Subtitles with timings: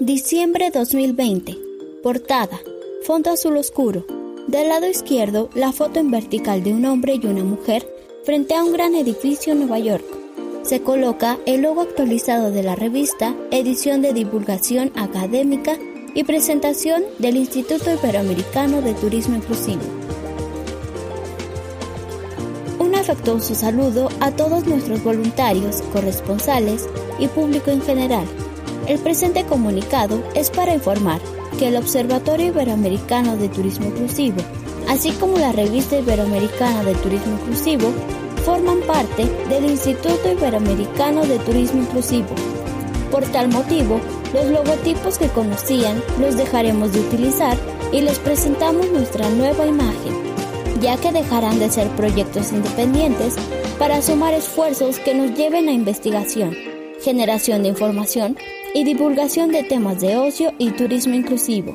[0.00, 1.58] Diciembre 2020.
[2.04, 2.60] Portada.
[3.02, 4.06] Fondo azul oscuro.
[4.46, 7.84] Del lado izquierdo, la foto en vertical de un hombre y una mujer
[8.22, 10.04] frente a un gran edificio en Nueva York.
[10.62, 15.76] Se coloca el logo actualizado de la revista, edición de divulgación académica
[16.14, 19.82] y presentación del Instituto Iberoamericano de Turismo Inclusivo.
[22.78, 26.88] Un afectuoso saludo a todos nuestros voluntarios, corresponsales
[27.18, 28.28] y público en general.
[28.88, 31.20] El presente comunicado es para informar
[31.58, 34.38] que el Observatorio Iberoamericano de Turismo Inclusivo,
[34.88, 37.92] así como la Revista Iberoamericana de Turismo Inclusivo,
[38.46, 42.28] forman parte del Instituto Iberoamericano de Turismo Inclusivo.
[43.10, 44.00] Por tal motivo,
[44.32, 47.58] los logotipos que conocían los dejaremos de utilizar
[47.92, 50.14] y les presentamos nuestra nueva imagen,
[50.80, 53.34] ya que dejarán de ser proyectos independientes
[53.78, 56.56] para sumar esfuerzos que nos lleven a investigación,
[57.02, 58.38] generación de información
[58.74, 61.74] y divulgación de temas de ocio y turismo inclusivo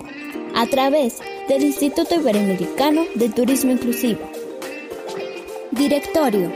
[0.54, 4.20] a través del Instituto Iberoamericano de Turismo Inclusivo.
[5.72, 6.52] Directorio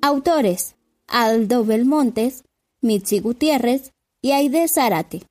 [0.03, 2.43] Autores Aldo Belmontes,
[2.81, 5.23] Mitzi Gutiérrez y Aide Zárate.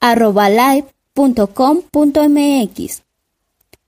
[0.00, 1.42] arroba live.com.mx.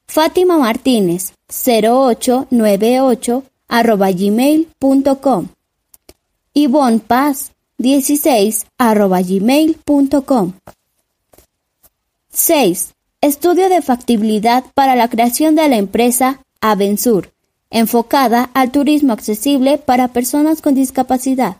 [0.06, 5.48] Fátima Martínez 0898 arroba gmail.com
[6.52, 10.52] Ivonne Paz 16 arroba gmail.com
[12.30, 12.94] 6.
[13.20, 17.32] Estudio de factibilidad para la creación de la empresa Avensur,
[17.70, 21.56] enfocada al turismo accesible para personas con discapacidad.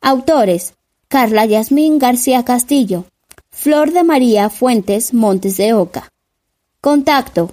[0.00, 0.74] Autores:
[1.08, 3.04] Carla Yasmín García Castillo,
[3.50, 6.08] Flor de María Fuentes Montes de Oca.
[6.80, 7.52] Contacto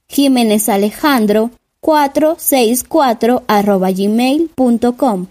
[0.08, 1.50] Jiménez Alejandro
[1.81, 5.26] 464 arroba gmail.com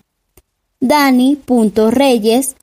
[0.80, 2.56] dani.reyes10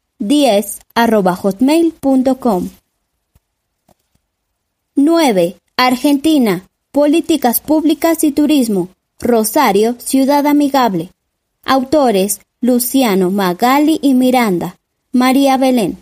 [4.95, 5.57] 9.
[5.77, 6.67] Argentina.
[6.91, 8.89] Políticas Públicas y Turismo.
[9.21, 11.13] Rosario, Ciudad Amigable.
[11.65, 14.79] Autores Luciano Magali y Miranda.
[15.13, 15.99] María Belén.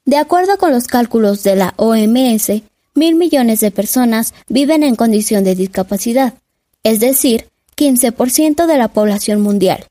[0.04, 2.62] De acuerdo con los cálculos de la OMS,
[2.94, 6.34] mil millones de personas viven en condición de discapacidad,
[6.84, 9.86] es decir, 15% de la población mundial.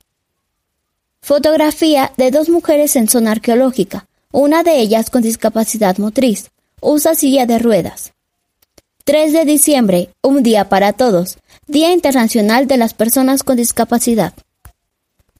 [1.21, 6.51] Fotografía de dos mujeres en zona arqueológica, una de ellas con discapacidad motriz.
[6.81, 8.13] Usa silla de ruedas.
[9.05, 11.37] 3 de diciembre, un día para todos,
[11.67, 14.33] Día Internacional de las Personas con Discapacidad.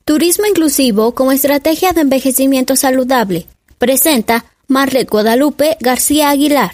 [0.08, 3.48] Turismo inclusivo como estrategia de envejecimiento saludable.
[3.80, 6.74] Presenta Marlet Guadalupe García Aguilar.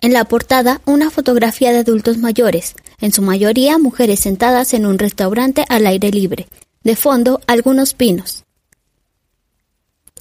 [0.00, 4.98] En la portada, una fotografía de adultos mayores, en su mayoría mujeres sentadas en un
[4.98, 6.48] restaurante al aire libre,
[6.82, 8.44] de fondo, algunos pinos.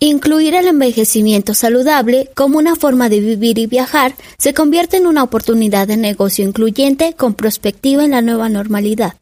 [0.01, 5.23] Incluir el envejecimiento saludable como una forma de vivir y viajar se convierte en una
[5.23, 9.13] oportunidad de negocio incluyente con perspectiva en la nueva normalidad,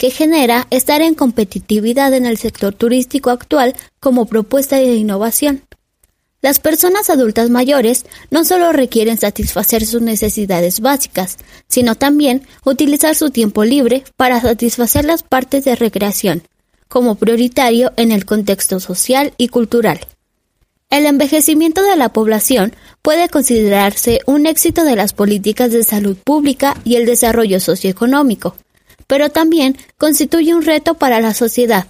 [0.00, 5.62] que genera estar en competitividad en el sector turístico actual como propuesta de innovación.
[6.40, 11.36] Las personas adultas mayores no solo requieren satisfacer sus necesidades básicas,
[11.68, 16.44] sino también utilizar su tiempo libre para satisfacer las partes de recreación,
[16.88, 20.00] como prioritario en el contexto social y cultural.
[20.88, 26.74] El envejecimiento de la población puede considerarse un éxito de las políticas de salud pública
[26.84, 28.56] y el desarrollo socioeconómico,
[29.10, 31.88] pero también constituye un reto para la sociedad.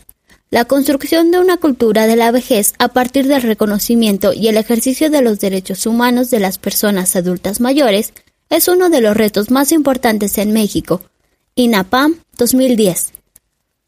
[0.49, 5.11] La construcción de una cultura de la vejez a partir del reconocimiento y el ejercicio
[5.11, 8.15] de los derechos humanos de las personas adultas mayores
[8.49, 11.03] es uno de los retos más importantes en México.
[11.57, 13.13] INAPAM 2010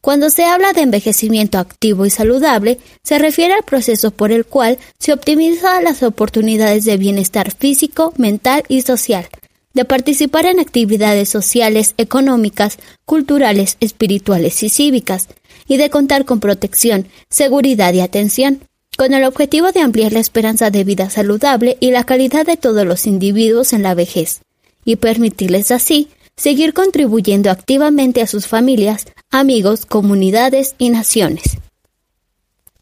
[0.02, 4.78] cuando se habla de envejecimiento activo y saludable, se refiere al proceso por el cual
[4.98, 9.28] se optimizan las oportunidades de bienestar físico, mental y social,
[9.74, 15.28] de participar en actividades sociales, económicas, culturales, espirituales y cívicas,
[15.66, 18.60] y de contar con protección, seguridad y atención,
[18.96, 22.86] con el objetivo de ampliar la esperanza de vida saludable y la calidad de todos
[22.86, 24.42] los individuos en la vejez,
[24.84, 31.58] y permitirles así seguir contribuyendo activamente a sus familias, amigos, comunidades y naciones.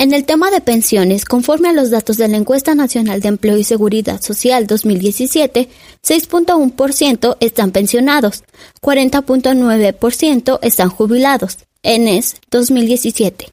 [0.00, 3.58] En el tema de pensiones, conforme a los datos de la Encuesta Nacional de Empleo
[3.58, 5.68] y Seguridad Social 2017,
[6.02, 8.42] 6.1% están pensionados,
[8.80, 11.58] 40.9% están jubilados.
[11.82, 13.50] ENES 2017.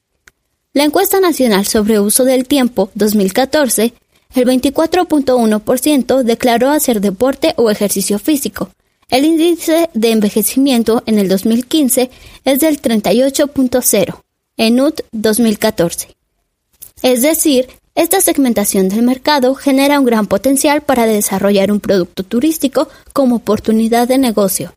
[0.71, 3.93] La Encuesta Nacional sobre Uso del Tiempo 2014,
[4.33, 8.69] el 24.1% declaró hacer deporte o ejercicio físico.
[9.09, 12.09] El índice de envejecimiento en el 2015
[12.45, 14.21] es del 38.0,
[14.55, 16.16] en UT 2014.
[17.01, 22.89] Es decir, esta segmentación del mercado genera un gran potencial para desarrollar un producto turístico
[23.13, 24.75] como oportunidad de negocio.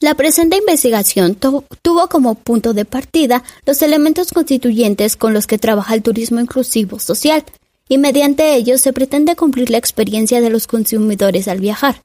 [0.00, 5.94] La presente investigación tuvo como punto de partida los elementos constituyentes con los que trabaja
[5.94, 7.44] el turismo inclusivo social,
[7.88, 12.02] y mediante ellos se pretende cumplir la experiencia de los consumidores al viajar.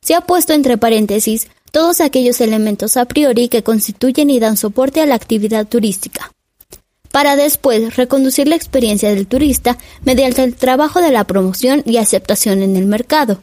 [0.00, 5.00] Se ha puesto entre paréntesis todos aquellos elementos a priori que constituyen y dan soporte
[5.00, 6.30] a la actividad turística
[7.12, 12.62] para después reconducir la experiencia del turista mediante el trabajo de la promoción y aceptación
[12.62, 13.42] en el mercado.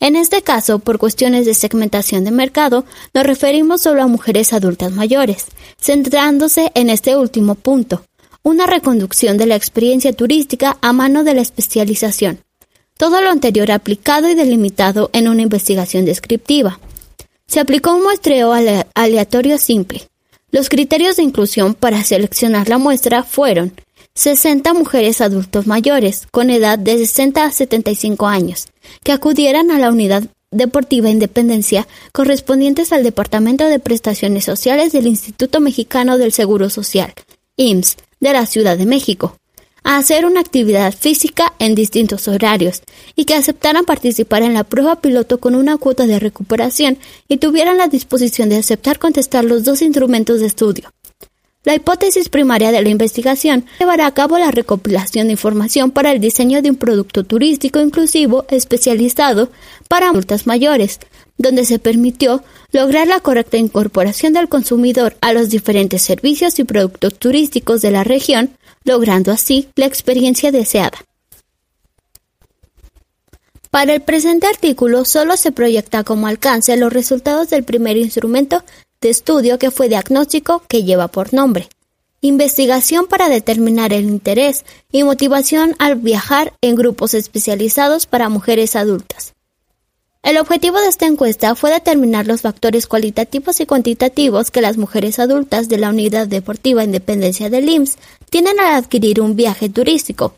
[0.00, 4.92] En este caso, por cuestiones de segmentación de mercado, nos referimos solo a mujeres adultas
[4.92, 5.44] mayores,
[5.78, 8.02] centrándose en este último punto,
[8.42, 12.40] una reconducción de la experiencia turística a mano de la especialización.
[12.96, 16.80] Todo lo anterior aplicado y delimitado en una investigación descriptiva.
[17.46, 18.54] Se aplicó un muestreo
[18.94, 20.08] aleatorio simple,
[20.52, 23.72] los criterios de inclusión para seleccionar la muestra fueron
[24.14, 28.68] 60 mujeres adultos mayores con edad de 60 a 75 años
[29.04, 35.60] que acudieran a la unidad deportiva Independencia correspondientes al Departamento de Prestaciones Sociales del Instituto
[35.60, 37.14] Mexicano del Seguro Social,
[37.56, 39.36] IMSS, de la Ciudad de México
[39.84, 42.82] a hacer una actividad física en distintos horarios
[43.16, 47.78] y que aceptaran participar en la prueba piloto con una cuota de recuperación y tuvieran
[47.78, 50.90] la disposición de aceptar contestar los dos instrumentos de estudio.
[51.62, 56.18] La hipótesis primaria de la investigación llevará a cabo la recopilación de información para el
[56.18, 59.50] diseño de un producto turístico inclusivo especializado
[59.86, 61.00] para adultas mayores,
[61.40, 67.14] donde se permitió lograr la correcta incorporación del consumidor a los diferentes servicios y productos
[67.18, 68.50] turísticos de la región,
[68.84, 70.98] logrando así la experiencia deseada.
[73.70, 78.62] Para el presente artículo solo se proyecta como alcance los resultados del primer instrumento
[79.00, 81.68] de estudio que fue diagnóstico que lleva por nombre.
[82.20, 89.32] Investigación para determinar el interés y motivación al viajar en grupos especializados para mujeres adultas.
[90.22, 95.18] El objetivo de esta encuesta fue determinar los factores cualitativos y cuantitativos que las mujeres
[95.18, 97.96] adultas de la Unidad Deportiva Independencia del IMSS
[98.28, 100.34] tienen al adquirir un viaje turístico.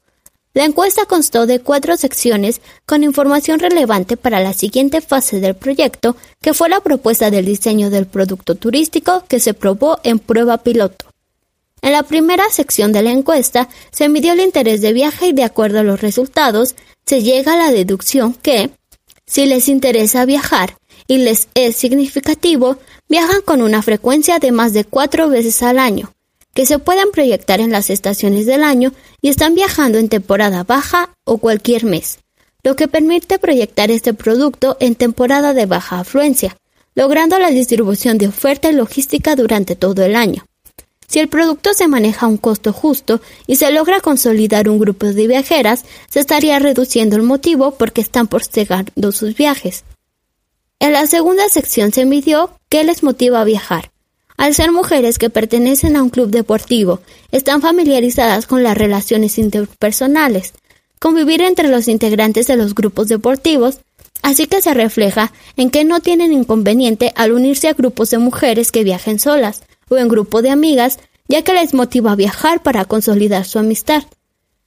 [0.55, 6.15] La encuesta constó de cuatro secciones con información relevante para la siguiente fase del proyecto,
[6.41, 11.07] que fue la propuesta del diseño del producto turístico que se probó en prueba piloto.
[11.81, 15.43] En la primera sección de la encuesta se midió el interés de viaje y de
[15.43, 18.71] acuerdo a los resultados se llega a la deducción que,
[19.33, 20.77] si les interesa viajar
[21.09, 22.77] y les es significativo,
[23.09, 26.13] viajan con una frecuencia de más de cuatro veces al año,
[26.53, 31.15] que se pueden proyectar en las estaciones del año y están viajando en temporada baja
[31.25, 32.19] o cualquier mes,
[32.63, 36.59] lo que permite proyectar este producto en temporada de baja afluencia,
[36.95, 40.45] logrando la distribución de oferta y logística durante todo el año.
[41.09, 45.07] Si el producto se maneja a un costo justo y se logra consolidar un grupo
[45.07, 49.85] de viajeras, se estaría reduciendo el motivo porque están postergando sus viajes.
[50.79, 53.93] En la segunda sección se midió qué les motiva a viajar.
[54.37, 60.55] Al ser mujeres que pertenecen a un club deportivo, están familiarizadas con las relaciones interpersonales,
[60.99, 63.79] convivir entre los integrantes de los grupos deportivos,
[64.23, 68.73] así que se refleja en que no tienen inconveniente al unirse a grupos de mujeres
[68.73, 70.99] que viajen solas, o en grupo de amigas,
[71.29, 74.05] ya que les motiva a viajar para consolidar su amistad,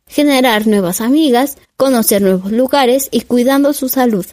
[0.07, 4.25] generar nuevas amigas, conocer nuevos lugares y cuidando su salud.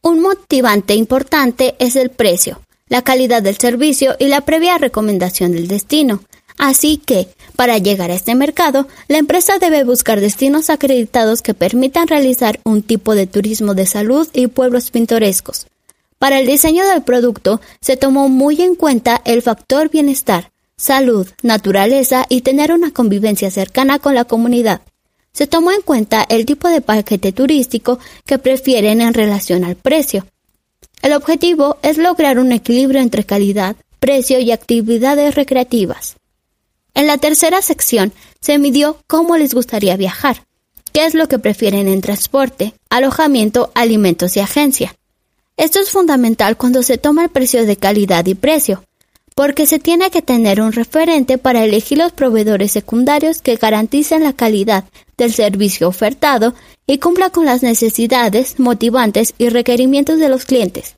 [0.00, 5.68] Un motivante importante es el precio, la calidad del servicio y la previa recomendación del
[5.68, 6.22] destino.
[6.56, 12.08] Así que, para llegar a este mercado, la empresa debe buscar destinos acreditados que permitan
[12.08, 15.66] realizar un tipo de turismo de salud y pueblos pintorescos,
[16.18, 22.26] para el diseño del producto se tomó muy en cuenta el factor bienestar, salud, naturaleza
[22.28, 24.82] y tener una convivencia cercana con la comunidad.
[25.32, 30.26] Se tomó en cuenta el tipo de paquete turístico que prefieren en relación al precio.
[31.02, 36.16] El objetivo es lograr un equilibrio entre calidad, precio y actividades recreativas.
[36.94, 40.44] En la tercera sección se midió cómo les gustaría viajar,
[40.92, 44.96] qué es lo que prefieren en transporte, alojamiento, alimentos y agencia.
[45.58, 48.84] Esto es fundamental cuando se toma el precio de calidad y precio,
[49.34, 54.32] porque se tiene que tener un referente para elegir los proveedores secundarios que garanticen la
[54.32, 54.84] calidad
[55.16, 56.54] del servicio ofertado
[56.86, 60.94] y cumpla con las necesidades, motivantes y requerimientos de los clientes.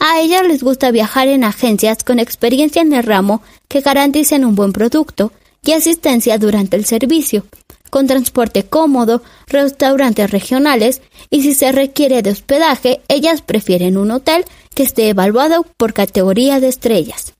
[0.00, 4.56] A ellos les gusta viajar en agencias con experiencia en el ramo que garanticen un
[4.56, 5.30] buen producto
[5.64, 7.46] y asistencia durante el servicio,
[7.88, 14.44] con transporte cómodo, restaurantes regionales y si se requiere de hospedaje, ellas prefieren un hotel
[14.74, 17.32] que esté evaluado por categoría de estrellas.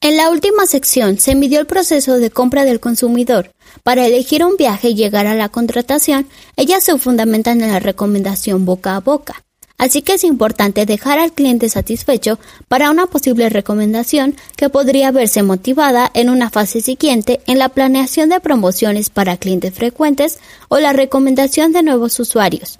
[0.00, 3.52] En la última sección se midió el proceso de compra del consumidor.
[3.84, 8.66] Para elegir un viaje y llegar a la contratación, ellas se fundamentan en la recomendación
[8.66, 9.44] boca a boca.
[9.76, 12.38] Así que es importante dejar al cliente satisfecho
[12.68, 18.28] para una posible recomendación que podría verse motivada en una fase siguiente en la planeación
[18.28, 20.38] de promociones para clientes frecuentes
[20.68, 22.78] o la recomendación de nuevos usuarios.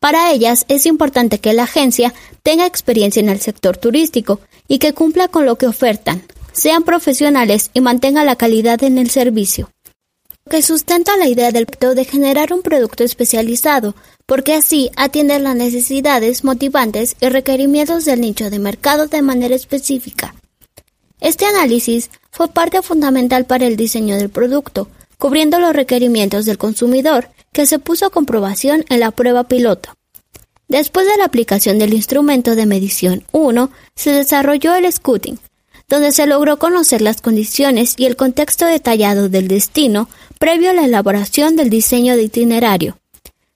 [0.00, 4.92] Para ellas es importante que la agencia tenga experiencia en el sector turístico y que
[4.92, 6.22] cumpla con lo que ofertan,
[6.52, 9.73] sean profesionales y mantenga la calidad en el servicio
[10.48, 13.94] que sustenta la idea del de generar un producto especializado,
[14.26, 20.34] porque así atiende las necesidades motivantes y requerimientos del nicho de mercado de manera específica.
[21.20, 27.30] Este análisis fue parte fundamental para el diseño del producto, cubriendo los requerimientos del consumidor,
[27.52, 29.94] que se puso a comprobación en la prueba piloto.
[30.68, 35.38] Después de la aplicación del instrumento de medición 1, se desarrolló el scouting,
[35.94, 40.08] donde se logró conocer las condiciones y el contexto detallado del destino
[40.40, 42.98] previo a la elaboración del diseño de itinerario.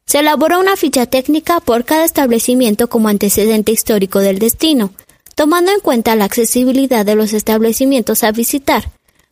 [0.06, 4.92] Se elaboró una ficha técnica por cada establecimiento como antecedente histórico del destino,
[5.34, 8.88] tomando en cuenta la accesibilidad de los establecimientos a visitar,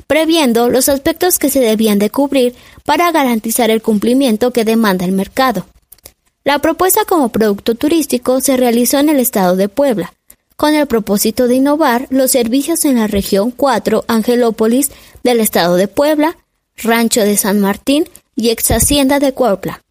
[0.08, 5.12] previendo los aspectos que se debían de cubrir para garantizar el cumplimiento que demanda el
[5.12, 5.64] mercado.
[6.42, 10.12] La propuesta como producto turístico se realizó en el estado de Puebla,
[10.56, 14.90] con el propósito de innovar los servicios en la región 4 Angelópolis
[15.22, 16.36] del estado de Puebla,
[16.76, 19.82] Rancho de San Martín y ex Hacienda de Cuautla,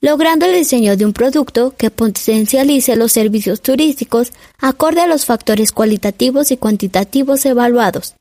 [0.00, 5.72] logrando el diseño de un producto que potencialice los servicios turísticos acorde a los factores
[5.72, 8.14] cualitativos y cuantitativos evaluados.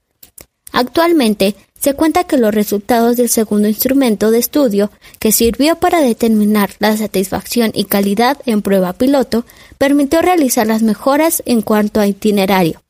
[0.72, 6.72] Actualmente se cuenta que los resultados del segundo instrumento de estudio, que sirvió para determinar
[6.80, 9.46] la satisfacción y calidad en prueba piloto,
[9.78, 12.84] permitió realizar las mejoras en cuanto a itinerario,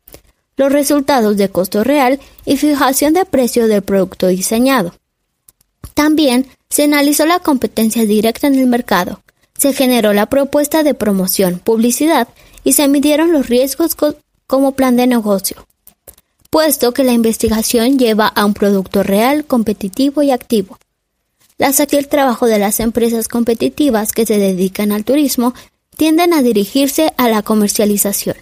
[0.57, 4.93] los resultados de costo real y fijación de precio del producto diseñado.
[5.93, 9.21] También se analizó la competencia directa en el mercado,
[9.55, 12.27] se generó la propuesta de promoción, publicidad
[12.63, 13.95] y se midieron los riesgos
[14.47, 15.67] como plan de negocio
[16.49, 20.77] puesto que la investigación lleva a un producto real, competitivo y activo.
[21.57, 25.53] Las aquí el trabajo de las empresas competitivas que se dedican al turismo
[25.97, 28.37] tienden a dirigirse a la comercialización,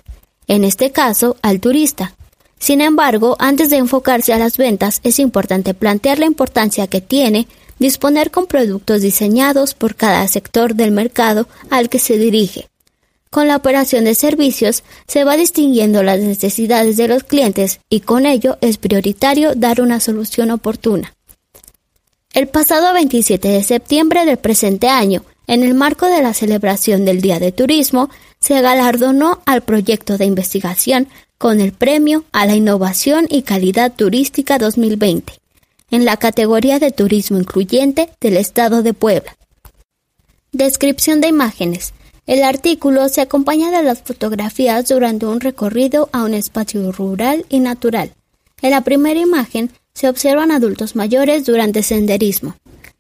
[0.47, 2.15] en este caso al turista.
[2.59, 7.47] Sin embargo, antes de enfocarse a las ventas, es importante plantear la importancia que tiene
[7.79, 12.67] disponer con productos diseñados por cada sector del mercado al que se dirige,
[13.29, 18.25] con la operación de servicios se va distinguiendo las necesidades de los clientes y con
[18.25, 21.13] ello es prioritario dar una solución oportuna.
[22.33, 27.21] El pasado 27 de septiembre del presente año, en el marco de la celebración del
[27.21, 28.09] Día de Turismo,
[28.39, 34.57] se galardonó al proyecto de investigación con el Premio a la Innovación y Calidad Turística
[34.57, 35.33] 2020,
[35.91, 39.35] en la categoría de Turismo Incluyente del Estado de Puebla.
[40.51, 41.93] Descripción de imágenes.
[42.27, 47.61] El artículo se acompaña de las fotografías durante un recorrido a un espacio rural y
[47.61, 48.13] natural.
[48.61, 52.57] En la primera imagen se observan adultos mayores durante senderismo.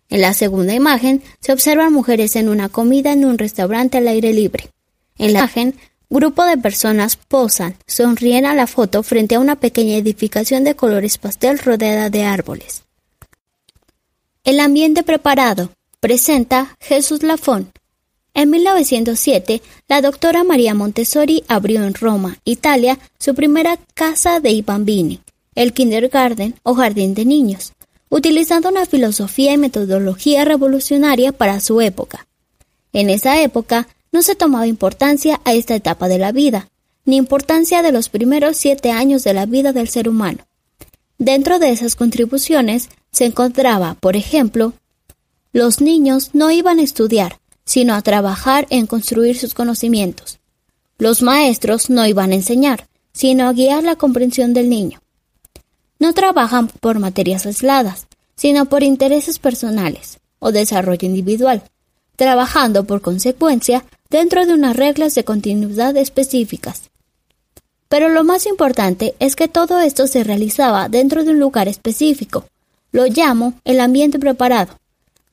[0.09, 4.31] En la segunda imagen se observan mujeres en una comida en un restaurante al aire
[4.31, 4.69] libre.
[5.17, 5.75] En la imagen,
[6.09, 11.17] grupo de personas posan, sonríen a la foto frente a una pequeña edificación de colores
[11.17, 12.83] pastel rodeada de árboles.
[14.45, 17.73] El ambiente preparado presenta Jesús Lafón,
[18.37, 25.21] en 1907, la doctora María Montessori abrió en Roma, Italia, su primera casa de bambini,
[25.55, 27.73] el kindergarten o jardín de niños,
[28.09, 32.27] utilizando una filosofía y metodología revolucionaria para su época.
[32.93, 36.69] En esa época no se tomaba importancia a esta etapa de la vida,
[37.05, 40.45] ni importancia de los primeros siete años de la vida del ser humano.
[41.17, 44.73] Dentro de esas contribuciones se encontraba, por ejemplo,
[45.53, 50.39] los niños no iban a estudiar, sino a trabajar en construir sus conocimientos.
[50.97, 55.01] Los maestros no iban a enseñar, sino a guiar la comprensión del niño.
[55.99, 61.61] No trabajan por materias aisladas, sino por intereses personales o desarrollo individual,
[62.15, 66.89] trabajando por consecuencia dentro de unas reglas de continuidad específicas.
[67.89, 72.45] Pero lo más importante es que todo esto se realizaba dentro de un lugar específico.
[72.91, 74.79] Lo llamo el ambiente preparado.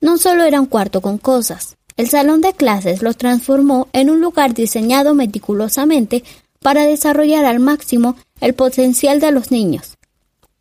[0.01, 1.77] No solo era un cuarto con cosas.
[1.97, 6.25] El salón de clases lo transformó en un lugar diseñado meticulosamente
[6.61, 9.97] para desarrollar al máximo el potencial de los niños.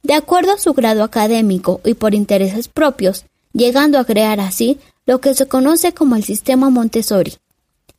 [0.04, 5.22] De acuerdo a su grado académico y por intereses propios, llegando a crear así lo
[5.22, 7.34] que se conoce como el sistema Montessori,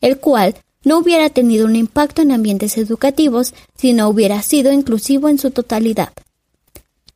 [0.00, 5.28] el cual no hubiera tenido un impacto en ambientes educativos si no hubiera sido inclusivo
[5.28, 6.12] en su totalidad.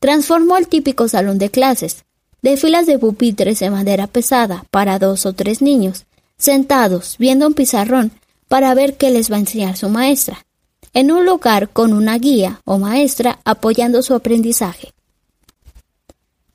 [0.01, 2.05] Transformó el típico salón de clases,
[2.43, 7.55] de filas de pupitres de madera pesada para dos o tres niños, sentados viendo un
[7.55, 8.13] pizarrón
[8.49, 10.47] para ver qué les va a enseñar su maestra,
[10.95, 14.93] en un lugar con una guía o maestra apoyando su aprendizaje.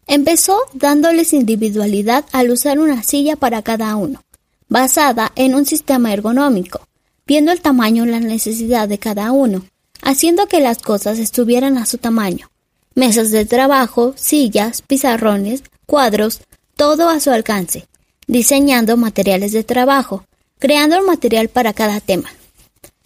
[0.07, 4.21] Empezó dándoles individualidad al usar una silla para cada uno,
[4.67, 6.87] basada en un sistema ergonómico,
[7.25, 9.63] viendo el tamaño y la necesidad de cada uno,
[10.01, 12.49] haciendo que las cosas estuvieran a su tamaño.
[12.95, 16.41] Mesas de trabajo, sillas, pizarrones, cuadros,
[16.75, 17.87] todo a su alcance,
[18.27, 20.25] diseñando materiales de trabajo,
[20.59, 22.29] creando el material para cada tema.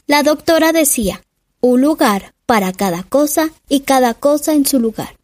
[0.06, 1.22] La doctora decía,
[1.60, 5.18] un lugar para cada cosa y cada cosa en su lugar,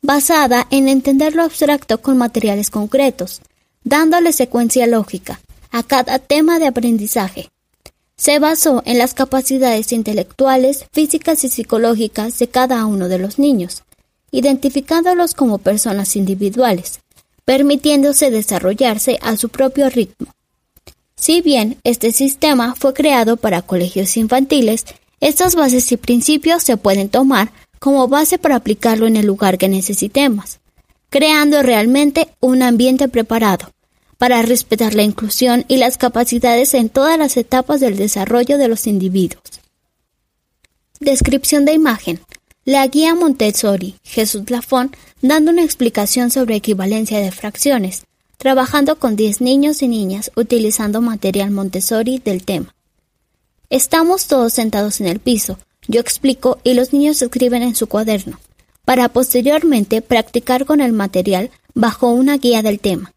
[0.00, 3.40] basada en entender lo abstracto con materiales concretos,
[3.84, 7.50] dándole secuencia lógica a cada tema de aprendizaje,
[8.16, 13.82] se basó en las capacidades intelectuales, físicas y psicológicas de cada uno de los niños,
[14.36, 17.00] identificándolos como personas individuales,
[17.46, 20.26] permitiéndose desarrollarse a su propio ritmo.
[21.16, 24.84] Si bien este sistema fue creado para colegios infantiles,
[25.20, 29.70] estas bases y principios se pueden tomar como base para aplicarlo en el lugar que
[29.70, 30.58] necesitemos,
[31.08, 33.72] creando realmente un ambiente preparado,
[34.18, 38.86] para respetar la inclusión y las capacidades en todas las etapas del desarrollo de los
[38.86, 39.62] individuos.
[41.00, 42.20] Descripción de imagen.
[42.66, 44.90] La guía Montessori, Jesús Lafón,
[45.22, 48.02] dando una explicación sobre equivalencia de fracciones,
[48.38, 52.74] trabajando con 10 niños y niñas utilizando material Montessori del tema.
[53.70, 58.40] Estamos todos sentados en el piso, yo explico y los niños escriben en su cuaderno,
[58.84, 63.12] para posteriormente practicar con el material bajo una guía del tema.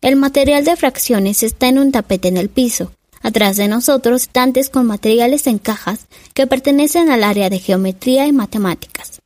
[0.00, 2.92] El material de fracciones está en un tapete en el piso.
[3.22, 8.32] Atrás de nosotros, estantes con materiales en cajas que pertenecen al área de geometría y
[8.32, 9.20] matemáticas.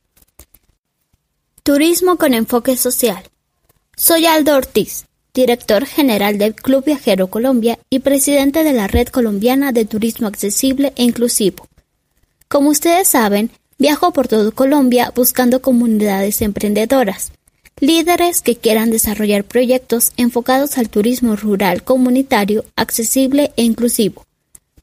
[1.63, 3.23] Turismo con enfoque social.
[3.95, 9.71] Soy Aldo Ortiz, director general del Club Viajero Colombia y presidente de la Red Colombiana
[9.71, 11.67] de Turismo Accesible e Inclusivo.
[12.47, 17.31] Como ustedes saben, viajo por todo Colombia buscando comunidades emprendedoras,
[17.79, 24.25] líderes que quieran desarrollar proyectos enfocados al turismo rural comunitario, accesible e inclusivo.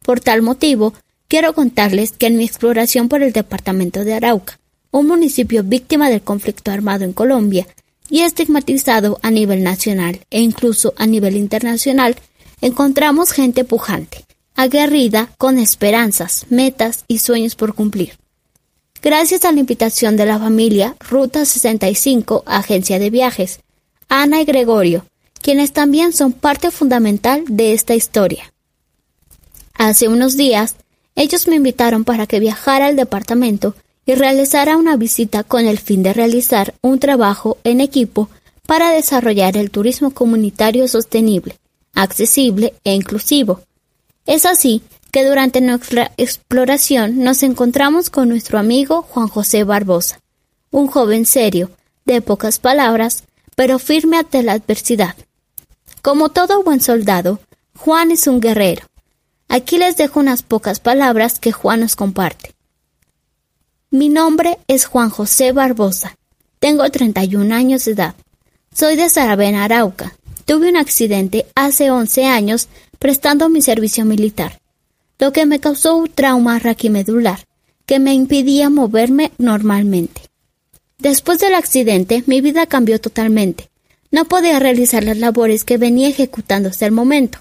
[0.03, 0.95] Por tal motivo,
[1.27, 6.23] quiero contarles que en mi exploración por el departamento de Arauca, un municipio víctima del
[6.23, 7.67] conflicto armado en Colombia
[8.09, 12.15] y estigmatizado a nivel nacional e incluso a nivel internacional,
[12.61, 18.24] encontramos gente pujante, aguerrida, con esperanzas, metas y sueños por cumplir.
[19.05, 23.61] Gracias a la invitación de la familia Ruta 65, Agencia de Viajes,
[24.09, 25.05] Ana y Gregorio,
[25.43, 28.51] quienes también son parte fundamental de esta historia.
[29.75, 30.77] Hace unos días,
[31.17, 33.75] ellos me invitaron para que viajara al departamento
[34.07, 38.31] y realizara una visita con el fin de realizar un trabajo en equipo
[38.67, 41.59] para desarrollar el turismo comunitario sostenible,
[41.93, 43.61] accesible e inclusivo.
[44.25, 44.81] Es así
[45.15, 50.19] que durante nuestra exploración nos encontramos con nuestro amigo Juan José Barbosa,
[50.73, 51.71] un joven serio,
[52.05, 53.23] de pocas palabras,
[53.55, 55.15] pero firme ante la adversidad.
[56.03, 57.39] Como todo buen soldado,
[57.79, 58.89] Juan es un guerrero.
[59.47, 62.53] Aquí les dejo unas pocas palabras que Juan nos comparte.
[63.93, 66.17] Mi nombre es Juan José Barbosa.
[66.59, 68.17] Tengo 31 años de edad.
[68.75, 70.17] Soy de Saravena, Arauca.
[70.45, 72.67] Tuve un accidente hace 11 años
[72.99, 74.59] prestando mi servicio militar
[75.19, 77.41] lo que me causó un trauma raquimedular
[77.87, 80.23] que me impidía moverme normalmente.
[80.99, 83.69] Después del accidente, mi vida cambió totalmente.
[84.11, 87.39] No podía realizar las labores que venía ejecutando hasta el momento,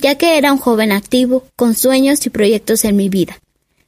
[0.00, 3.38] ya que era un joven activo, con sueños y proyectos en mi vida.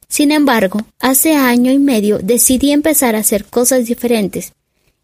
[0.07, 4.53] Sin embargo, hace año y medio decidí empezar a hacer cosas diferentes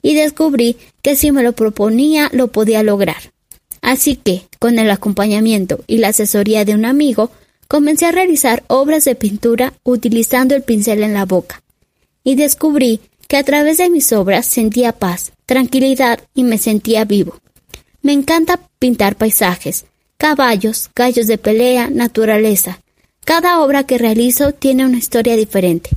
[0.02, 3.34] y descubrí que si me lo proponía lo podía lograr.
[3.82, 7.32] Así que, con el acompañamiento y la asesoría de un amigo,
[7.68, 11.64] Comencé a realizar obras de pintura utilizando el pincel en la boca
[12.24, 17.40] y descubrí que a través de mis obras sentía paz, tranquilidad y me sentía vivo.
[18.02, 19.86] Me encanta pintar paisajes,
[20.18, 22.82] caballos, gallos de pelea, naturaleza.
[23.24, 25.90] Cada obra que realizo tiene una historia diferente.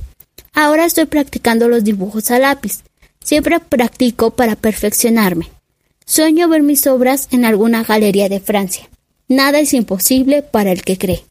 [0.53, 2.79] Ahora estoy practicando los dibujos a lápiz.
[3.23, 5.51] Siempre practico para perfeccionarme.
[6.05, 8.89] Sueño ver mis obras en alguna galería de Francia.
[9.27, 11.28] Nada es imposible para el que cree.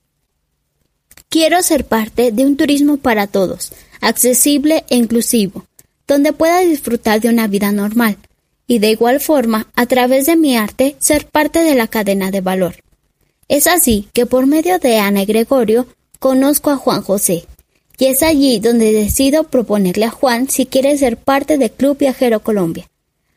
[1.30, 5.66] Quiero ser parte de un turismo para todos, accesible e inclusivo,
[6.06, 8.16] donde pueda disfrutar de una vida normal,
[8.66, 12.40] y de igual forma, a través de mi arte, ser parte de la cadena de
[12.40, 12.76] valor.
[13.46, 15.86] Es así que por medio de Ana y Gregorio
[16.18, 17.44] conozco a Juan José,
[17.98, 22.40] y es allí donde decido proponerle a Juan si quiere ser parte del Club Viajero
[22.40, 22.88] Colombia,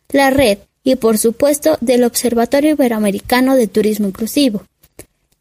[0.09, 4.63] la red y por supuesto del Observatorio Iberoamericano de Turismo Inclusivo,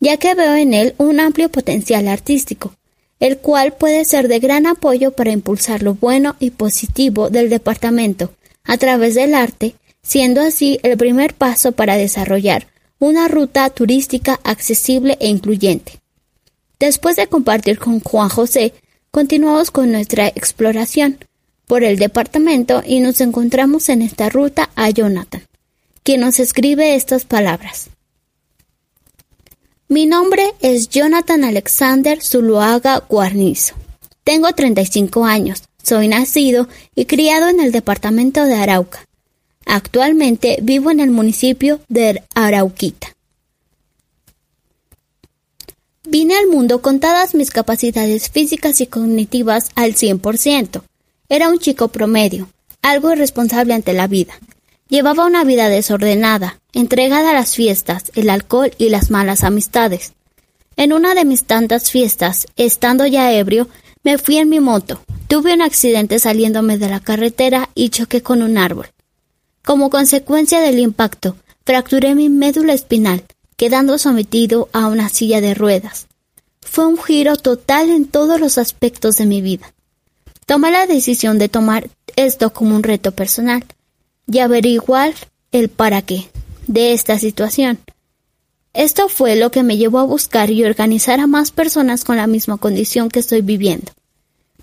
[0.01, 2.75] ya que veo en él un amplio potencial artístico,
[3.21, 8.33] el cual puede ser de gran apoyo para impulsar lo bueno y positivo del departamento
[8.65, 12.67] a través del arte, siendo así el primer paso para desarrollar
[12.99, 16.01] una ruta turística accesible e incluyente.
[16.79, 18.73] Después de compartir con Juan José
[19.13, 21.19] Continuamos con nuestra exploración
[21.67, 25.43] por el departamento y nos encontramos en esta ruta a Jonathan,
[26.05, 27.91] quien nos escribe estas palabras.
[29.91, 33.75] Mi nombre es Jonathan Alexander Zuluaga Guarnizo.
[34.23, 35.65] Tengo 35 años.
[35.83, 39.05] Soy nacido y criado en el departamento de Arauca.
[39.67, 43.17] Actualmente vivo en el municipio de Arauquita.
[46.05, 50.85] Vine al mundo con todas mis capacidades físicas y cognitivas al 100%.
[51.29, 52.49] Era un chico promedio,
[52.81, 54.35] algo irresponsable ante la vida.
[54.91, 60.15] Llevaba una vida desordenada, entregada a las fiestas, el alcohol y las malas amistades.
[60.77, 63.69] En una de mis tantas fiestas, estando ya ebrio,
[64.03, 65.01] me fui en mi moto.
[65.29, 68.89] Tuve un accidente saliéndome de la carretera y choqué con un árbol.
[69.65, 73.23] Como consecuencia del impacto, fracturé mi médula espinal
[73.57, 76.09] quedando sometido a una silla de ruedas.
[76.63, 79.73] Fue un giro total en todos los aspectos de mi vida.
[80.47, 83.65] Tomé la decisión de tomar esto como un reto personal
[84.31, 85.15] y averiguar
[85.53, 86.29] el para qué
[86.67, 87.79] de esta situación.
[88.73, 92.29] Esto fue lo que me llevó a buscar y organizar a más personas con la
[92.29, 93.91] misma condición que estoy viviendo.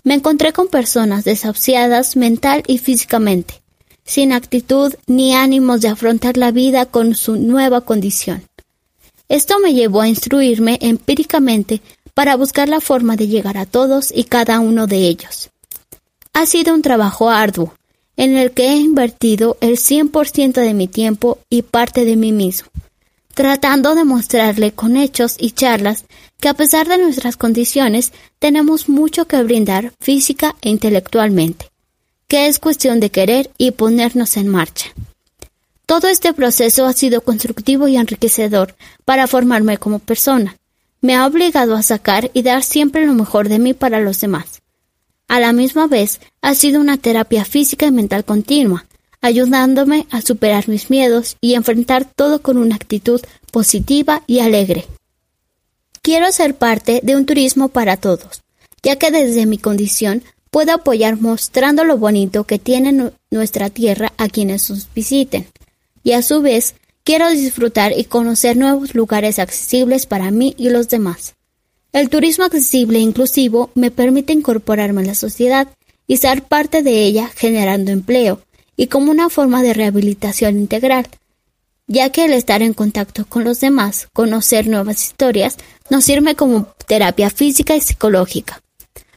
[0.02, 3.60] Me encontré con personas desahuciadas mental y físicamente,
[4.04, 8.42] sin actitud ni ánimos de afrontar la vida con su nueva condición.
[9.28, 11.82] Esto me llevó a instruirme empíricamente
[12.14, 15.50] para buscar la forma de llegar a todos y cada uno de ellos.
[16.32, 17.74] Ha sido un trabajo arduo,
[18.18, 22.68] en el que he invertido el 100% de mi tiempo y parte de mí mismo,
[23.32, 26.04] tratando de mostrarle con hechos y charlas
[26.40, 31.70] que a pesar de nuestras condiciones tenemos mucho que brindar física e intelectualmente,
[32.26, 34.88] que es cuestión de querer y ponernos en marcha.
[35.86, 40.56] Todo este proceso ha sido constructivo y enriquecedor para formarme como persona.
[41.00, 44.60] Me ha obligado a sacar y dar siempre lo mejor de mí para los demás.
[45.28, 48.86] A la misma vez, ha sido una terapia física y mental continua,
[49.20, 53.20] ayudándome a superar mis miedos y enfrentar todo con una actitud
[53.52, 54.86] positiva y alegre.
[56.02, 58.42] Quiero ser parte de un turismo para todos,
[58.82, 64.28] ya que desde mi condición puedo apoyar mostrando lo bonito que tiene nuestra tierra a
[64.28, 65.46] quienes nos visiten
[66.02, 70.88] y a su vez quiero disfrutar y conocer nuevos lugares accesibles para mí y los
[70.88, 71.34] demás.
[71.92, 75.68] El turismo accesible e inclusivo me permite incorporarme en la sociedad
[76.06, 78.42] y ser parte de ella generando empleo
[78.76, 81.06] y como una forma de rehabilitación integral,
[81.86, 85.56] ya que el estar en contacto con los demás, conocer nuevas historias,
[85.90, 88.62] nos sirve como terapia física y psicológica.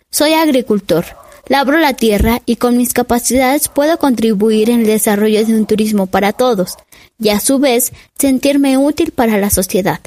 [0.09, 1.05] Soy agricultor,
[1.51, 6.07] Labro la tierra y con mis capacidades puedo contribuir en el desarrollo de un turismo
[6.07, 6.77] para todos
[7.19, 9.99] y a su vez sentirme útil para la sociedad.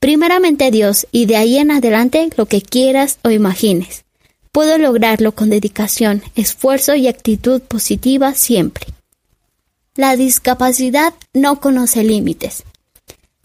[0.00, 4.04] Primeramente Dios y de ahí en adelante lo que quieras o imagines.
[4.50, 8.86] Puedo lograrlo con dedicación, esfuerzo y actitud positiva siempre.
[9.94, 12.64] La discapacidad no conoce límites.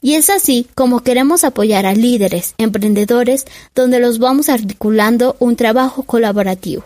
[0.02, 6.04] Y es así como queremos apoyar a líderes, emprendedores, donde los vamos articulando un trabajo
[6.04, 6.86] colaborativo.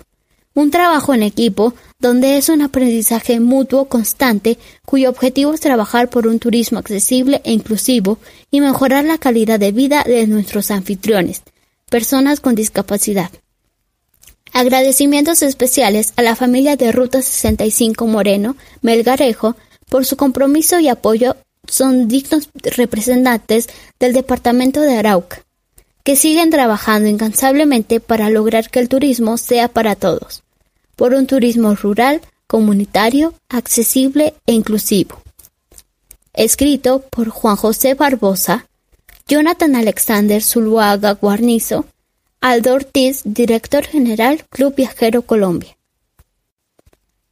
[0.59, 6.27] Un trabajo en equipo donde es un aprendizaje mutuo constante cuyo objetivo es trabajar por
[6.27, 8.17] un turismo accesible e inclusivo
[8.51, 11.43] y mejorar la calidad de vida de nuestros anfitriones,
[11.89, 13.31] personas con discapacidad.
[14.51, 19.55] Agradecimientos especiales a la familia de Ruta 65 Moreno, Melgarejo,
[19.87, 21.37] por su compromiso y apoyo
[21.69, 25.41] son dignos representantes del departamento de Arauca,
[26.03, 30.43] que siguen trabajando incansablemente para lograr que el turismo sea para todos,
[30.99, 35.21] por un turismo rural, comunitario, accesible e inclusivo.
[36.33, 38.67] Escrito por Juan José Barbosa,
[39.25, 41.85] Jonathan Alexander Zuluaga Guarnizo,
[42.41, 45.77] Aldo Ortiz, director general Club Viajero Colombia.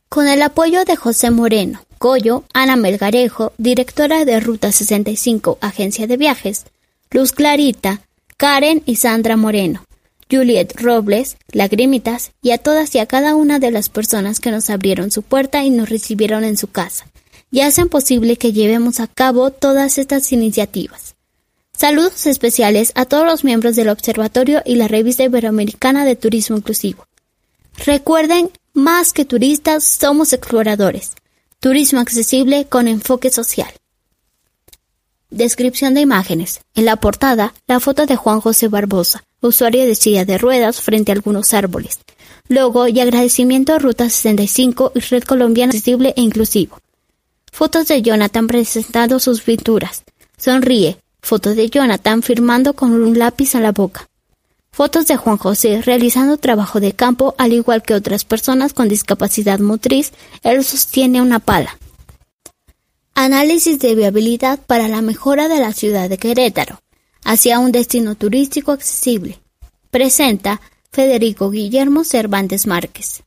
[0.07, 6.15] Con el apoyo de José Moreno, Goyo, Ana Melgarejo, directora de Ruta 65, Agencia de
[6.15, 6.67] Viajes,
[7.11, 7.99] Luz Clarita,
[8.37, 9.83] Karen y Sandra Moreno,
[10.29, 14.69] Juliet Robles, Lagrimitas y a todas y a cada una de las personas que nos
[14.69, 17.05] abrieron su puerta y nos recibieron en su casa
[17.51, 21.15] y hacen posible que llevemos a cabo todas estas iniciativas.
[21.71, 27.05] Saludos especiales a todos los miembros del Observatorio y la Revista Iberoamericana de Turismo Inclusivo.
[27.85, 31.11] Recuerden, más que turistas, somos exploradores.
[31.59, 33.71] Turismo accesible con enfoque social.
[35.29, 36.61] Descripción de imágenes.
[36.73, 41.11] En la portada, la foto de Juan José Barbosa, usuario de silla de ruedas frente
[41.11, 41.99] a algunos árboles.
[42.47, 46.79] Logo y agradecimiento a Ruta 65 y Red Colombiana Accesible e Inclusivo.
[47.51, 50.03] Fotos de Jonathan presentando sus pinturas.
[50.37, 54.07] Sonríe, Fotos de Jonathan firmando con un lápiz a la boca.
[54.71, 59.59] Fotos de Juan José realizando trabajo de campo al igual que otras personas con discapacidad
[59.59, 60.13] motriz.
[60.43, 61.77] Él sostiene una pala.
[63.15, 66.79] Análisis de viabilidad para la mejora de la ciudad de Querétaro
[67.23, 69.39] hacia un destino turístico accesible.
[69.91, 73.23] Presenta Federico Guillermo Cervantes Márquez.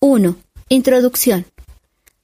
[0.00, 0.36] 1.
[0.68, 1.46] Introducción.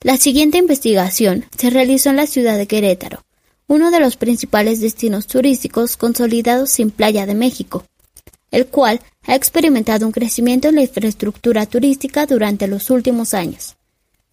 [0.01, 3.25] La siguiente investigación se realizó en la ciudad de Querétaro,
[3.67, 7.85] uno de los principales destinos turísticos consolidados sin playa de México,
[8.51, 13.77] el cual ha experimentado un crecimiento en la infraestructura turística durante los últimos años.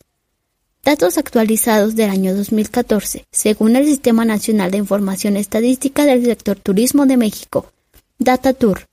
[0.86, 7.06] Datos actualizados del año 2014, según el Sistema Nacional de Información Estadística del Sector Turismo
[7.06, 7.74] de México,
[8.20, 8.88] DataTour.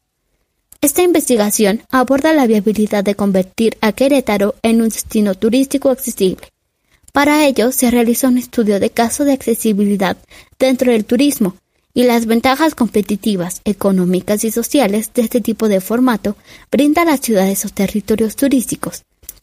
[0.80, 6.48] Esta investigación aborda la viabilidad de convertir a Querétaro en un destino turístico accesible
[7.12, 10.16] para ello se realizó un estudio de caso de accesibilidad
[10.58, 11.56] dentro del turismo
[11.92, 16.36] y las ventajas competitivas, económicas y sociales de este tipo de formato
[16.70, 19.02] brinda a las ciudades o territorios turísticos.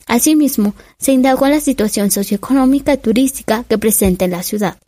[0.10, 4.80] Asimismo, se indagó la situación socioeconómica y turística que presenta en la ciudad.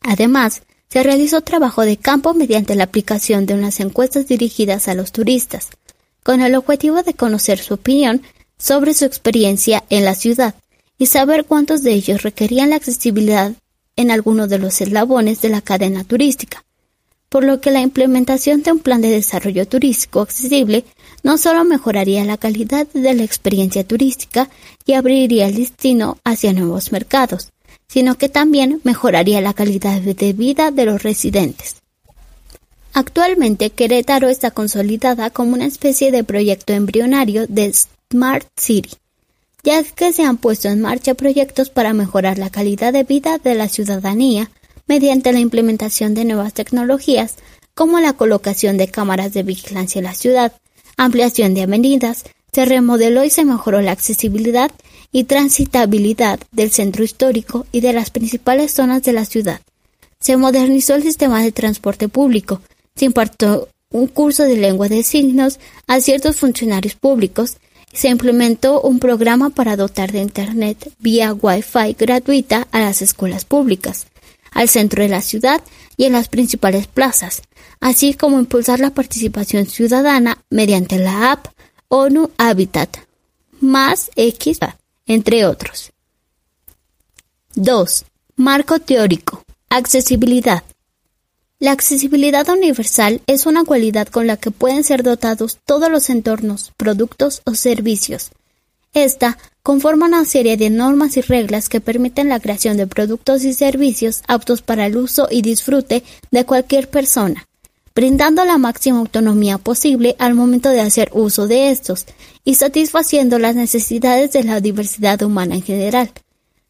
[0.00, 5.12] Además, se realizó trabajo de campo mediante la aplicación de unas encuestas dirigidas a los
[5.12, 5.68] turistas,
[6.24, 8.22] con el objetivo de conocer su opinión
[8.58, 10.56] sobre su experiencia en la ciudad
[10.98, 13.52] y saber cuántos de ellos requerían la accesibilidad
[13.94, 16.64] en alguno de los eslabones de la cadena turística,
[17.34, 20.84] por lo que la implementación de un plan de desarrollo turístico accesible
[21.24, 24.48] no solo mejoraría la calidad de la experiencia turística
[24.86, 27.50] y abriría el destino hacia nuevos mercados,
[27.88, 31.78] sino que también mejoraría la calidad de vida de los residentes.
[32.92, 37.74] Actualmente Querétaro está consolidada como una especie de proyecto embrionario de
[38.12, 38.90] Smart City,
[39.64, 43.56] ya que se han puesto en marcha proyectos para mejorar la calidad de vida de
[43.56, 44.52] la ciudadanía
[44.86, 47.36] mediante la implementación de nuevas tecnologías
[47.74, 50.52] como la colocación de cámaras de vigilancia en la ciudad,
[50.96, 54.70] ampliación de avenidas, se remodeló y se mejoró la accesibilidad
[55.10, 59.60] y transitabilidad del centro histórico y de las principales zonas de la ciudad.
[60.20, 62.60] Se modernizó el sistema de transporte público,
[62.94, 67.56] se impartió un curso de lengua de signos a ciertos funcionarios públicos
[67.94, 74.08] se implementó un programa para dotar de Internet vía Wi-Fi gratuita a las escuelas públicas,
[74.54, 75.60] al centro de la ciudad
[75.96, 77.42] y en las principales plazas,
[77.80, 81.48] así como impulsar la participación ciudadana mediante la app
[81.88, 82.96] ONU Habitat,
[83.60, 84.58] más X,
[85.06, 85.92] entre otros.
[87.54, 88.04] 2.
[88.36, 89.44] Marco teórico.
[89.68, 90.64] Accesibilidad.
[91.60, 96.72] La accesibilidad universal es una cualidad con la que pueden ser dotados todos los entornos,
[96.76, 98.30] productos o servicios.
[98.94, 103.52] Esta conforma una serie de normas y reglas que permiten la creación de productos y
[103.52, 107.48] servicios aptos para el uso y disfrute de cualquier persona,
[107.92, 112.06] brindando la máxima autonomía posible al momento de hacer uso de estos
[112.44, 116.12] y satisfaciendo las necesidades de la diversidad humana en general.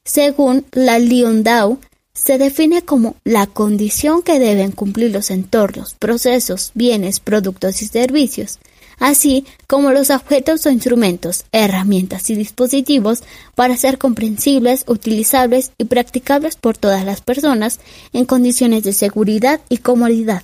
[0.03, 1.79] Según la Liondau,
[2.15, 8.61] se define como la condición que deben cumplir los entornos, procesos, bienes, productos y servicios,
[8.99, 13.23] así como los objetos o instrumentos, herramientas y dispositivos
[13.55, 17.81] para ser comprensibles, utilizables y practicables por todas las personas
[18.13, 20.43] en condiciones de seguridad y comodidad,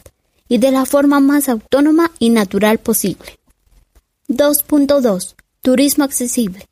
[0.48, 3.38] y de la forma más autónoma y natural posible.
[4.28, 5.34] 2.2.
[5.62, 6.66] Turismo accesible.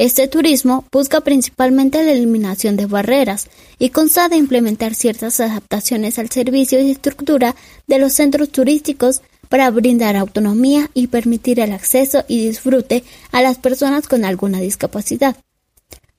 [0.00, 6.30] Este turismo busca principalmente la eliminación de barreras y consta de implementar ciertas adaptaciones al
[6.30, 7.54] servicio y estructura
[7.86, 9.20] de los centros turísticos
[9.50, 15.36] para brindar autonomía y permitir el acceso y disfrute a las personas con alguna discapacidad.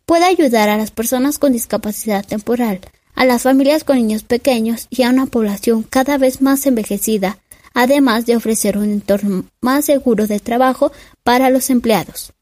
[0.06, 2.82] Puede ayudar a las personas con discapacidad temporal,
[3.16, 7.40] a las familias con niños pequeños y a una población cada vez más envejecida,
[7.74, 10.92] además de ofrecer un entorno más seguro de trabajo
[11.24, 12.34] para los empleados.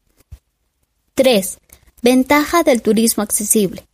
[1.14, 1.58] 3.
[2.02, 3.86] Ventaja del turismo accesible.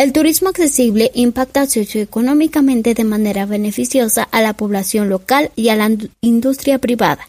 [0.00, 5.90] El turismo accesible impacta socioeconómicamente de manera beneficiosa a la población local y a la
[6.22, 7.28] industria privada,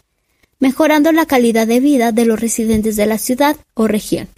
[0.58, 4.30] mejorando la calidad de vida de los residentes de la ciudad o región.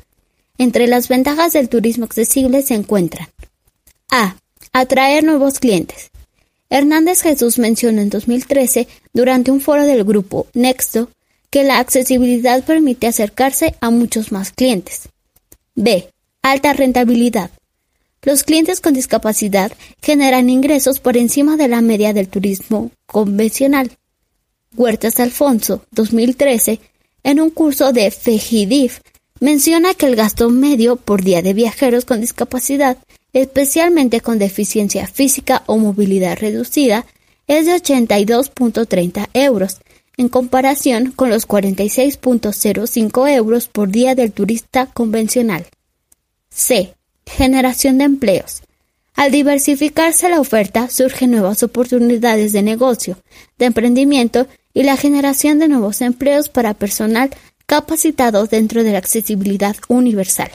[0.58, 3.28] Entre las ventajas del turismo accesible se encuentran
[4.10, 4.34] A.
[4.72, 6.10] Atraer nuevos clientes.
[6.70, 11.08] Hernández Jesús mencionó en 2013, durante un foro del grupo Nexto,
[11.50, 15.08] que la accesibilidad permite acercarse a muchos más clientes.
[15.76, 16.10] B.
[16.42, 17.52] Alta rentabilidad.
[18.24, 19.70] Los clientes con discapacidad
[20.00, 23.92] generan ingresos por encima de la media del turismo convencional.
[24.74, 26.80] Huertas Alfonso, 2013,
[27.22, 29.00] en un curso de FEGIDIF,
[29.40, 32.96] menciona que el gasto medio por día de viajeros con discapacidad,
[33.34, 37.04] especialmente con deficiencia física o movilidad reducida,
[37.46, 39.80] es de 82.30 euros,
[40.16, 45.66] en comparación con los 46.05 euros por día del turista convencional.
[46.48, 46.94] C.
[47.26, 48.62] Generación de empleos.
[49.14, 53.18] Al diversificarse la oferta surgen nuevas oportunidades de negocio,
[53.58, 57.30] de emprendimiento y la generación de nuevos empleos para personal
[57.66, 60.50] capacitado dentro de la accesibilidad universal.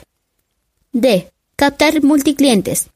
[0.91, 1.31] D.
[1.55, 2.87] Captar multiclientes.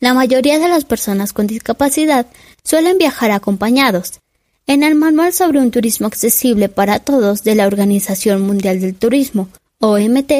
[0.00, 2.26] La mayoría de las personas con discapacidad
[2.62, 4.20] suelen viajar acompañados,
[4.66, 9.48] en el Manual sobre un turismo accesible para todos de la Organización Mundial del Turismo,
[9.78, 10.32] OMT,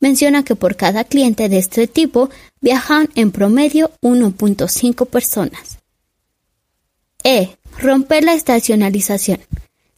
[0.00, 2.30] menciona que por cada cliente de este tipo
[2.60, 5.78] viajan en promedio 1.5 personas.
[7.24, 7.56] E.
[7.78, 9.40] Romper la estacionalización.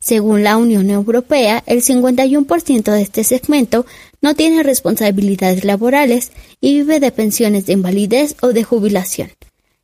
[0.00, 3.84] Según la Unión Europea, el 51% de este segmento
[4.22, 9.30] no tiene responsabilidades laborales y vive de pensiones de invalidez o de jubilación.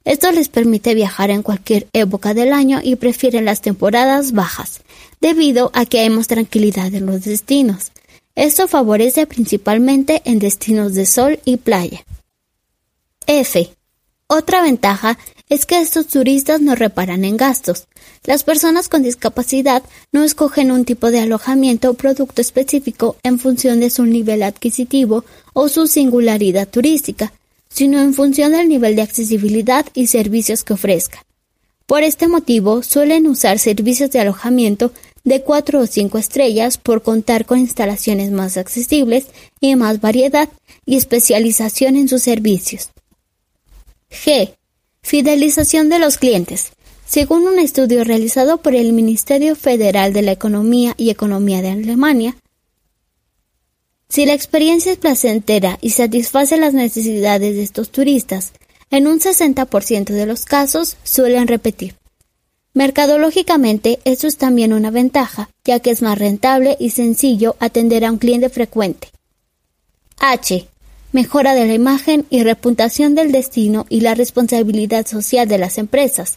[0.04, 4.80] Esto les permite viajar en cualquier época del año y prefieren las temporadas bajas,
[5.20, 7.90] debido a que hay más tranquilidad en los destinos.
[8.36, 12.04] Esto favorece principalmente en destinos de sol y playa.
[13.26, 13.70] F.
[14.26, 15.18] Otra ventaja
[15.48, 17.86] es que estos turistas no reparan en gastos.
[18.24, 19.82] Las personas con discapacidad
[20.12, 25.24] no escogen un tipo de alojamiento o producto específico en función de su nivel adquisitivo
[25.54, 27.32] o su singularidad turística,
[27.70, 31.24] sino en función del nivel de accesibilidad y servicios que ofrezca.
[31.86, 34.92] Por este motivo, suelen usar servicios de alojamiento
[35.26, 39.26] de cuatro o cinco estrellas por contar con instalaciones más accesibles
[39.60, 40.48] y más variedad
[40.86, 42.90] y especialización en sus servicios.
[44.08, 44.54] G.
[45.02, 46.70] Fidelización de los clientes.
[47.04, 52.36] Según un estudio realizado por el Ministerio Federal de la Economía y Economía de Alemania,
[54.08, 58.52] si la experiencia es placentera y satisface las necesidades de estos turistas,
[58.90, 61.96] en un 60% de los casos suelen repetir.
[62.76, 68.12] Mercadológicamente, esto es también una ventaja, ya que es más rentable y sencillo atender a
[68.12, 69.08] un cliente frecuente.
[70.18, 70.68] H.
[71.10, 76.36] Mejora de la imagen y reputación del destino y la responsabilidad social de las empresas.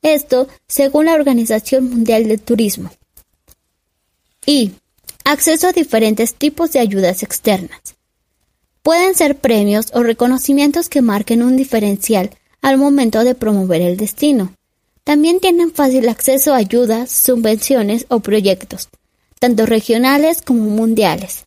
[0.00, 2.92] Esto según la Organización Mundial del Turismo.
[4.46, 4.70] I.
[5.24, 7.96] Acceso a diferentes tipos de ayudas externas.
[8.84, 12.30] Pueden ser premios o reconocimientos que marquen un diferencial
[12.62, 14.54] al momento de promover el destino.
[15.04, 18.88] También tienen fácil acceso a ayudas, subvenciones o proyectos,
[19.38, 21.44] tanto regionales como mundiales.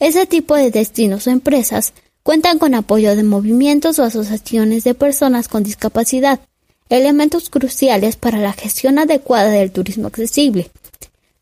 [0.00, 1.92] Ese tipo de destinos o empresas
[2.22, 6.40] cuentan con apoyo de movimientos o asociaciones de personas con discapacidad,
[6.88, 10.70] elementos cruciales para la gestión adecuada del turismo accesible.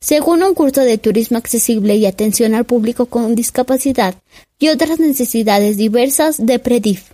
[0.01, 4.17] Según un curso de turismo accesible y atención al público con discapacidad
[4.59, 7.13] y otras necesidades diversas de PREDIF.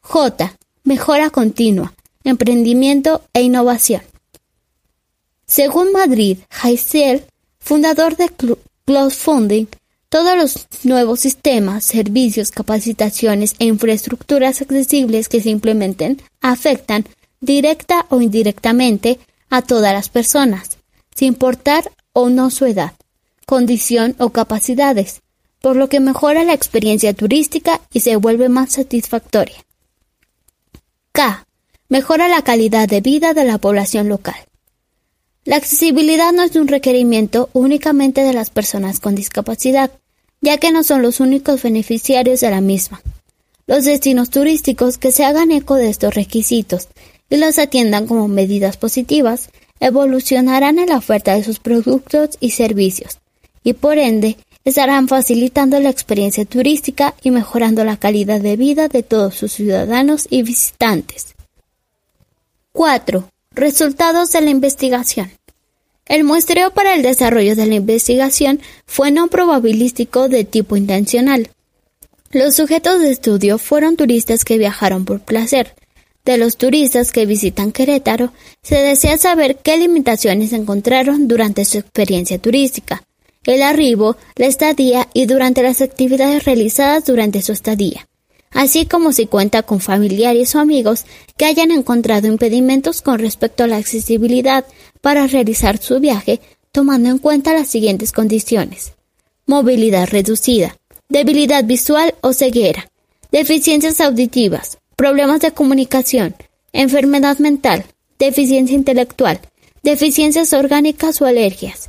[0.00, 0.56] J.
[0.84, 1.92] Mejora continua,
[2.26, 4.02] emprendimiento e innovación.
[5.46, 7.24] Según Madrid, Haisiel,
[7.60, 8.30] fundador de
[9.10, 9.66] Funding,
[10.08, 17.04] todos los nuevos sistemas, servicios, capacitaciones e infraestructuras accesibles que se implementen afectan
[17.40, 19.18] directa o indirectamente
[19.50, 20.78] a todas las personas,
[21.14, 22.92] sin importar o no su edad,
[23.46, 25.22] condición o capacidades,
[25.60, 29.56] por lo que mejora la experiencia turística y se vuelve más satisfactoria.
[31.12, 31.45] K.
[31.88, 34.34] Mejora la calidad de vida de la población local.
[35.44, 39.92] La accesibilidad no es un requerimiento únicamente de las personas con discapacidad,
[40.40, 43.00] ya que no son los únicos beneficiarios de la misma.
[43.68, 46.88] Los destinos turísticos que se hagan eco de estos requisitos
[47.30, 53.18] y los atiendan como medidas positivas evolucionarán en la oferta de sus productos y servicios,
[53.62, 59.04] y por ende estarán facilitando la experiencia turística y mejorando la calidad de vida de
[59.04, 61.35] todos sus ciudadanos y visitantes.
[62.76, 63.26] 4.
[63.52, 65.32] Resultados de la investigación.
[66.04, 71.48] El muestreo para el desarrollo de la investigación fue no probabilístico de tipo intencional.
[72.32, 75.74] Los sujetos de estudio fueron turistas que viajaron por placer,
[76.26, 82.38] de los turistas que visitan Querétaro, se desea saber qué limitaciones encontraron durante su experiencia
[82.38, 83.04] turística,
[83.46, 88.06] el arribo, la estadía y durante las actividades realizadas durante su estadía,
[88.56, 91.04] así como si cuenta con familiares o amigos
[91.36, 94.64] que hayan encontrado impedimentos con respecto a la accesibilidad
[95.02, 96.40] para realizar su viaje,
[96.72, 98.94] tomando en cuenta las siguientes condiciones.
[99.44, 100.74] Movilidad reducida,
[101.10, 102.90] debilidad visual o ceguera,
[103.30, 106.34] deficiencias auditivas, problemas de comunicación,
[106.72, 107.84] enfermedad mental,
[108.18, 109.38] deficiencia intelectual,
[109.82, 111.85] deficiencias orgánicas o alergias.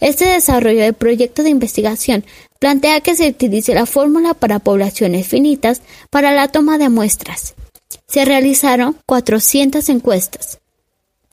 [0.00, 2.24] Este desarrollo del proyecto de investigación
[2.58, 7.54] plantea que se utilice la fórmula para poblaciones finitas para la toma de muestras.
[8.06, 10.58] Se realizaron 400 encuestas.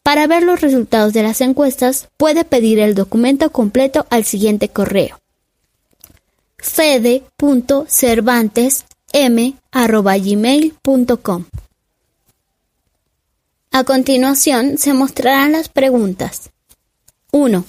[0.01, 5.23] Para ver los resultados de las encuestas, puede pedir el documento completo al siguiente correo
[6.63, 9.55] fede.cervantes m.gmail.com.
[13.71, 16.49] A continuación se mostrarán las preguntas.
[17.31, 17.65] 1.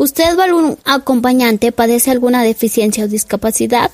[0.00, 3.90] ¿Usted o algún acompañante padece alguna deficiencia o discapacidad?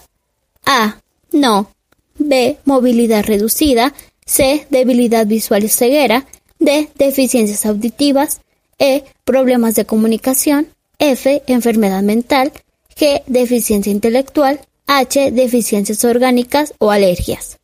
[0.64, 1.00] A.
[1.32, 1.72] No.
[2.16, 2.59] B.
[2.64, 3.92] Movilidad reducida.
[4.24, 4.68] C.
[4.70, 6.24] Debilidad visual y ceguera.
[6.61, 6.90] D.
[6.94, 8.40] Deficiencias auditivas.
[8.78, 9.02] E.
[9.24, 10.68] Problemas de comunicación.
[11.00, 11.42] F.
[11.48, 12.52] Enfermedad mental.
[12.96, 13.24] G.
[13.26, 14.61] Deficiencia intelectual.
[14.86, 15.32] H.
[15.32, 17.59] Deficiencias orgánicas o alergias.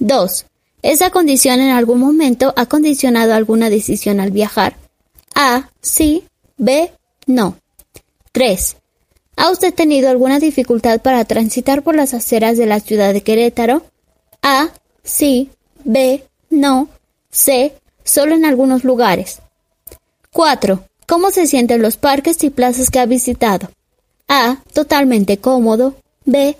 [0.00, 0.46] 2.
[0.82, 4.76] ¿Esa condición en algún momento ha condicionado alguna decisión al viajar?
[5.36, 5.70] A.
[5.80, 6.24] Sí.
[6.56, 6.90] B.
[7.28, 7.56] No.
[8.38, 8.76] 3.
[9.34, 13.82] ¿Ha usted tenido alguna dificultad para transitar por las aceras de la ciudad de Querétaro?
[14.42, 14.68] A.
[15.02, 15.50] Sí.
[15.82, 16.22] B.
[16.48, 16.88] No.
[17.32, 17.74] C.
[18.04, 19.40] Solo en algunos lugares.
[20.30, 20.84] 4.
[21.08, 23.70] ¿Cómo se siente en los parques y plazas que ha visitado?
[24.28, 24.62] A.
[24.72, 25.96] Totalmente cómodo.
[26.24, 26.56] B.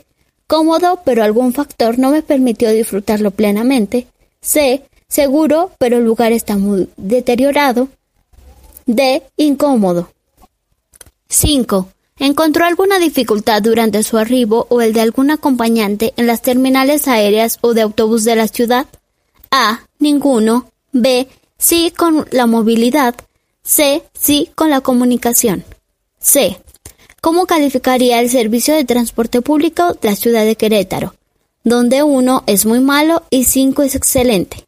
[0.48, 4.08] Cómodo, pero algún factor no me permitió disfrutarlo plenamente.
[4.40, 4.82] C.
[5.06, 7.86] Seguro, pero el lugar está muy deteriorado.
[8.84, 9.22] D.
[9.36, 10.08] Incómodo.
[11.30, 11.88] 5.
[12.18, 17.58] ¿Encontró alguna dificultad durante su arribo o el de algún acompañante en las terminales aéreas
[17.60, 18.86] o de autobús de la ciudad?
[19.50, 19.86] A.
[19.98, 20.70] Ninguno.
[20.92, 21.28] B.
[21.58, 23.14] Sí con la movilidad.
[23.62, 24.02] C.
[24.18, 25.64] Sí con la comunicación.
[26.18, 26.60] C.
[27.20, 31.14] ¿Cómo calificaría el servicio de transporte público de la ciudad de Querétaro?
[31.62, 34.64] Donde uno es muy malo y cinco es excelente.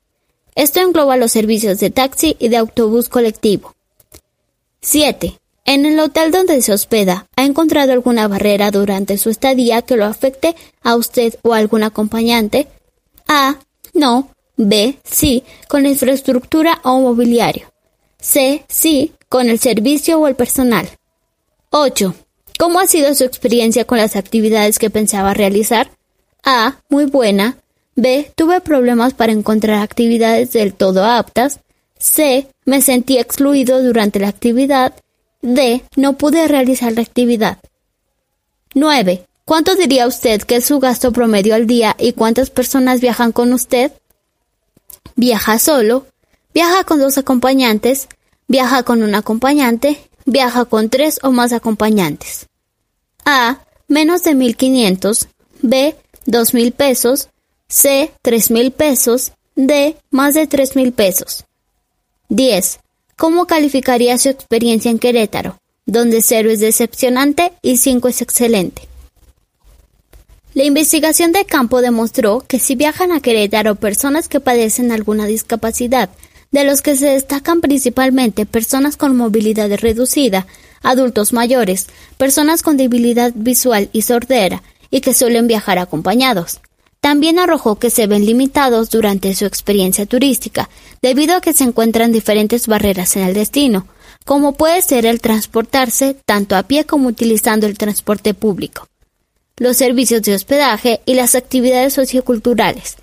[0.55, 3.75] Esto engloba los servicios de taxi y de autobús colectivo.
[4.83, 5.40] 7.
[5.65, 10.05] En el hotel donde se hospeda, ¿ha encontrado alguna barrera durante su estadía que lo
[10.05, 12.67] afecte a usted o a algún acompañante?
[13.29, 13.59] A.
[13.95, 14.31] No.
[14.57, 14.99] B.
[15.05, 17.73] Sí, con la infraestructura o mobiliario.
[18.21, 18.65] C.
[18.69, 20.89] Sí, con el servicio o el personal.
[21.71, 22.15] 8.
[22.59, 25.91] ¿Cómo ha sido su experiencia con las actividades que pensaba realizar?
[26.45, 26.77] A.
[26.89, 27.57] Muy buena.
[27.95, 28.31] B.
[28.35, 31.61] Tuve problemas para encontrar actividades del todo aptas.
[31.99, 32.49] C.
[32.65, 34.95] Me sentí excluido durante la actividad.
[35.43, 35.83] D.
[35.97, 37.59] No pude realizar la actividad.
[38.75, 39.27] 9.
[39.45, 43.53] ¿Cuánto diría usted que es su gasto promedio al día y cuántas personas viajan con
[43.53, 43.93] usted?
[45.17, 46.07] Viaja solo,
[46.55, 48.09] viaja con dos acompañantes,
[48.47, 52.47] viaja con un acompañante, viaja con tres o más acompañantes.
[53.25, 53.61] A.
[53.89, 55.29] Menos de 1500.
[55.63, 55.97] B.
[56.27, 57.29] 2000 pesos.
[57.69, 58.13] C.
[58.23, 59.33] 3000 pesos.
[59.57, 59.97] D.
[60.11, 61.45] Más de 3000 pesos.
[62.29, 62.81] 10.
[63.21, 65.59] ¿Cómo calificaría su experiencia en Querétaro?
[65.85, 68.89] Donde 0 es decepcionante y 5 es excelente.
[70.55, 76.09] La investigación de campo demostró que si viajan a Querétaro personas que padecen alguna discapacidad
[76.51, 80.47] de los que se destacan principalmente personas con movilidad reducida,
[80.83, 86.63] adultos mayores, personas con debilidad visual y sordera, y que suelen viajar acompañados.
[87.01, 90.69] También arrojó que se ven limitados durante su experiencia turística,
[91.01, 93.87] debido a que se encuentran diferentes barreras en el destino,
[94.27, 98.87] como puede ser el transportarse tanto a pie como utilizando el transporte público,
[99.57, 102.97] los servicios de hospedaje y las actividades socioculturales.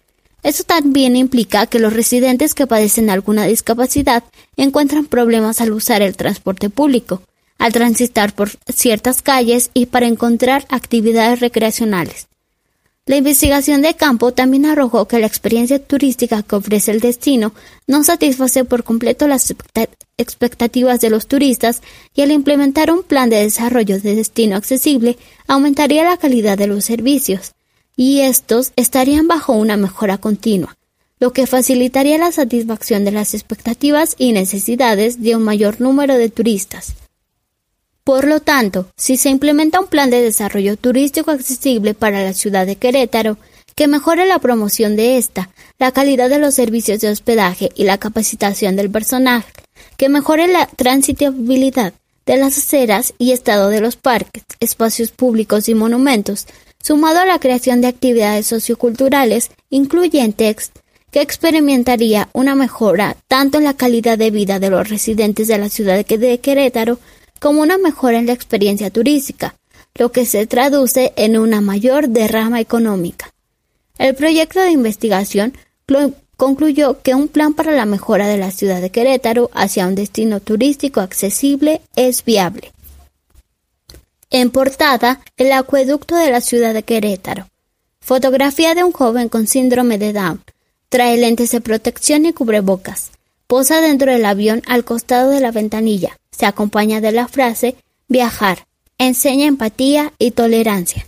[0.43, 4.23] Eso también implica que los residentes que padecen alguna discapacidad
[4.55, 7.23] encuentran problemas al usar el transporte público,
[7.57, 12.27] al transitar por ciertas calles y para encontrar actividades recreacionales.
[13.07, 17.53] La investigación de campo también arrojó que la experiencia turística que ofrece el destino
[17.87, 19.55] no satisface por completo las
[20.17, 21.81] expectativas de los turistas
[22.13, 26.83] y al implementar un plan de desarrollo de destino accesible aumentaría la calidad de los
[26.83, 27.53] servicios,
[27.95, 30.75] y estos estarían bajo una mejora continua,
[31.21, 36.27] lo que facilitaría la satisfacción de las expectativas y necesidades de un mayor número de
[36.27, 36.93] turistas.
[38.07, 42.65] Por lo tanto, si se implementa un plan de desarrollo turístico accesible para la ciudad
[42.65, 43.37] de Querétaro,
[43.75, 47.97] que mejore la promoción de esta, la calidad de los servicios de hospedaje y la
[47.97, 49.43] capacitación del personal,
[49.97, 51.91] que mejore la transitabilidad
[52.25, 56.47] de las aceras y estado de los parques, espacios públicos y monumentos,
[56.81, 60.71] sumado a la creación de actividades socioculturales incluyentes
[61.11, 65.67] que experimentaría una mejora tanto en la calidad de vida de los residentes de la
[65.67, 66.99] ciudad de Querétaro
[67.39, 69.55] como una mejora en la experiencia turística,
[69.95, 73.33] lo que se traduce en una mayor derrama económica.
[73.97, 75.53] El proyecto de investigación
[76.35, 80.39] concluyó que un plan para la mejora de la ciudad de Querétaro hacia un destino
[80.39, 82.71] turístico accesible es viable.
[84.29, 87.47] En portada, el acueducto de la ciudad de Querétaro.
[88.01, 90.43] Fotografía de un joven con síndrome de Down.
[90.89, 93.11] Trae lentes de protección y cubrebocas.
[93.47, 96.19] Posa dentro del avión al costado de la ventanilla.
[96.31, 97.77] Se acompaña de la frase
[98.09, 98.67] viajar.
[98.97, 101.07] Enseña empatía y tolerancia.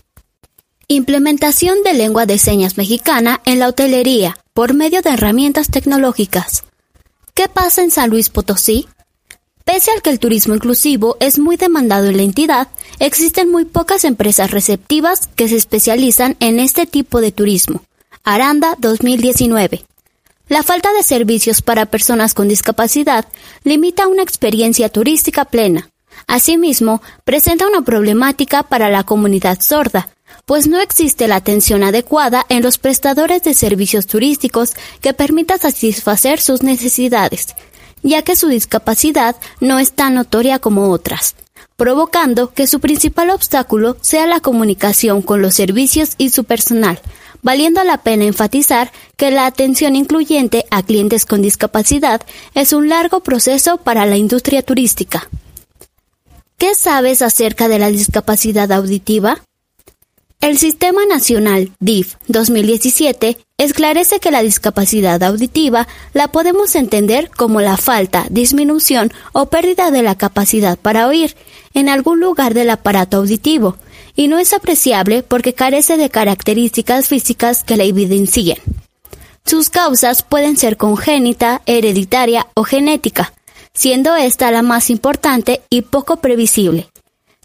[0.88, 6.64] Implementación de lengua de señas mexicana en la hotelería por medio de herramientas tecnológicas.
[7.34, 8.88] ¿Qué pasa en San Luis Potosí?
[9.66, 12.70] Pese al que el turismo inclusivo es muy demandado en la entidad,
[13.00, 17.84] existen muy pocas empresas receptivas que se especializan en este tipo de turismo.
[18.24, 19.84] Aranda 2019.
[20.50, 23.26] La falta de servicios para personas con discapacidad
[23.64, 25.92] limita una experiencia turística plena.
[26.26, 30.10] Asimismo, presenta una problemática para la comunidad sorda,
[30.48, 36.42] pues no existe la atención adecuada en los prestadores de servicios turísticos que permita satisfacer
[36.42, 37.56] sus necesidades,
[38.02, 41.36] ya que su discapacidad no es tan notoria como otras,
[41.78, 47.00] provocando que su principal obstáculo sea la comunicación con los servicios y su personal,
[47.42, 52.22] valiendo la pena enfatizar que la atención incluyente a clientes con discapacidad
[52.54, 55.30] es un largo proceso para la industria turística.
[56.58, 59.42] ¿Qué sabes acerca de la discapacidad auditiva?
[60.42, 67.76] El Sistema Nacional DIF 2017 esclarece que la discapacidad auditiva la podemos entender como la
[67.76, 71.36] falta, disminución o pérdida de la capacidad para oír
[71.74, 73.76] en algún lugar del aparato auditivo,
[74.20, 78.58] y no es apreciable porque carece de características físicas que la evidencien.
[79.46, 83.32] Sus causas pueden ser congénita, hereditaria o genética,
[83.74, 86.90] siendo esta la más importante y poco previsible.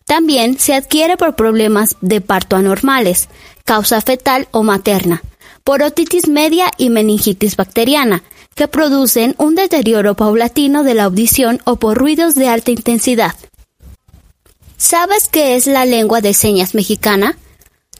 [0.04, 3.28] También se adquiere por problemas de parto anormales,
[3.64, 5.22] causa fetal o materna,
[5.62, 8.24] por otitis media y meningitis bacteriana,
[8.56, 13.36] que producen un deterioro paulatino de la audición o por ruidos de alta intensidad.
[14.76, 17.38] ¿Sabes qué es la lengua de señas mexicana?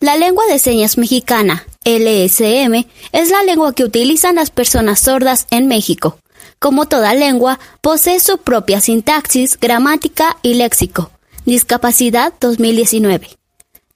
[0.00, 5.68] La lengua de señas mexicana, LSM, es la lengua que utilizan las personas sordas en
[5.68, 6.18] México.
[6.58, 11.10] Como toda lengua, posee su propia sintaxis, gramática y léxico.
[11.46, 13.30] Discapacidad 2019.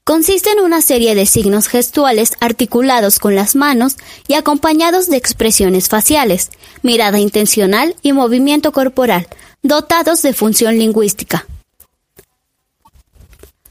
[0.04, 3.96] Consiste en una serie de signos gestuales articulados con las manos
[4.28, 6.50] y acompañados de expresiones faciales,
[6.82, 9.28] mirada intencional y movimiento corporal,
[9.62, 11.46] dotados de función lingüística.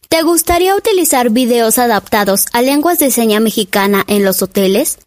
[0.10, 5.00] ¿Te gustaría utilizar videos adaptados a lenguas de seña mexicana en los hoteles?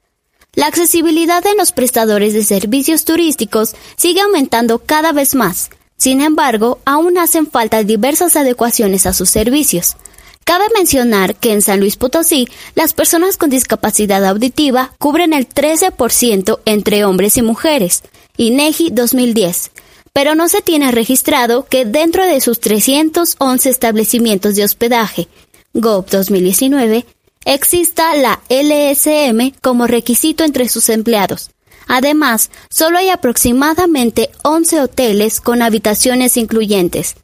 [0.53, 5.71] La accesibilidad en los prestadores de servicios turísticos sigue aumentando cada vez más.
[5.97, 9.97] Sin embargo, aún hacen falta diversas adecuaciones a sus servicios.
[10.45, 16.61] Cabe mencionar que en San Luis Potosí, las personas con discapacidad auditiva cubren el 13%
[16.67, 18.03] entre hombres y mujeres.
[18.37, 19.71] INEGI 2010
[20.13, 25.29] pero no se tiene registrado que dentro de sus 311 establecimientos de hospedaje,
[25.73, 27.07] GOV 2019,
[27.45, 31.51] exista la LSM como requisito entre sus empleados.
[31.87, 37.17] Además, solo hay aproximadamente 11 hoteles con habitaciones incluyentes.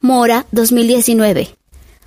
[0.00, 1.56] Mora 2019.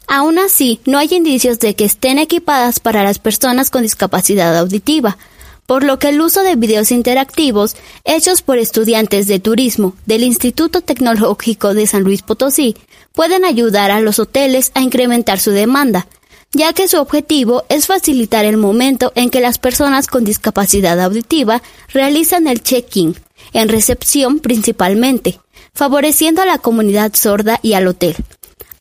[0.07, 5.17] Aún así, no hay indicios de que estén equipadas para las personas con discapacidad auditiva,
[5.65, 10.81] por lo que el uso de videos interactivos hechos por estudiantes de turismo del Instituto
[10.81, 12.75] Tecnológico de San Luis Potosí
[13.13, 16.07] pueden ayudar a los hoteles a incrementar su demanda,
[16.51, 21.61] ya que su objetivo es facilitar el momento en que las personas con discapacidad auditiva
[21.89, 23.15] realizan el check-in,
[23.53, 25.39] en recepción principalmente,
[25.73, 28.15] favoreciendo a la comunidad sorda y al hotel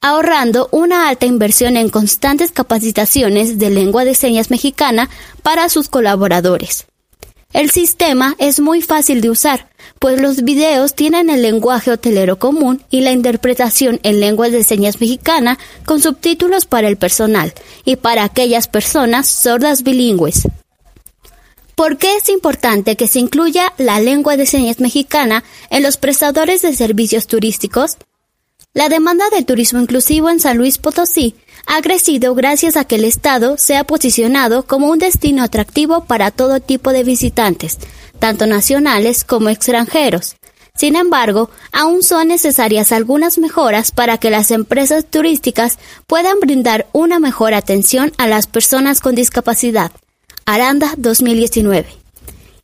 [0.04, 5.08] ahorrando una alta inversión en constantes capacitaciones de lengua de señas mexicana
[5.42, 6.84] para sus colaboradores.
[7.54, 12.82] El sistema es muy fácil de usar, pues los videos tienen el lenguaje hotelero común
[12.90, 17.54] y la interpretación en lengua de señas mexicana con subtítulos para el personal
[17.86, 20.42] y para aquellas personas sordas bilingües.
[21.76, 26.60] ¿Por qué es importante que se incluya la lengua de señas mexicana en los prestadores
[26.60, 27.96] de servicios turísticos?
[28.74, 33.04] La demanda de turismo inclusivo en San Luis Potosí ha crecido gracias a que el
[33.04, 37.78] Estado se ha posicionado como un destino atractivo para todo tipo de visitantes,
[38.18, 40.34] tanto nacionales como extranjeros.
[40.74, 47.20] Sin embargo, aún son necesarias algunas mejoras para que las empresas turísticas puedan brindar una
[47.20, 49.92] mejor atención a las personas con discapacidad.
[50.46, 52.03] Aranda 2019.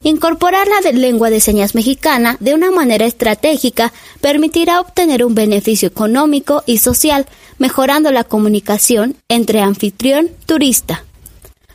[0.03, 3.93] Incorporar la lengua de señas mexicana de una manera estratégica
[4.23, 7.27] permitirá obtener un beneficio económico y social,
[7.59, 11.05] mejorando la comunicación entre anfitrión-turista.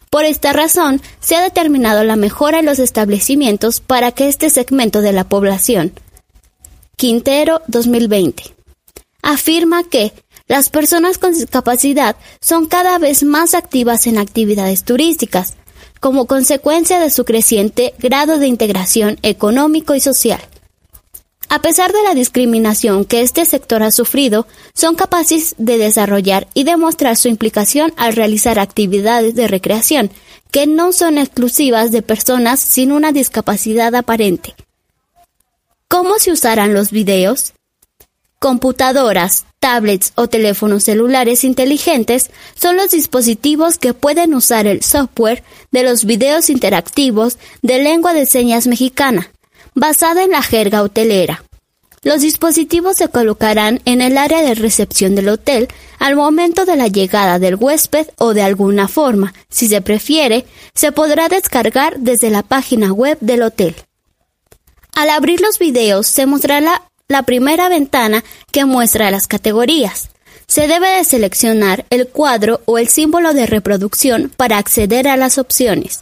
[0.09, 5.01] Por esta razón, se ha determinado la mejora en los establecimientos para que este segmento
[5.01, 5.93] de la población.
[6.95, 8.55] Quintero 2020.
[9.21, 10.13] Afirma que
[10.47, 15.53] las personas con discapacidad son cada vez más activas en actividades turísticas,
[15.99, 20.41] como consecuencia de su creciente grado de integración económico y social.
[21.49, 26.63] A pesar de la discriminación que este sector ha sufrido, son capaces de desarrollar y
[26.63, 30.11] demostrar su implicación al realizar actividades de recreación
[30.51, 34.55] que no son exclusivas de personas sin una discapacidad aparente.
[35.87, 37.54] ¿Cómo se usarán los videos?
[38.39, 45.83] Computadoras, tablets o teléfonos celulares inteligentes son los dispositivos que pueden usar el software de
[45.83, 49.31] los videos interactivos de lengua de señas mexicana,
[49.73, 51.43] basada en la jerga hotelera.
[52.03, 55.67] Los dispositivos se colocarán en el área de recepción del hotel
[55.97, 60.91] al momento de la llegada del huésped o de alguna forma, si se prefiere, se
[60.91, 63.75] podrá descargar desde la página web del hotel.
[64.93, 70.09] Al abrir los videos se mostrará la primera ventana que muestra las categorías.
[70.47, 75.37] Se debe de seleccionar el cuadro o el símbolo de reproducción para acceder a las
[75.37, 76.01] opciones.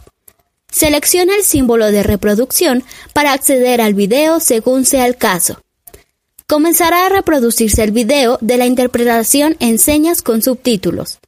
[0.70, 5.60] Selecciona el símbolo de reproducción para acceder al video según sea el caso.
[6.46, 11.20] Comenzará a reproducirse el video de la interpretación en señas con subtítulos.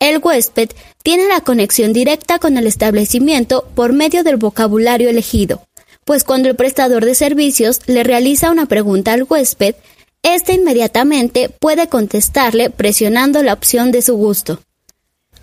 [0.00, 0.70] El huésped
[1.02, 5.62] tiene la conexión directa con el establecimiento por medio del vocabulario elegido
[6.10, 9.76] pues cuando el prestador de servicios le realiza una pregunta al huésped,
[10.24, 14.58] éste inmediatamente puede contestarle presionando la opción de su gusto.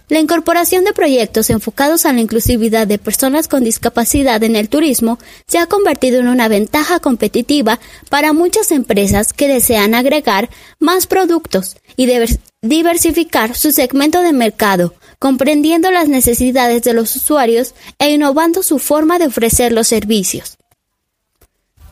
[0.09, 5.19] La incorporación de proyectos enfocados a la inclusividad de personas con discapacidad en el turismo
[5.47, 10.49] se ha convertido en una ventaja competitiva para muchas empresas que desean agregar
[10.81, 12.09] más productos y
[12.61, 19.19] diversificar su segmento de mercado, comprendiendo las necesidades de los usuarios e innovando su forma
[19.19, 20.57] de ofrecer los servicios.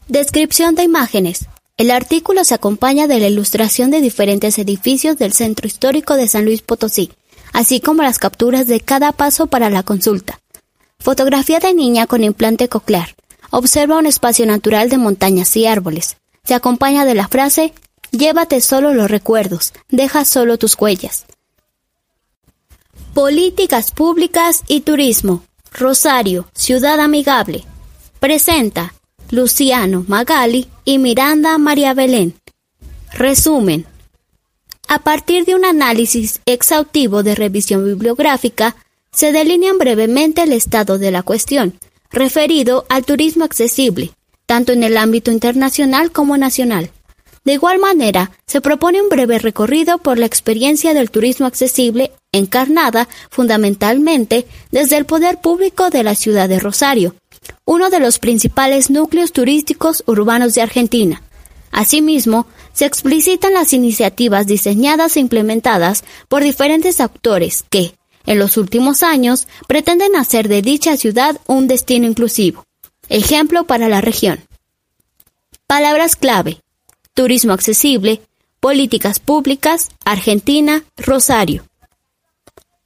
[0.08, 1.48] Descripción de imágenes.
[1.78, 6.46] El artículo se acompaña de la ilustración de diferentes edificios del Centro Histórico de San
[6.46, 7.12] Luis Potosí,
[7.52, 10.40] así como las capturas de cada paso para la consulta.
[11.00, 13.16] Fotografía de niña con implante coclear.
[13.50, 16.18] Observa un espacio natural de montañas y árboles.
[16.44, 17.74] Se acompaña de la frase
[18.18, 21.26] Llévate solo los recuerdos, deja solo tus huellas.
[23.16, 25.45] Políticas Públicas y Turismo.
[25.72, 27.63] Rosario, Ciudad Amigable.
[28.20, 28.93] Presenta
[29.32, 32.34] Luciano Magali y Miranda María Belén.
[33.13, 33.86] Resumen.
[34.89, 38.76] A partir de un análisis exhaustivo de revisión bibliográfica,
[39.13, 41.80] se delinean brevemente el estado de la cuestión,
[42.11, 44.11] referido al turismo accesible,
[44.45, 46.91] tanto en el ámbito internacional como nacional.
[47.46, 53.08] De igual manera, se propone un breve recorrido por la experiencia del turismo accesible encarnada
[53.30, 57.16] fundamentalmente desde el poder público de la ciudad de Rosario,
[57.64, 61.22] uno de los principales núcleos turísticos urbanos de Argentina.
[61.72, 69.04] Asimismo, se explicitan las iniciativas diseñadas e implementadas por diferentes actores que, en los últimos
[69.04, 72.64] años, pretenden hacer de dicha ciudad un destino inclusivo.
[73.08, 74.39] Ejemplo para la región.
[75.68, 76.64] Palabras clave.
[77.16, 78.20] Turismo accesible,
[78.59, 81.63] políticas públicas, Argentina, Rosario.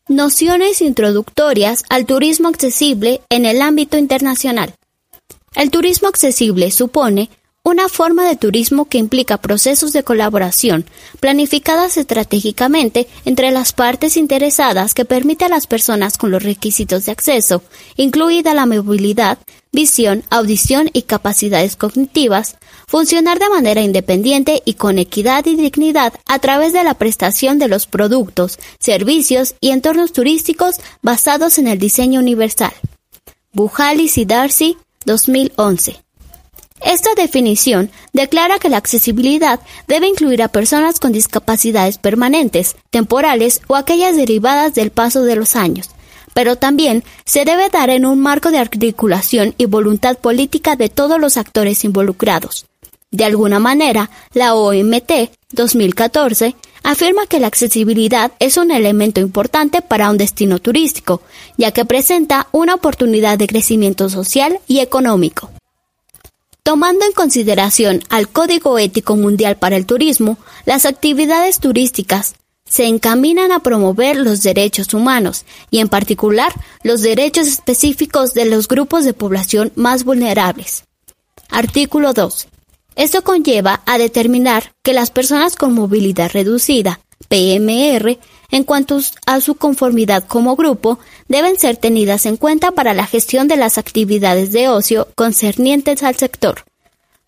[0.08, 4.76] Nociones introductorias al turismo accesible en el ámbito internacional.
[5.56, 7.32] El turismo accesible supone
[7.70, 10.86] una forma de turismo que implica procesos de colaboración
[11.20, 17.12] planificadas estratégicamente entre las partes interesadas que permite a las personas con los requisitos de
[17.12, 17.64] acceso,
[17.96, 19.38] incluida la movilidad,
[19.72, 22.58] visión, audición y capacidades cognitivas,
[22.88, 27.68] funcionar de manera independiente y con equidad y dignidad a través de la prestación de
[27.68, 32.74] los productos, servicios y entornos turísticos basados en el diseño universal.
[33.54, 36.09] Bujalis y Darcy, 2011.
[36.82, 43.76] Esta definición declara que la accesibilidad debe incluir a personas con discapacidades permanentes, temporales o
[43.76, 45.90] aquellas derivadas del paso de los años,
[46.34, 51.20] pero también se debe dar en un marco de articulación y voluntad política de todos
[51.20, 52.66] los actores involucrados.
[53.12, 55.12] De alguna manera, la OMT
[55.52, 61.22] 2014 afirma que la accesibilidad es un elemento importante para un destino turístico,
[61.58, 65.50] ya que presenta una oportunidad de crecimiento social y económico.
[66.70, 73.52] Tomando en consideración al Código Ético Mundial para el Turismo, las actividades turísticas se encaminan
[73.52, 76.54] a promover los derechos humanos y en particular
[76.84, 80.84] los derechos específicos de los grupos de población más vulnerables.
[81.50, 82.48] Artículo 2.
[82.96, 87.00] Esto conlleva a determinar que las personas con movilidad reducida,
[87.30, 88.20] PMR,
[88.52, 93.48] en cuanto a su conformidad como grupo, deben ser tenidas en cuenta para la gestión
[93.48, 96.64] de las actividades de ocio concernientes al sector.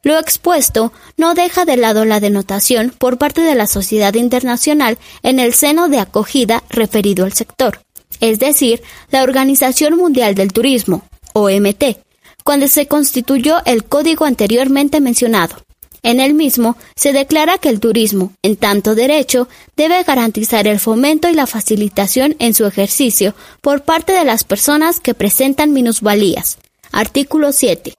[0.04, 5.40] Lo expuesto no deja de lado la denotación por parte de la sociedad internacional en
[5.40, 7.82] el seno de acogida referido al sector,
[8.20, 11.04] es decir, la Organización Mundial del Turismo,
[11.34, 11.98] OMT,
[12.44, 15.58] cuando se constituyó el código anteriormente mencionado.
[16.04, 19.48] En el mismo se declara que el turismo, en tanto derecho,
[19.78, 25.00] debe garantizar el fomento y la facilitación en su ejercicio por parte de las personas
[25.00, 26.58] que presentan minusvalías.
[26.92, 27.94] Artículo 7.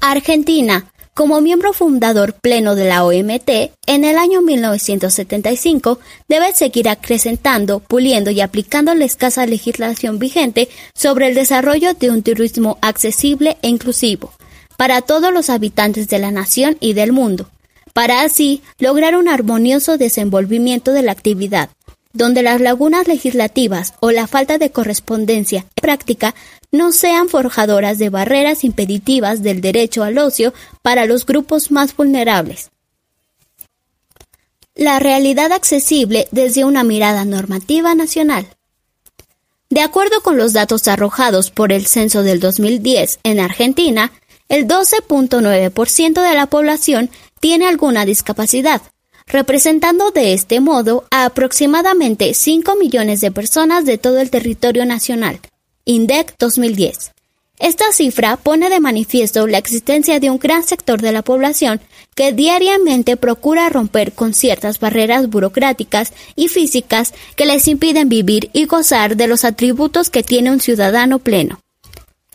[0.00, 3.50] Argentina, como miembro fundador pleno de la OMT,
[3.86, 5.98] en el año 1975
[6.28, 12.22] debe seguir acrecentando, puliendo y aplicando la escasa legislación vigente sobre el desarrollo de un
[12.22, 14.32] turismo accesible e inclusivo
[14.78, 17.50] para todos los habitantes de la nación y del mundo,
[17.94, 21.70] para así lograr un armonioso desenvolvimiento de la actividad,
[22.12, 26.36] donde las lagunas legislativas o la falta de correspondencia práctica
[26.70, 32.70] no sean forjadoras de barreras impeditivas del derecho al ocio para los grupos más vulnerables.
[34.76, 38.46] La realidad accesible desde una mirada normativa nacional.
[39.70, 44.12] De acuerdo con los datos arrojados por el censo del 2010 en Argentina,
[44.48, 48.82] el 12.9% de la población tiene alguna discapacidad,
[49.26, 55.40] representando de este modo a aproximadamente 5 millones de personas de todo el territorio nacional.
[55.84, 57.12] INDEC 2010.
[57.60, 61.80] Esta cifra pone de manifiesto la existencia de un gran sector de la población
[62.14, 68.66] que diariamente procura romper con ciertas barreras burocráticas y físicas que les impiden vivir y
[68.66, 71.60] gozar de los atributos que tiene un ciudadano pleno.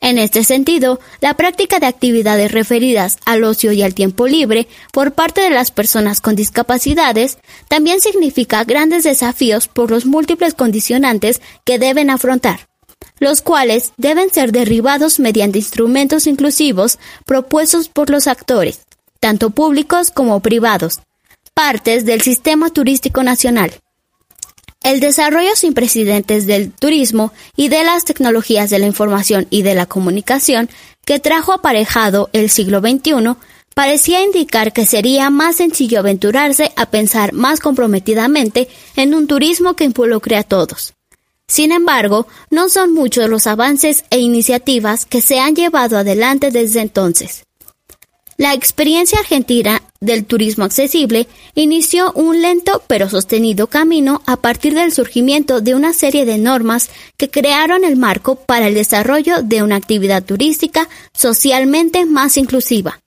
[0.03, 5.13] En este sentido, la práctica de actividades referidas al ocio y al tiempo libre por
[5.13, 7.37] parte de las personas con discapacidades
[7.69, 12.67] también significa grandes desafíos por los múltiples condicionantes que deben afrontar,
[13.19, 18.81] los cuales deben ser derribados mediante instrumentos inclusivos propuestos por los actores,
[19.21, 20.99] tanto públicos como privados,
[21.53, 23.71] partes del sistema turístico nacional.
[24.83, 29.75] El desarrollo sin precedentes del turismo y de las tecnologías de la información y de
[29.75, 30.69] la comunicación
[31.05, 33.35] que trajo aparejado el siglo XXI
[33.73, 39.85] parecía indicar que sería más sencillo aventurarse a pensar más comprometidamente en un turismo que
[39.85, 40.93] involucre a todos.
[41.47, 46.81] Sin embargo, no son muchos los avances e iniciativas que se han llevado adelante desde
[46.81, 47.43] entonces.
[48.43, 54.91] La experiencia argentina del turismo accesible inició un lento pero sostenido camino a partir del
[54.91, 59.77] surgimiento de una serie de normas que crearon el marco para el desarrollo de una
[59.77, 62.99] actividad turística socialmente más inclusiva.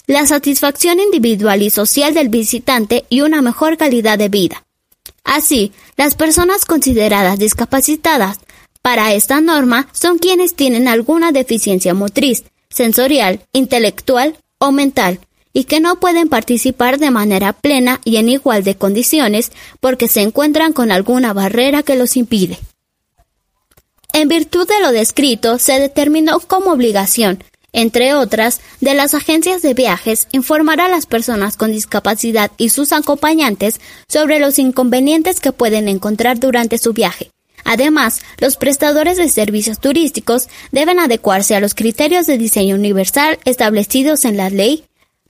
[0.06, 4.64] la satisfacción individual y social del visitante y una mejor calidad de vida.
[5.22, 8.38] Así, las personas consideradas discapacitadas
[8.88, 15.20] para esta norma son quienes tienen alguna deficiencia motriz, sensorial, intelectual o mental
[15.52, 20.22] y que no pueden participar de manera plena y en igual de condiciones porque se
[20.22, 22.58] encuentran con alguna barrera que los impide.
[24.14, 29.74] En virtud de lo descrito, se determinó como obligación, entre otras, de las agencias de
[29.74, 35.88] viajes informar a las personas con discapacidad y sus acompañantes sobre los inconvenientes que pueden
[35.88, 37.30] encontrar durante su viaje.
[37.64, 44.24] Además, los prestadores de servicios turísticos deben adecuarse a los criterios de diseño universal establecidos
[44.24, 44.84] en la Ley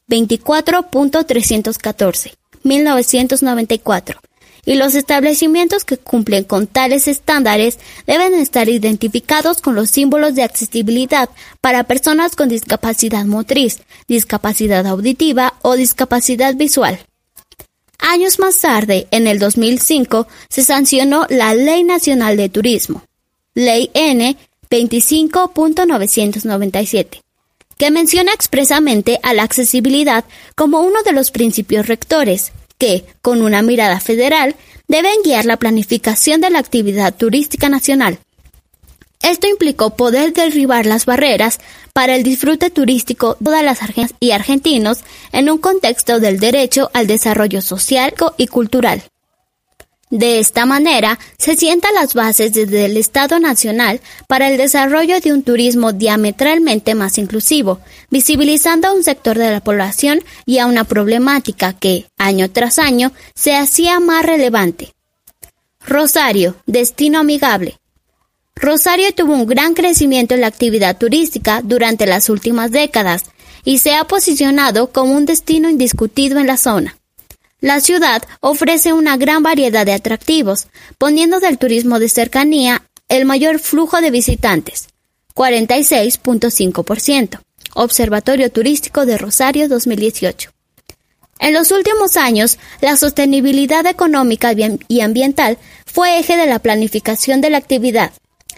[0.08, 4.20] 24.314, 1994,
[4.64, 10.42] y los establecimientos que cumplen con tales estándares deben estar identificados con los símbolos de
[10.42, 11.28] accesibilidad
[11.60, 16.98] para personas con discapacidad motriz, discapacidad auditiva o discapacidad visual.
[17.98, 23.02] Años más tarde, en el 2005, se sancionó la Ley Nacional de Turismo,
[23.54, 24.36] Ley N
[24.70, 27.20] 25.997,
[27.76, 30.24] que menciona expresamente a la accesibilidad
[30.54, 34.54] como uno de los principios rectores, que, con una mirada federal,
[34.86, 38.20] deben guiar la planificación de la actividad turística nacional.
[39.28, 41.60] Esto implicó poder derribar las barreras
[41.92, 45.00] para el disfrute turístico de todas las argentinas y argentinos
[45.32, 49.02] en un contexto del derecho al desarrollo social y cultural.
[50.08, 55.34] De esta manera, se sientan las bases desde el Estado Nacional para el desarrollo de
[55.34, 60.84] un turismo diametralmente más inclusivo, visibilizando a un sector de la población y a una
[60.84, 64.94] problemática que, año tras año, se hacía más relevante.
[65.84, 67.76] Rosario, destino amigable.
[68.60, 73.26] Rosario tuvo un gran crecimiento en la actividad turística durante las últimas décadas
[73.64, 76.96] y se ha posicionado como un destino indiscutido en la zona.
[77.60, 83.60] La ciudad ofrece una gran variedad de atractivos, poniendo del turismo de cercanía el mayor
[83.60, 84.88] flujo de visitantes,
[85.34, 87.40] 46.5%.
[87.74, 90.50] Observatorio Turístico de Rosario 2018.
[91.38, 94.52] En los últimos años, la sostenibilidad económica
[94.88, 98.10] y ambiental fue eje de la planificación de la actividad.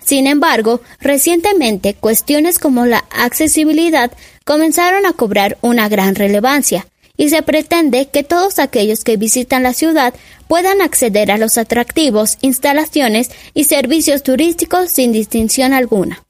[0.04, 4.10] Sin embargo, recientemente cuestiones como la accesibilidad
[4.44, 6.86] comenzaron a cobrar una gran relevancia,
[7.16, 10.14] y se pretende que todos aquellos que visitan la ciudad
[10.48, 16.24] puedan acceder a los atractivos, instalaciones y servicios turísticos sin distinción alguna.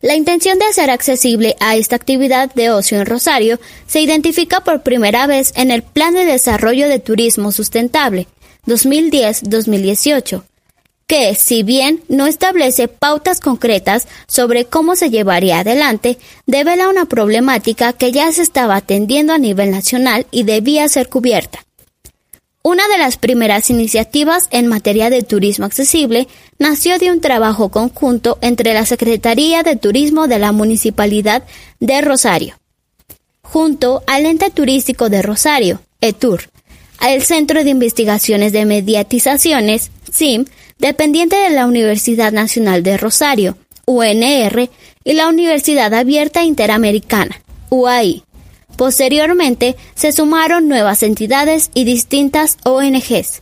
[0.00, 4.82] La intención de hacer accesible a esta actividad de ocio en Rosario se identifica por
[4.82, 8.26] primera vez en el Plan de Desarrollo de Turismo Sustentable
[8.66, 10.42] 2010-2018,
[11.08, 17.94] que, si bien no establece pautas concretas sobre cómo se llevaría adelante, devela una problemática
[17.94, 21.64] que ya se estaba atendiendo a nivel nacional y debía ser cubierta.
[22.62, 26.28] Una de las primeras iniciativas en materia de turismo accesible
[26.58, 31.42] nació de un trabajo conjunto entre la Secretaría de Turismo de la Municipalidad
[31.80, 32.58] de Rosario,
[33.40, 36.50] junto al ente turístico de Rosario, ETUR,
[36.98, 40.44] al Centro de Investigaciones de Mediatizaciones, CIM,
[40.78, 43.56] dependiente de la Universidad Nacional de Rosario,
[43.86, 44.70] UNR,
[45.04, 48.24] y la Universidad Abierta Interamericana, UAI.
[48.76, 53.40] Posteriormente se sumaron nuevas entidades y distintas ONGs.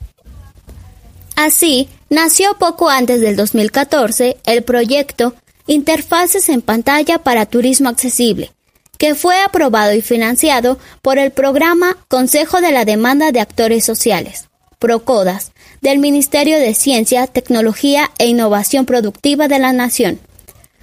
[1.35, 5.35] Así, nació poco antes del 2014 el proyecto
[5.69, 8.53] Interfaces en pantalla para turismo accesible,
[8.99, 14.49] que fue aprobado y financiado por el programa Consejo de la Demanda de Actores Sociales,
[14.79, 15.51] PROCODAS,
[15.81, 20.19] del Ministerio de Ciencia, Tecnología e Innovación Productiva de la Nación.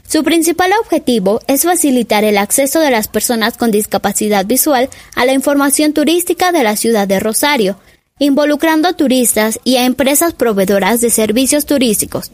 [0.08, 5.34] Su principal objetivo es facilitar el acceso de las personas con discapacidad visual a la
[5.34, 7.78] información turística de la ciudad de Rosario,
[8.20, 12.32] involucrando a turistas y a empresas proveedoras de servicios turísticos,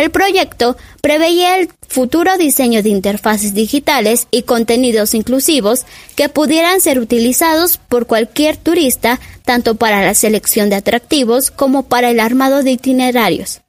[0.00, 5.86] el proyecto preveía el futuro diseño de interfaces digitales y contenidos inclusivos
[6.16, 12.10] que pudieran ser utilizados por cualquier turista, tanto para la selección de atractivos como para
[12.10, 13.60] el armado de itinerarios.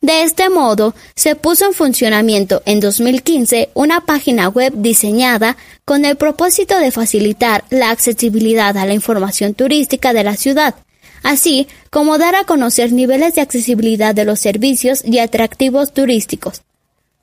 [0.00, 6.16] De este modo, se puso en funcionamiento en 2015 una página web diseñada con el
[6.16, 10.76] propósito de facilitar la accesibilidad a la información turística de la ciudad,
[11.22, 16.62] así como dar a conocer niveles de accesibilidad de los servicios y atractivos turísticos.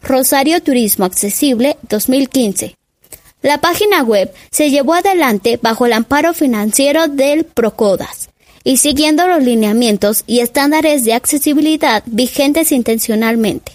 [0.02, 2.76] Rosario Turismo Accesible 2015.
[3.42, 8.30] La página web se llevó adelante bajo el amparo financiero del Procodas
[8.64, 13.74] y siguiendo los lineamientos y estándares de accesibilidad vigentes intencionalmente.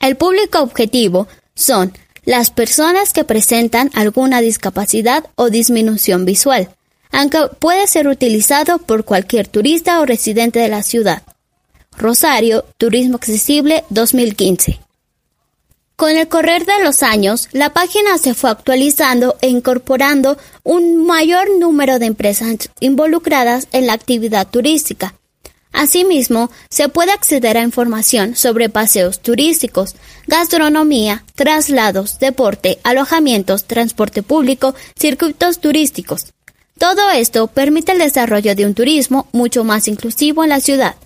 [0.00, 1.92] El público objetivo son
[2.24, 6.68] las personas que presentan alguna discapacidad o disminución visual,
[7.16, 11.22] aunque puede ser utilizado por cualquier turista o residente de la ciudad.
[11.96, 14.78] Rosario, Turismo Accesible 2015.
[15.96, 21.48] Con el correr de los años, la página se fue actualizando e incorporando un mayor
[21.58, 25.14] número de empresas involucradas en la actividad turística.
[25.72, 29.94] Asimismo, se puede acceder a información sobre paseos turísticos,
[30.26, 36.35] gastronomía, traslados, deporte, alojamientos, transporte público, circuitos turísticos.
[36.78, 40.96] Todo esto permite el desarrollo de un turismo mucho más inclusivo en la ciudad.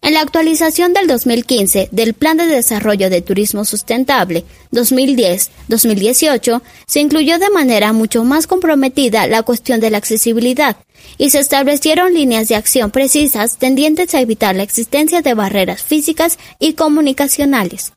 [0.00, 7.38] En la actualización del 2015 del Plan de Desarrollo de Turismo Sustentable 2010-2018 se incluyó
[7.38, 10.76] de manera mucho más comprometida la cuestión de la accesibilidad
[11.18, 16.38] y se establecieron líneas de acción precisas tendientes a evitar la existencia de barreras físicas
[16.58, 17.92] y comunicacionales.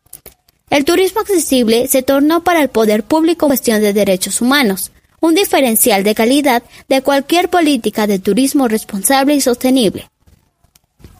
[0.70, 4.92] El turismo accesible se tornó para el poder público cuestión de derechos humanos,
[5.22, 10.10] un diferencial de calidad de cualquier política de turismo responsable y sostenible.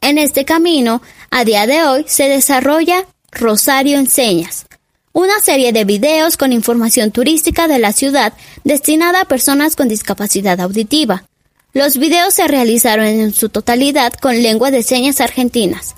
[0.02, 4.66] En este camino, a día de hoy, se desarrolla Rosario Enseñas,
[5.12, 8.34] una serie de videos con información turística de la ciudad
[8.64, 11.26] destinada a personas con discapacidad auditiva.
[11.74, 15.96] Los videos se realizaron en su totalidad con lengua de señas argentinas.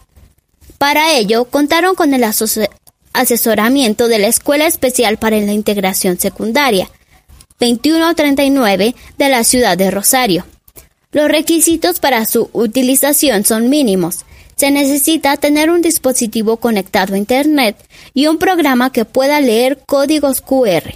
[0.77, 2.25] Para ello, contaron con el
[3.13, 6.89] asesoramiento de la Escuela Especial para la Integración Secundaria
[7.61, 10.45] 2139 de la ciudad de Rosario.
[11.11, 14.25] Los requisitos para su utilización son mínimos.
[14.55, 17.77] Se necesita tener un dispositivo conectado a Internet
[18.15, 20.95] y un programa que pueda leer códigos QR.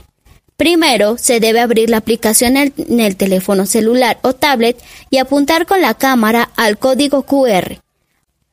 [0.58, 5.82] Primero, se debe abrir la aplicación en el teléfono celular o tablet y apuntar con
[5.82, 7.80] la cámara al código QR.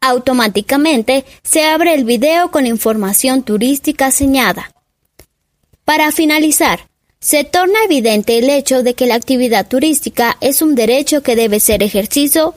[0.03, 4.71] Automáticamente se abre el video con información turística señada.
[5.85, 6.92] Para finalizar,
[7.23, 11.61] se torna evidente el hecho de que la actividad turística es un derecho que debe
[11.61, 12.57] ser ejercido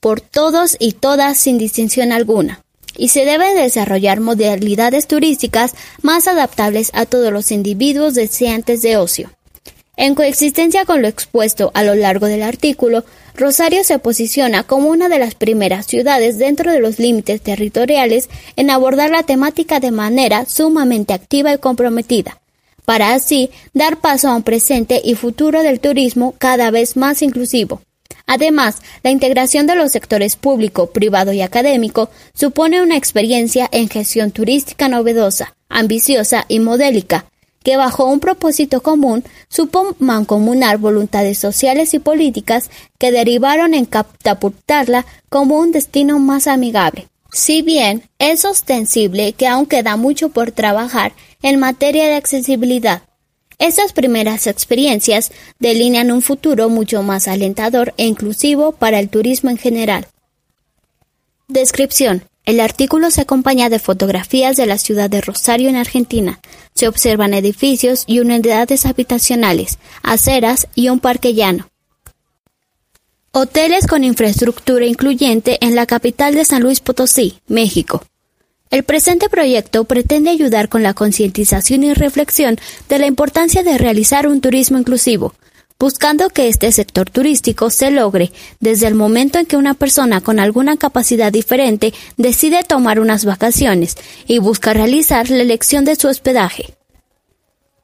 [0.00, 2.62] por todos y todas sin distinción alguna,
[2.96, 9.30] y se deben desarrollar modalidades turísticas más adaptables a todos los individuos deseantes de ocio.
[9.98, 13.04] En coexistencia con lo expuesto a lo largo del artículo,
[13.34, 18.70] Rosario se posiciona como una de las primeras ciudades dentro de los límites territoriales en
[18.70, 22.40] abordar la temática de manera sumamente activa y comprometida,
[22.88, 27.82] para así dar paso a un presente y futuro del turismo cada vez más inclusivo.
[28.26, 34.30] Además, la integración de los sectores público, privado y académico supone una experiencia en gestión
[34.30, 37.26] turística novedosa, ambiciosa y modélica,
[37.62, 45.04] que bajo un propósito común supo mancomunar voluntades sociales y políticas que derivaron en catapultarla
[45.28, 47.06] como un destino más amigable.
[47.30, 51.12] Si bien es ostensible que aún queda mucho por trabajar
[51.42, 53.02] en materia de accesibilidad,
[53.58, 59.58] estas primeras experiencias delinean un futuro mucho más alentador e inclusivo para el turismo en
[59.58, 60.06] general.
[61.48, 62.22] Descripción.
[62.44, 66.40] El artículo se acompaña de fotografías de la ciudad de Rosario en Argentina.
[66.72, 71.68] Se observan edificios y unidades habitacionales, aceras y un parque llano.
[73.32, 78.02] Hoteles con infraestructura incluyente en la capital de San Luis Potosí, México.
[78.70, 82.58] El presente proyecto pretende ayudar con la concientización y reflexión
[82.88, 85.34] de la importancia de realizar un turismo inclusivo,
[85.78, 88.30] buscando que este sector turístico se logre
[88.60, 93.96] desde el momento en que una persona con alguna capacidad diferente decide tomar unas vacaciones
[94.26, 96.74] y busca realizar la elección de su hospedaje.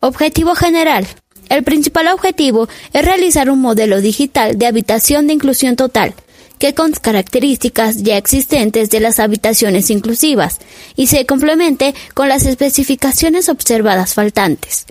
[0.01, 1.07] Objetivo general.
[1.49, 6.15] El principal objetivo es realizar un modelo digital de habitación de inclusión total,
[6.59, 10.59] que con características ya existentes de las habitaciones inclusivas
[10.97, 14.87] y se complemente con las especificaciones observadas faltantes,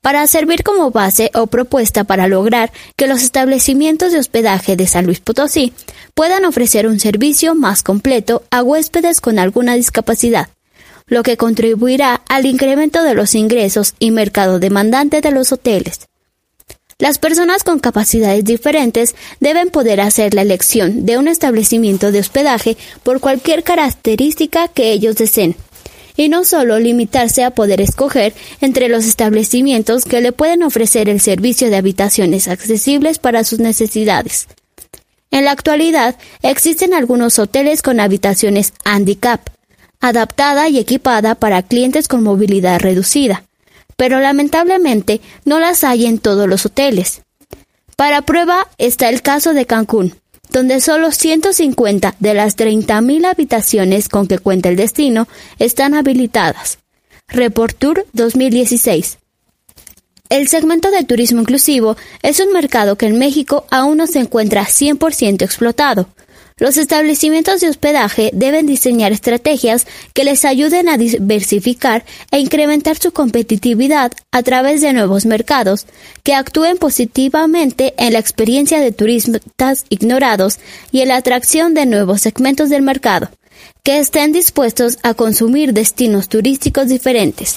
[0.00, 5.04] para servir como base o propuesta para lograr que los establecimientos de hospedaje de San
[5.04, 5.72] Luis Potosí
[6.14, 10.48] puedan ofrecer un servicio más completo a huéspedes con alguna discapacidad,
[11.06, 16.06] lo que contribuirá al incremento de los ingresos y mercado demandante de los hoteles.
[16.98, 22.78] Las personas con capacidades diferentes deben poder hacer la elección de un establecimiento de hospedaje
[23.02, 25.56] por cualquier característica que ellos deseen,
[26.16, 28.32] y no solo limitarse a poder escoger
[28.62, 34.48] entre los establecimientos que le pueden ofrecer el servicio de habitaciones accesibles para sus necesidades.
[35.30, 39.50] En la actualidad existen algunos hoteles con habitaciones handicap,
[40.00, 43.44] adaptada y equipada para clientes con movilidad reducida,
[43.96, 47.22] pero lamentablemente no las hay en todos los hoteles.
[47.96, 50.14] Para prueba está el caso de Cancún,
[50.50, 55.26] donde solo 150 de las 30.000 habitaciones con que cuenta el destino
[55.58, 56.78] están habilitadas.
[57.28, 59.18] Report Tour 2016.
[60.28, 64.64] El segmento de turismo inclusivo es un mercado que en México aún no se encuentra
[64.64, 66.08] 100% explotado.
[66.58, 73.12] Los establecimientos de hospedaje deben diseñar estrategias que les ayuden a diversificar e incrementar su
[73.12, 75.84] competitividad a través de nuevos mercados
[76.22, 80.58] que actúen positivamente en la experiencia de turistas ignorados
[80.90, 83.28] y en la atracción de nuevos segmentos del mercado
[83.82, 87.56] que estén dispuestos a consumir destinos turísticos diferentes.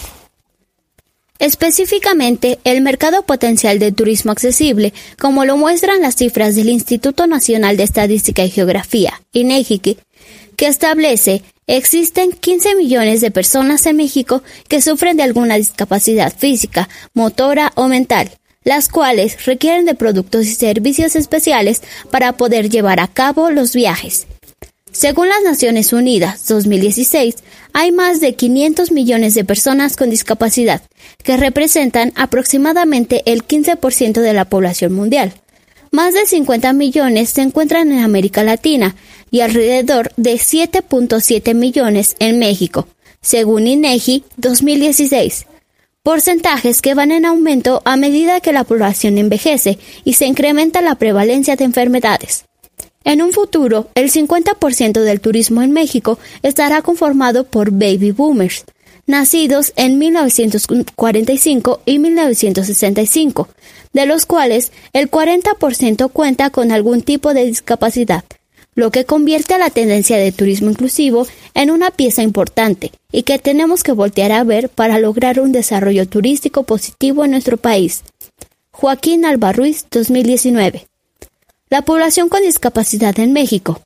[1.40, 7.78] Específicamente, el mercado potencial de turismo accesible, como lo muestran las cifras del Instituto Nacional
[7.78, 14.82] de Estadística y Geografía, INEGI, que establece existen 15 millones de personas en México que
[14.82, 18.32] sufren de alguna discapacidad física, motora o mental,
[18.66, 24.28] las cuales requieren de productos y servicios especiales para poder llevar a cabo los viajes.
[24.92, 27.36] Según las Naciones Unidas 2016,
[27.74, 30.82] hay más de 500 millones de personas con discapacidad,
[31.24, 35.34] que representan aproximadamente el 15% de la población mundial.
[35.92, 38.96] Más de 50 millones se encuentran en América Latina
[39.32, 42.88] y alrededor de 7.7 millones en México,
[43.22, 45.46] según INEGI 2016.
[46.02, 50.96] Porcentajes que van en aumento a medida que la población envejece y se incrementa la
[50.96, 52.49] prevalencia de enfermedades.
[53.10, 58.66] En un futuro, el 50% del turismo en México estará conformado por baby boomers,
[59.08, 63.50] nacidos en 1945 y 1965,
[63.94, 68.26] de los cuales el 40% cuenta con algún tipo de discapacidad,
[68.76, 71.26] lo que convierte a la tendencia de turismo inclusivo
[71.56, 76.08] en una pieza importante y que tenemos que voltear a ver para lograr un desarrollo
[76.08, 78.04] turístico positivo en nuestro país.
[78.70, 80.89] Joaquín Albarruiz, 2019.
[81.72, 83.80] La población con discapacidad en México.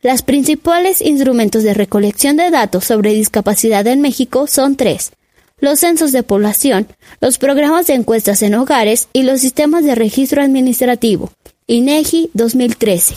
[0.00, 5.12] Los principales instrumentos de recolección de datos sobre discapacidad en México son tres.
[5.58, 6.88] Los censos de población,
[7.20, 11.30] los programas de encuestas en hogares y los sistemas de registro administrativo.
[11.66, 13.14] INEGI 2013.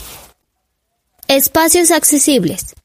[1.30, 2.76] Espacios accesibles.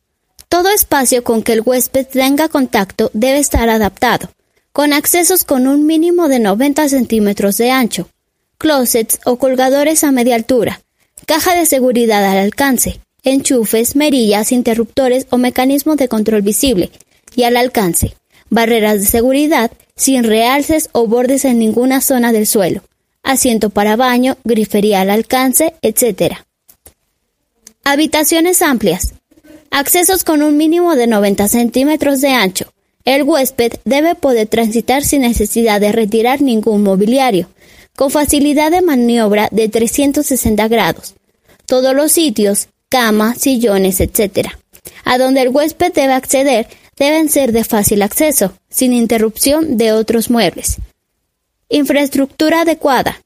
[0.49, 4.31] Todo espacio con que el huésped tenga contacto debe estar adaptado,
[4.71, 8.09] con accesos con un mínimo de 90 centímetros de ancho,
[8.59, 10.83] closets o colgadores a media altura,
[11.27, 16.91] caja de seguridad al alcance, enchufes, merillas, interruptores o mecanismos de control visible
[17.35, 18.15] y al alcance,
[18.49, 22.83] barreras de seguridad sin realces o bordes en ninguna zona del suelo,
[23.23, 26.37] asiento para baño, grifería al alcance, etc.
[27.85, 29.15] Habitaciones amplias.
[29.71, 32.73] Accesos con un mínimo de 90 centímetros de ancho.
[33.05, 37.49] El huésped debe poder transitar sin necesidad de retirar ningún mobiliario,
[37.97, 41.15] con facilidad de maniobra de 360 grados.
[41.65, 44.51] Todos los sitios, camas, sillones, etc.,
[45.05, 50.31] a donde el huésped debe acceder deben ser de fácil acceso, sin interrupción de otros
[50.31, 50.77] muebles.
[51.69, 53.21] Infraestructura adecuada.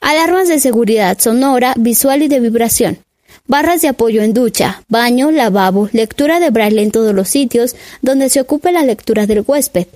[0.00, 2.98] Alarmas de seguridad sonora, visual y de vibración.
[3.46, 8.28] Barras de apoyo en ducha, baño, lavabo, lectura de braille en todos los sitios donde
[8.28, 9.86] se ocupe la lectura del huésped.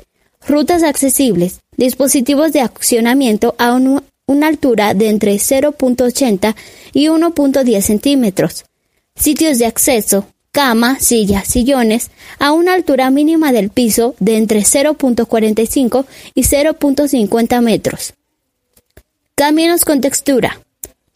[0.46, 6.54] Rutas accesibles, dispositivos de accionamiento a una altura de entre 0.80
[6.92, 8.66] y 1.10 centímetros.
[9.14, 16.04] Sitios de acceso, cama, sillas, sillones, a una altura mínima del piso de entre 0.45
[16.34, 18.12] y 0.50 metros.
[19.34, 20.60] Caminos con textura.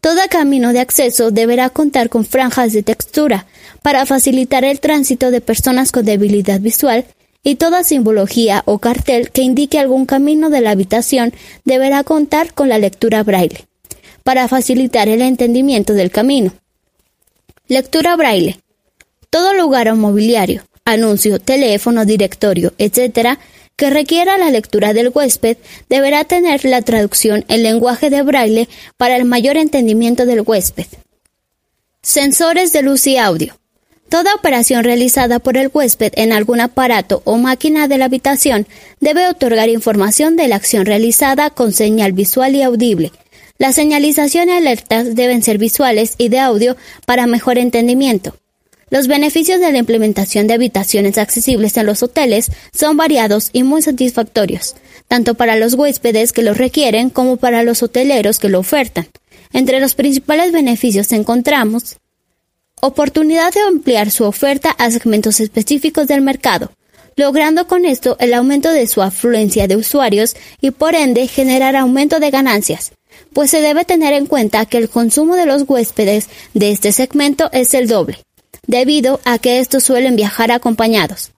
[0.00, 3.46] Todo camino de acceso deberá contar con franjas de textura
[3.82, 7.04] para facilitar el tránsito de personas con debilidad visual
[7.42, 11.32] y toda simbología o cartel que indique algún camino de la habitación
[11.64, 13.66] deberá contar con la lectura braille,
[14.22, 16.52] para facilitar el entendimiento del camino.
[17.66, 18.60] Lectura braille.
[19.30, 23.38] Todo lugar o mobiliario, anuncio, teléfono, directorio, etc.,
[23.76, 25.56] que requiera la lectura del huésped
[25.88, 30.86] deberá tener la traducción en lenguaje de braille para el mayor entendimiento del huésped.
[32.02, 33.56] Sensores de luz y audio.
[34.12, 38.66] Toda operación realizada por el huésped en algún aparato o máquina de la habitación
[39.00, 43.10] debe otorgar información de la acción realizada con señal visual y audible.
[43.56, 46.76] Las señalizaciones alertas deben ser visuales y de audio
[47.06, 48.36] para mejor entendimiento.
[48.90, 53.80] Los beneficios de la implementación de habitaciones accesibles en los hoteles son variados y muy
[53.80, 54.76] satisfactorios,
[55.08, 59.08] tanto para los huéspedes que lo requieren como para los hoteleros que lo ofertan.
[59.54, 61.96] Entre los principales beneficios encontramos
[62.84, 66.72] oportunidad de ampliar su oferta a segmentos específicos del mercado,
[67.14, 72.18] logrando con esto el aumento de su afluencia de usuarios y por ende generar aumento
[72.18, 72.90] de ganancias,
[73.32, 77.50] pues se debe tener en cuenta que el consumo de los huéspedes de este segmento
[77.52, 78.18] es el doble,
[78.66, 81.30] debido a que estos suelen viajar acompañados.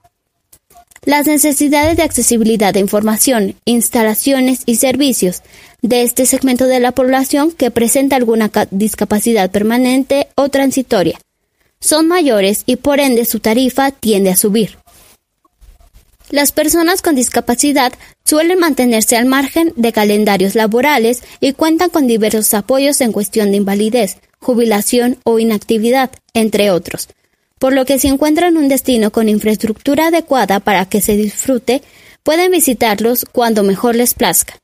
[1.05, 5.43] Las necesidades de accesibilidad de información, instalaciones y servicios
[5.83, 11.19] de este segmento de la población que presenta alguna discapacidad permanente o transitoria
[11.81, 14.79] son mayores y por ende su tarifa tiende a subir.
[16.31, 17.93] Las personas con discapacidad
[18.25, 23.59] suelen mantenerse al margen de calendarios laborales y cuentan con diversos apoyos en cuestión de
[23.59, 27.09] invalidez, jubilación o inactividad, entre otros,
[27.59, 31.83] por lo que si encuentran un destino con infraestructura adecuada para que se disfrute,
[32.23, 34.59] pueden visitarlos cuando mejor les plazca,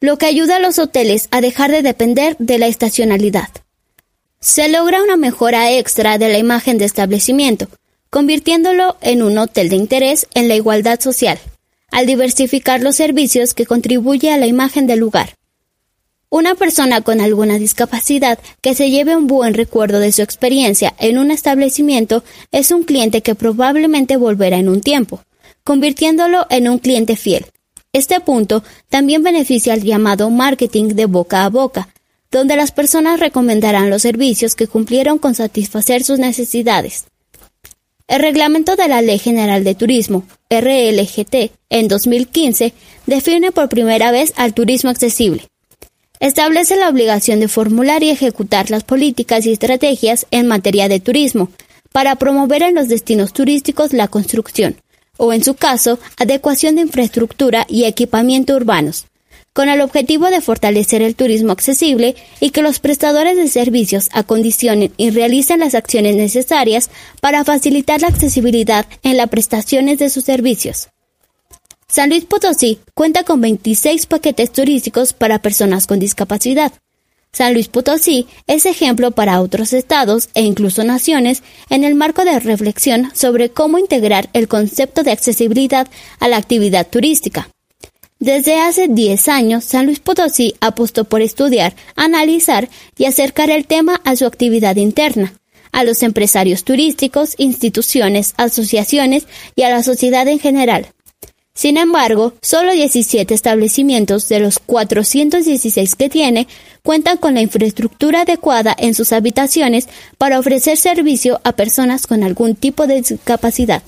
[0.00, 3.50] lo que ayuda a los hoteles a dejar de depender de la estacionalidad.
[4.42, 7.68] Se logra una mejora extra de la imagen de establecimiento,
[8.08, 11.38] convirtiéndolo en un hotel de interés en la igualdad social,
[11.90, 15.34] al diversificar los servicios que contribuye a la imagen del lugar.
[16.30, 21.18] Una persona con alguna discapacidad que se lleve un buen recuerdo de su experiencia en
[21.18, 25.22] un establecimiento es un cliente que probablemente volverá en un tiempo,
[25.64, 27.44] convirtiéndolo en un cliente fiel.
[27.92, 31.90] Este punto también beneficia al llamado marketing de boca a boca,
[32.30, 37.06] donde las personas recomendarán los servicios que cumplieron con satisfacer sus necesidades.
[38.08, 42.72] El reglamento de la Ley General de Turismo, RLGT, en 2015,
[43.06, 45.50] define por primera vez al turismo accesible
[46.20, 51.50] establece la obligación de formular y ejecutar las políticas y estrategias en materia de turismo
[51.92, 54.76] para promover en los destinos turísticos la construcción,
[55.16, 59.06] o en su caso, adecuación de infraestructura y equipamiento urbanos,
[59.52, 64.92] con el objetivo de fortalecer el turismo accesible y que los prestadores de servicios acondicionen
[64.96, 66.90] y realicen las acciones necesarias
[67.20, 70.88] para facilitar la accesibilidad en las prestaciones de sus servicios.
[71.88, 76.72] San Luis Potosí cuenta con 26 paquetes turísticos para personas con discapacidad.
[77.32, 82.38] San Luis Potosí es ejemplo para otros estados e incluso naciones en el marco de
[82.38, 85.88] reflexión sobre cómo integrar el concepto de accesibilidad
[86.20, 87.48] a la actividad turística.
[88.20, 92.68] Desde hace 10 años, San Luis Potosí apostó por estudiar, analizar
[92.98, 95.32] y acercar el tema a su actividad interna,
[95.72, 99.26] a los empresarios turísticos, instituciones, asociaciones
[99.56, 100.88] y a la sociedad en general.
[101.54, 106.46] Sin embargo, solo 17 establecimientos de los 416 que tiene
[106.82, 109.88] cuentan con la infraestructura adecuada en sus habitaciones
[110.18, 113.82] para ofrecer servicio a personas con algún tipo de discapacidad.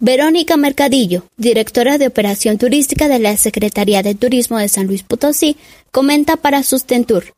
[0.00, 5.56] Verónica Mercadillo, directora de operación turística de la Secretaría de Turismo de San Luis Potosí,
[5.90, 7.34] comenta para Sustentur.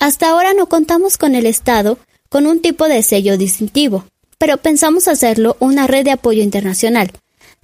[0.00, 1.98] Hasta ahora no contamos con el Estado
[2.28, 4.04] con un tipo de sello distintivo,
[4.38, 7.12] pero pensamos hacerlo una red de apoyo internacional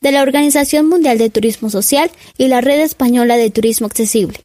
[0.00, 4.44] de la Organización Mundial de Turismo Social y la Red Española de Turismo Accesible.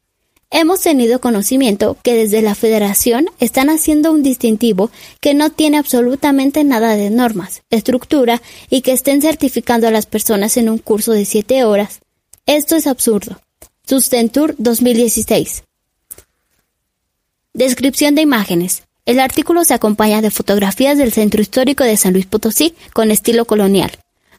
[0.55, 6.63] Hemos tenido conocimiento que desde la Federación están haciendo un distintivo que no tiene absolutamente
[6.63, 8.39] nada de normas, estructura
[8.69, 12.01] y que estén certificando a las personas en un curso de siete horas.
[12.45, 13.41] Esto es absurdo.
[13.88, 15.63] Sustentur 2016.
[17.53, 18.84] Descripción de imágenes.
[19.05, 23.45] El artículo se acompaña de fotografías del Centro Histórico de San Luis Potosí con estilo
[23.45, 23.91] colonial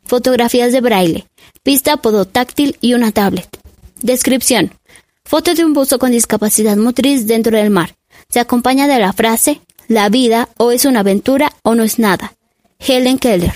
[0.04, 1.26] fotografías de braille,
[1.62, 3.48] pista podotáctil y una tablet.
[4.02, 4.72] Descripción.
[5.34, 7.96] Foto de un buzo con discapacidad motriz dentro del mar.
[8.28, 12.34] Se acompaña de la frase, la vida o es una aventura o no es nada.
[12.78, 13.52] Helen Keller.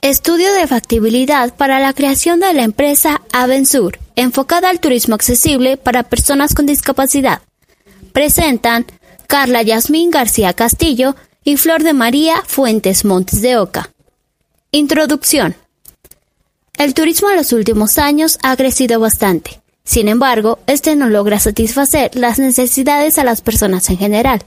[0.00, 6.02] Estudio de factibilidad para la creación de la empresa Avensur, enfocada al turismo accesible para
[6.02, 7.42] personas con discapacidad.
[8.14, 8.86] Presentan
[9.26, 11.14] Carla Yasmín García Castillo
[11.44, 13.90] y Flor de María Fuentes Montes de Oca.
[14.70, 15.56] Introducción.
[16.78, 19.60] El turismo en los últimos años ha crecido bastante.
[19.86, 24.42] Sin embargo, este no logra satisfacer las necesidades a las personas en general.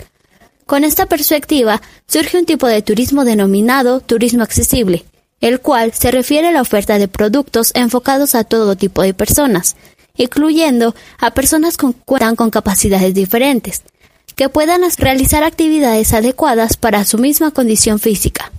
[0.65, 5.05] Con esta perspectiva, surge un tipo de turismo denominado turismo accesible,
[5.39, 9.77] el cual se refiere a la oferta de productos enfocados a todo tipo de personas,
[10.17, 13.83] incluyendo a personas con, con capacidades diferentes,
[14.35, 18.51] que puedan realizar actividades adecuadas para su misma condición física.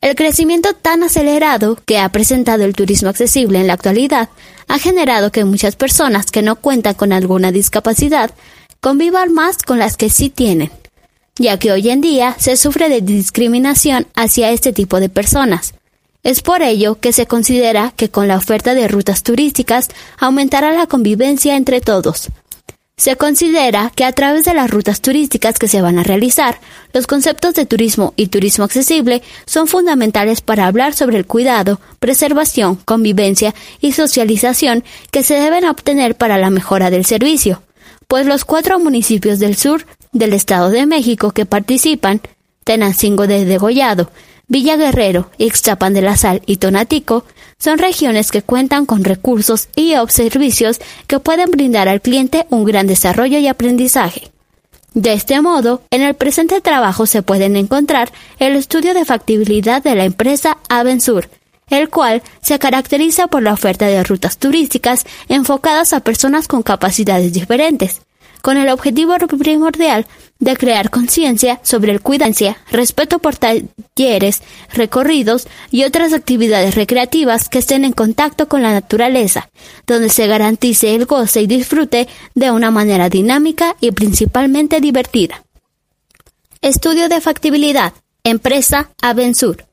[0.00, 4.28] El crecimiento tan acelerado que ha presentado el turismo accesible en la actualidad
[4.68, 8.30] ha generado que muchas personas que no cuentan con alguna discapacidad
[8.80, 10.70] convivan más con las que sí tienen,
[11.36, 15.74] ya que hoy en día se sufre de discriminación hacia este tipo de personas.
[16.22, 20.86] Es por ello que se considera que con la oferta de rutas turísticas aumentará la
[20.86, 22.28] convivencia entre todos,
[22.98, 26.60] se considera que a través de las rutas turísticas que se van a realizar,
[26.92, 32.74] los conceptos de turismo y turismo accesible son fundamentales para hablar sobre el cuidado, preservación,
[32.74, 37.62] convivencia y socialización que se deben obtener para la mejora del servicio,
[38.08, 42.20] pues los cuatro municipios del sur del Estado de México que participan,
[42.64, 44.10] Tenancingo de Degollado,
[44.48, 47.24] Villa Guerrero, Ixtapan de la Sal y Tonatico
[47.58, 52.86] son regiones que cuentan con recursos y servicios que pueden brindar al cliente un gran
[52.86, 54.30] desarrollo y aprendizaje.
[54.94, 59.94] De este modo, en el presente trabajo se pueden encontrar el estudio de factibilidad de
[59.94, 61.28] la empresa Avensur,
[61.68, 67.32] el cual se caracteriza por la oferta de rutas turísticas enfocadas a personas con capacidades
[67.32, 68.00] diferentes,
[68.42, 70.06] con el objetivo primordial
[70.38, 72.18] de crear conciencia sobre el cuidado,
[72.70, 74.42] respeto por talleres,
[74.72, 79.50] recorridos y otras actividades recreativas que estén en contacto con la naturaleza,
[79.86, 85.44] donde se garantice el goce y disfrute de una manera dinámica y principalmente divertida.
[86.60, 87.92] Estudio de factibilidad.
[88.24, 89.64] Empresa Avensur.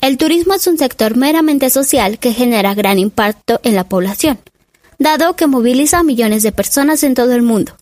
[0.00, 4.38] El turismo es un sector meramente social que genera gran impacto en la población,
[4.98, 7.76] dado que moviliza a millones de personas en todo el mundo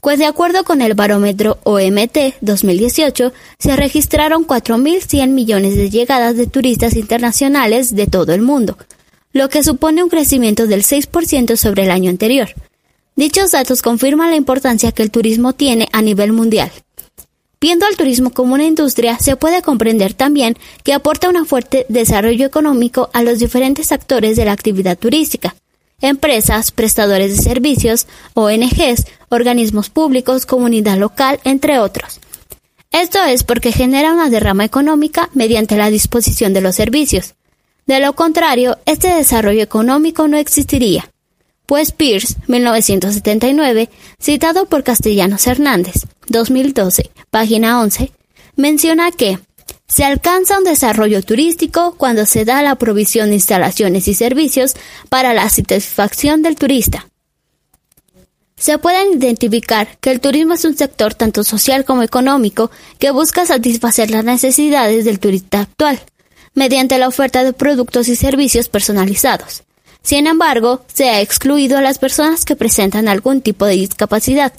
[0.00, 6.46] pues de acuerdo con el barómetro OMT 2018, se registraron 4.100 millones de llegadas de
[6.46, 8.78] turistas internacionales de todo el mundo,
[9.32, 12.48] lo que supone un crecimiento del 6% sobre el año anterior.
[13.16, 16.70] Dichos datos confirman la importancia que el turismo tiene a nivel mundial.
[17.60, 22.46] Viendo al turismo como una industria, se puede comprender también que aporta un fuerte desarrollo
[22.46, 25.56] económico a los diferentes actores de la actividad turística,
[26.00, 32.20] empresas, prestadores de servicios, ONGs, organismos públicos, comunidad local, entre otros.
[32.90, 37.34] Esto es porque genera una derrama económica mediante la disposición de los servicios.
[37.86, 41.10] De lo contrario, este desarrollo económico no existiría.
[41.66, 48.10] Pues Pierce, 1979, citado por Castellanos Hernández, 2012, página 11,
[48.56, 49.38] menciona que
[49.88, 54.74] se alcanza un desarrollo turístico cuando se da la provisión de instalaciones y servicios
[55.08, 57.08] para la satisfacción del turista.
[58.56, 63.46] Se puede identificar que el turismo es un sector tanto social como económico que busca
[63.46, 66.00] satisfacer las necesidades del turista actual,
[66.54, 69.62] mediante la oferta de productos y servicios personalizados.
[70.02, 74.52] Sin embargo, se ha excluido a las personas que presentan algún tipo de discapacidad,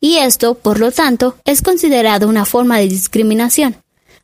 [0.00, 3.81] y esto, por lo tanto, es considerado una forma de discriminación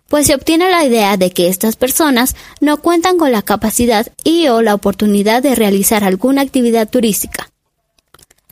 [0.09, 4.49] pues se obtiene la idea de que estas personas no cuentan con la capacidad y
[4.49, 7.51] o la oportunidad de realizar alguna actividad turística.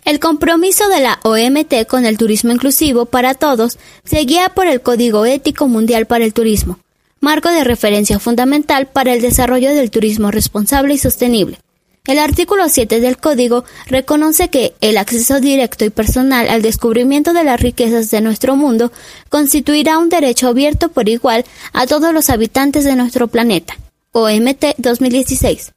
[0.05, 4.81] El compromiso de la OMT con el turismo inclusivo para todos se guía por el
[4.81, 6.79] Código Ético Mundial para el Turismo,
[7.21, 11.59] marco de referencia fundamental para el desarrollo del turismo responsable y sostenible.
[12.07, 17.43] El artículo 7 del Código reconoce que el acceso directo y personal al descubrimiento de
[17.43, 18.93] las riquezas de nuestro mundo
[19.29, 23.77] constituirá un derecho abierto por igual a todos los habitantes de nuestro planeta.
[24.13, 25.73] OMT 2016.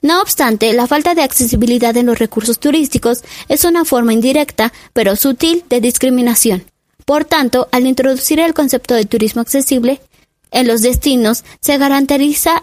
[0.00, 5.16] No obstante, la falta de accesibilidad en los recursos turísticos es una forma indirecta, pero
[5.16, 6.64] sutil, de discriminación.
[7.04, 10.00] Por tanto, al introducir el concepto de turismo accesible
[10.50, 12.62] en los destinos, se garantiza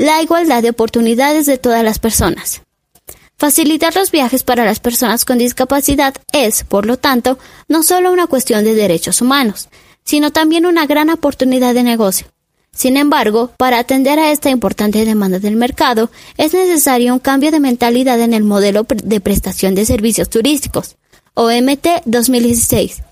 [0.00, 2.62] la igualdad de oportunidades de todas las personas.
[3.36, 8.26] Facilitar los viajes para las personas con discapacidad es, por lo tanto, no solo una
[8.26, 9.68] cuestión de derechos humanos,
[10.02, 12.28] sino también una gran oportunidad de negocio.
[12.72, 17.60] Sin embargo, para atender a esta importante demanda del mercado, es necesario un cambio de
[17.60, 20.96] mentalidad en el modelo de prestación de servicios turísticos.
[21.34, 23.02] OMT 2016.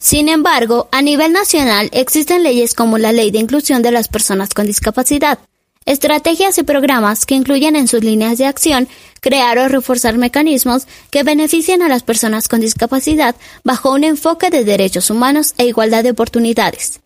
[0.00, 4.54] Sin embargo, a nivel nacional existen leyes como la Ley de Inclusión de las Personas
[4.54, 5.40] con Discapacidad,
[5.86, 8.86] estrategias y programas que incluyen en sus líneas de acción
[9.20, 13.34] crear o reforzar mecanismos que beneficien a las personas con discapacidad
[13.64, 17.00] bajo un enfoque de derechos humanos e igualdad de oportunidades.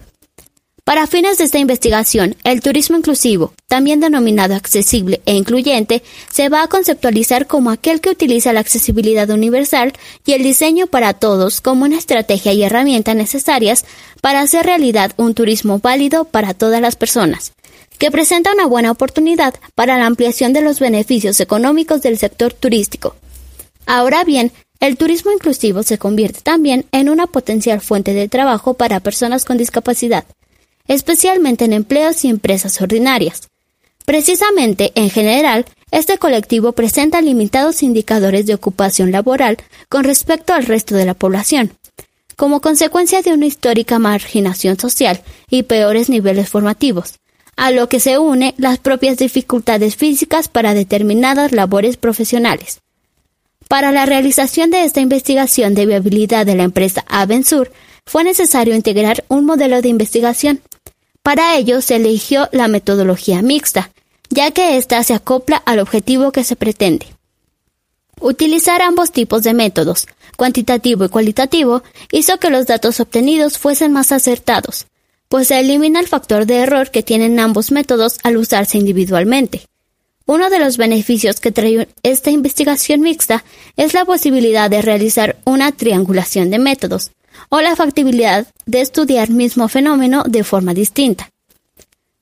[0.84, 6.64] Para fines de esta investigación, el turismo inclusivo, también denominado accesible e incluyente, se va
[6.64, 9.92] a conceptualizar como aquel que utiliza la accesibilidad universal
[10.26, 13.84] y el diseño para todos como una estrategia y herramienta necesarias
[14.20, 17.52] para hacer realidad un turismo válido para todas las personas,
[17.98, 23.14] que presenta una buena oportunidad para la ampliación de los beneficios económicos del sector turístico.
[23.86, 24.50] Ahora bien,
[24.80, 29.59] el turismo inclusivo se convierte también en una potencial fuente de trabajo para personas con
[29.59, 30.24] discapacidad,
[30.88, 33.48] especialmente en empleos y empresas ordinarias.
[34.04, 40.94] Precisamente, en general, este colectivo presenta limitados indicadores de ocupación laboral con respecto al resto
[40.94, 41.72] de la población,
[42.36, 47.14] como consecuencia de una histórica marginación social y peores niveles formativos,
[47.56, 52.80] a lo que se une las propias dificultades físicas para determinadas labores profesionales.
[53.68, 57.70] Para la realización de esta investigación de viabilidad de la empresa Avensur,
[58.06, 60.60] fue necesario integrar un modelo de investigación
[61.23, 63.90] para ello se eligió la metodología mixta,
[64.31, 67.07] ya que ésta se acopla al objetivo que se pretende.
[68.20, 74.12] Utilizar ambos tipos de métodos, cuantitativo y cualitativo, hizo que los datos obtenidos fuesen más
[74.12, 74.86] acertados.
[75.28, 79.66] pues se elimina el factor de error que tienen ambos métodos al usarse individualmente.
[80.27, 83.43] Uno de los beneficios que trae esta investigación mixta
[83.78, 87.12] es la posibilidad de realizar una triangulación de métodos,
[87.48, 91.31] o la factibilidad de estudiar mismo fenómeno de forma distinta.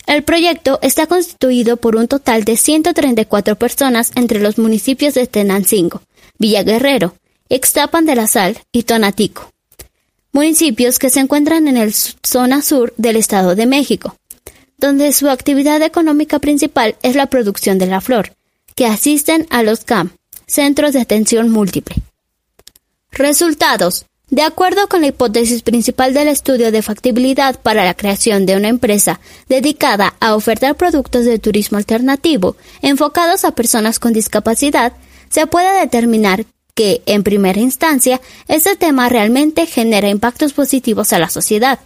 [0.06, 6.02] El proyecto está constituido por un total de 134 personas entre los municipios de Tenancingo,
[6.38, 7.14] Villa Guerrero,
[7.48, 9.51] Ixtapan de la Sal y Tonatico,
[10.32, 11.90] municipios que se encuentran en la
[12.22, 14.16] zona sur del Estado de México
[14.80, 18.34] donde su actividad económica principal es la producción de la flor,
[18.74, 20.10] que asisten a los CAM,
[20.47, 21.97] Centros de Atención Múltiple.
[23.12, 24.06] Resultados.
[24.31, 28.69] De acuerdo con la hipótesis principal del estudio de factibilidad para la creación de una
[28.69, 34.93] empresa dedicada a ofertar productos de turismo alternativo enfocados a personas con discapacidad,
[35.31, 36.44] se puede determinar
[36.77, 41.81] que, en primera instancia, este tema realmente genera impactos positivos a la sociedad,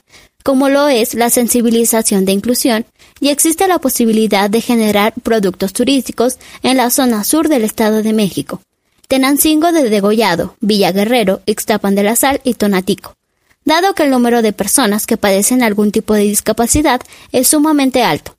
[0.45, 2.85] como lo es la sensibilización de inclusión,
[3.21, 8.13] y existe la posibilidad de generar productos turísticos en la zona sur del Estado de
[8.13, 8.61] México,
[9.09, 13.17] Tenancingo de Degollado, Villa Guerrero, Ixtapan de la Sal y Tonatico.
[13.65, 17.01] Dado que el número de personas que padecen algún tipo de discapacidad
[17.33, 18.37] es sumamente alto.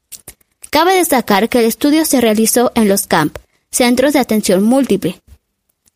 [0.70, 3.38] Cabe destacar que el estudio se realizó en los CAMP,
[3.72, 5.22] Centros de Atención Múltiple,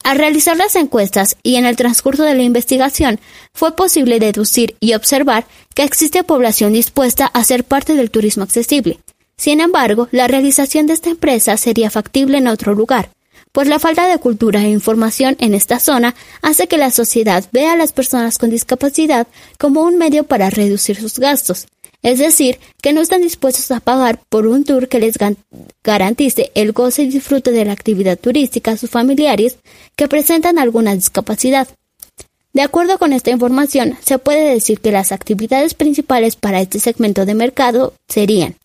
[0.04, 3.20] al realizar las encuestas y en el transcurso de la investigación,
[3.54, 9.00] fue posible deducir y observar que existe población dispuesta a ser parte del turismo accesible.
[9.38, 13.12] Sin embargo, la realización de esta empresa sería factible en otro lugar,
[13.52, 17.74] pues la falta de cultura e información en esta zona hace que la sociedad vea
[17.74, 19.28] a las personas con discapacidad
[19.58, 21.68] como un medio para reducir sus gastos,
[22.02, 25.16] es decir, que no están dispuestos a pagar por un tour que les
[25.84, 29.58] garantice el goce y disfrute de la actividad turística a sus familiares
[29.96, 31.68] que presentan alguna discapacidad.
[32.54, 37.26] De acuerdo con esta información, se puede decir que las actividades principales para este segmento
[37.26, 38.56] de mercado serían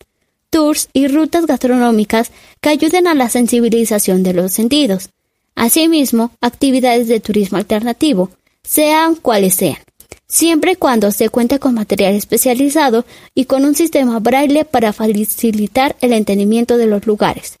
[0.55, 5.09] tours y rutas gastronómicas que ayuden a la sensibilización de los sentidos.
[5.53, 8.29] Asimismo, actividades de turismo alternativo,
[8.63, 9.79] sean cuales sean
[10.27, 13.03] siempre y cuando se cuente con material especializado
[13.33, 17.57] y con un sistema braille para facilitar el entendimiento de los lugares.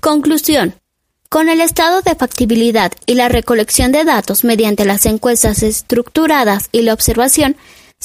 [0.00, 0.74] Conclusión.
[1.28, 6.82] Con el estado de factibilidad y la recolección de datos mediante las encuestas estructuradas y
[6.82, 7.56] la observación,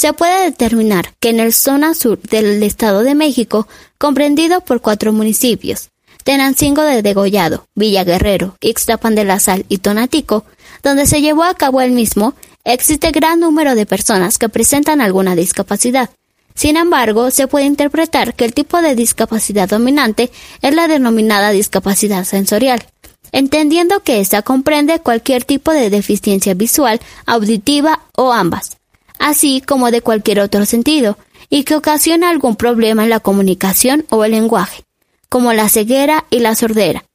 [0.02, 3.68] se puede determinar que en el zona sur del Estado de México,
[4.00, 5.90] comprendido por cuatro municipios,
[6.24, 10.44] Tenancingo de Degollado, Villa Guerrero, Ixtapan de la Sal y Tonatico,
[10.82, 12.34] donde se llevó a cabo el mismo,
[12.64, 16.10] existe gran número de personas que presentan alguna discapacidad.
[16.56, 20.32] Sin embargo, se puede interpretar que el tipo de discapacidad dominante
[20.64, 22.84] es la denominada discapacidad sensorial,
[23.32, 28.81] entendiendo que ésta comprende cualquier tipo de deficiencia visual, auditiva o ambas,
[29.22, 31.18] así como de cualquier otro sentido,
[31.50, 34.84] y que ocasiona algún problema en la comunicación o el lenguaje,
[35.30, 37.06] como la ceguera y la sordera,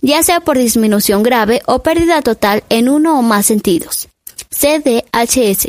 [0.00, 4.08] ya sea por disminución grave o pérdida total en uno o más sentidos.
[4.50, 5.68] CDHS.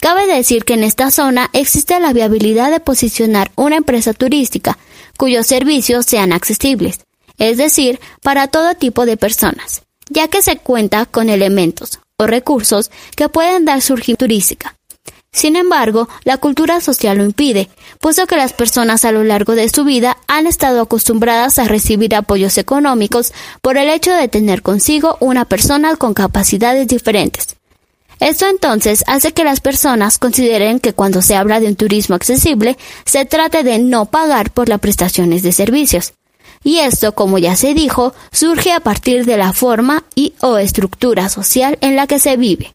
[0.00, 4.78] Cabe decir que en esta zona existe la viabilidad de posicionar una empresa turística
[5.16, 7.00] cuyos servicios sean accesibles,
[7.38, 13.28] es decir, para todo tipo de personas, ya que se cuenta con elementos recursos que
[13.28, 14.76] pueden dar surgir turística.
[15.34, 17.70] Sin embargo, la cultura social lo impide,
[18.00, 22.14] puesto que las personas a lo largo de su vida han estado acostumbradas a recibir
[22.14, 23.32] apoyos económicos
[23.62, 27.56] por el hecho de tener consigo una persona con capacidades diferentes.
[28.20, 32.76] Esto entonces hace que las personas consideren que cuando se habla de un turismo accesible,
[33.06, 36.12] se trate de no pagar por las prestaciones de servicios.
[36.64, 41.28] Y esto, como ya se dijo, surge a partir de la forma y o estructura
[41.28, 42.74] social en la que se vive.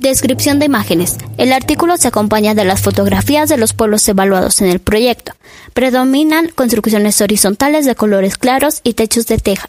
[0.00, 1.18] Descripción de imágenes.
[1.36, 5.32] El artículo se acompaña de las fotografías de los pueblos evaluados en el proyecto.
[5.74, 9.68] Predominan construcciones horizontales de colores claros y techos de teja.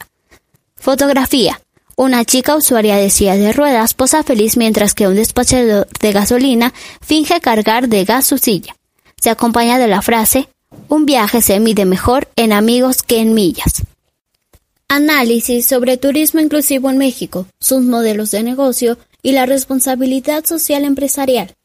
[0.78, 1.60] Fotografía.
[1.98, 6.74] Una chica usuaria de silla de ruedas posa feliz mientras que un despachador de gasolina
[7.02, 8.76] finge cargar de gas su silla.
[9.22, 10.48] Se acompaña de la frase,
[10.92, 13.84] un viaje se mide mejor en amigos que en millas.
[14.90, 21.56] Análisis sobre turismo inclusivo en México, sus modelos de negocio y la responsabilidad social empresarial.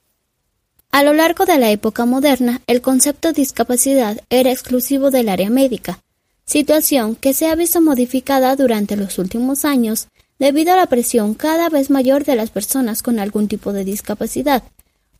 [0.92, 5.50] A lo largo de la época moderna, el concepto de discapacidad era exclusivo del área
[5.50, 5.98] médica,
[6.44, 10.06] situación que se ha visto modificada durante los últimos años
[10.38, 14.62] debido a la presión cada vez mayor de las personas con algún tipo de discapacidad,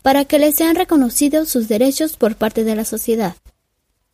[0.03, 3.35] para que les sean reconocidos sus derechos por parte de la sociedad.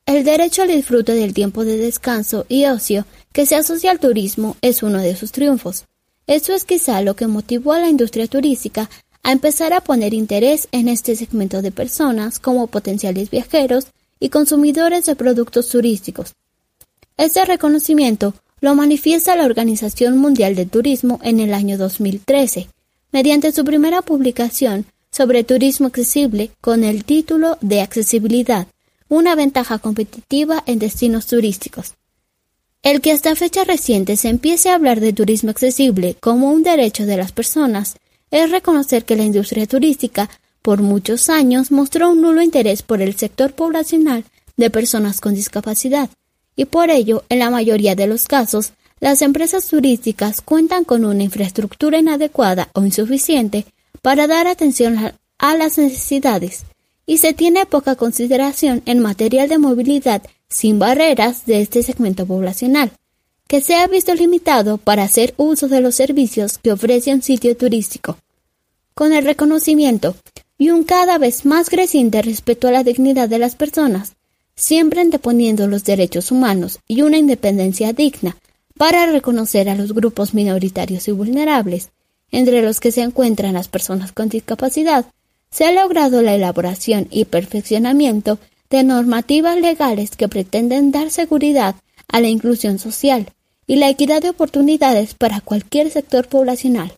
[0.05, 4.57] El derecho al disfrute del tiempo de descanso y ocio que se asocia al turismo
[4.61, 5.85] es uno de sus triunfos.
[6.27, 8.91] Eso es quizá lo que motivó a la industria turística
[9.23, 13.87] a empezar a poner interés en este segmento de personas como potenciales viajeros
[14.19, 16.35] y consumidores de productos turísticos.
[17.16, 22.69] Este reconocimiento lo manifiesta la Organización Mundial del Turismo en el año 2013,
[23.12, 28.66] mediante su primera publicación sobre turismo accesible con el título de Accesibilidad,
[29.12, 31.97] una ventaja competitiva en destinos turísticos.
[32.82, 37.05] El que hasta fecha reciente se empiece a hablar de turismo accesible como un derecho
[37.05, 37.97] de las personas
[38.30, 40.30] es reconocer que la industria turística
[40.62, 44.24] por muchos años mostró un nulo interés por el sector poblacional
[44.56, 46.09] de personas con discapacidad,
[46.56, 51.22] y por ello, en la mayoría de los casos, las empresas turísticas cuentan con una
[51.22, 53.66] infraestructura inadecuada o insuficiente
[54.01, 56.64] para dar atención a las necesidades,
[57.07, 62.93] y se tiene poca consideración en material de movilidad sin barreras de este segmento poblacional,
[63.49, 67.57] que se ha visto limitado para hacer uso de los servicios que ofrece un sitio
[67.57, 68.16] turístico.
[68.95, 70.15] Con el reconocimiento
[70.59, 74.15] y un cada vez más creciente respeto a la dignidad de las personas,
[74.55, 78.37] siempre anteponiendo los derechos humanos y una independencia digna
[78.77, 81.91] para reconocer a los grupos minoritarios y vulnerables,
[82.31, 85.07] entre los que se encuentran las personas con discapacidad,
[85.53, 88.39] se ha logrado la elaboración y perfeccionamiento
[88.70, 91.77] de normativas legales que pretenden dar seguridad
[92.09, 93.27] a la inclusión social
[93.66, 96.95] y la equidad de oportunidades para cualquier sector poblacional.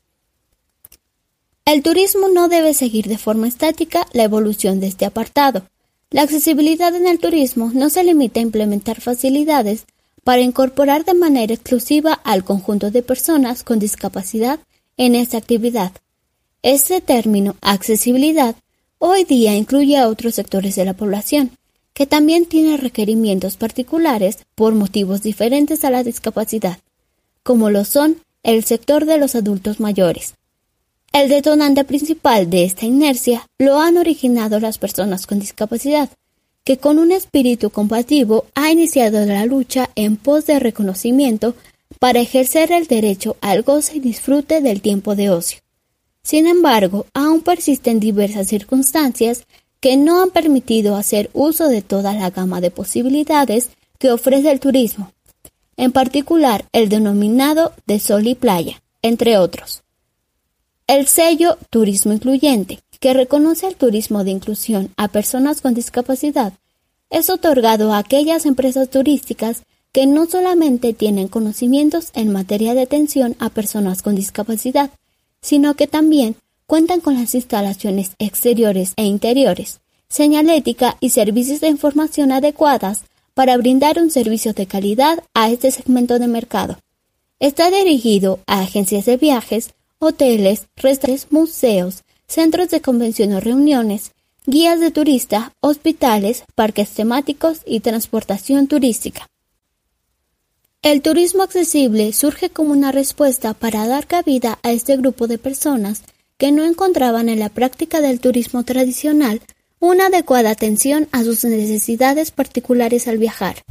[1.65, 5.67] El turismo no debe seguir de forma estática la evolución de este apartado.
[6.11, 9.85] La accesibilidad en el turismo no se limita a implementar facilidades
[10.23, 14.61] para incorporar de manera exclusiva al conjunto de personas con discapacidad
[14.97, 15.93] en esta actividad.
[16.65, 18.57] Este término accesibilidad
[18.99, 21.51] hoy día incluye a otros sectores de la población,
[21.93, 26.79] que también tienen requerimientos particulares por motivos diferentes a la discapacidad,
[27.43, 30.37] como lo son el sector de los adultos mayores,
[31.13, 36.09] el detonante principal de esta inercia lo han originado las personas con discapacidad,
[36.65, 41.55] que con un espíritu combativo ha iniciado la lucha en pos de reconocimiento
[41.99, 45.64] para ejercer el derecho al goce y disfrute del tiempo de ocio.
[46.25, 49.45] Sin embargo, aún persisten diversas circunstancias
[49.79, 53.69] que no han permitido hacer uso de toda la gama de posibilidades
[53.99, 55.13] que ofrece el turismo,
[55.77, 59.83] en particular el denominado de sol y playa, entre otros.
[60.87, 66.55] El sello Turismo Incluyente, que reconoce el turismo de inclusión a personas con discapacidad,
[67.11, 73.37] es otorgado a aquellas empresas turísticas que no solamente tienen conocimientos en materia de atención
[73.39, 74.91] a personas con discapacidad,
[75.45, 82.33] sino que también cuentan con las instalaciones exteriores e interiores, señalética y servicios de información
[82.33, 83.03] adecuadas
[83.35, 86.79] para brindar un servicio de calidad a este segmento de mercado.
[87.41, 94.13] Está dirigido a agencias de viajes, hoteles, restaurantes, museos, centros de convención o reuniones,
[94.47, 99.29] guías de turista, hospitales, parques temáticos y transportación turística.
[100.85, 106.03] El turismo accesible surge como una respuesta para dar cabida a este grupo de personas
[106.37, 109.41] que no encontraban en la práctica del turismo tradicional
[109.81, 113.65] una adecuada atención a sus necesidades particulares al viajar.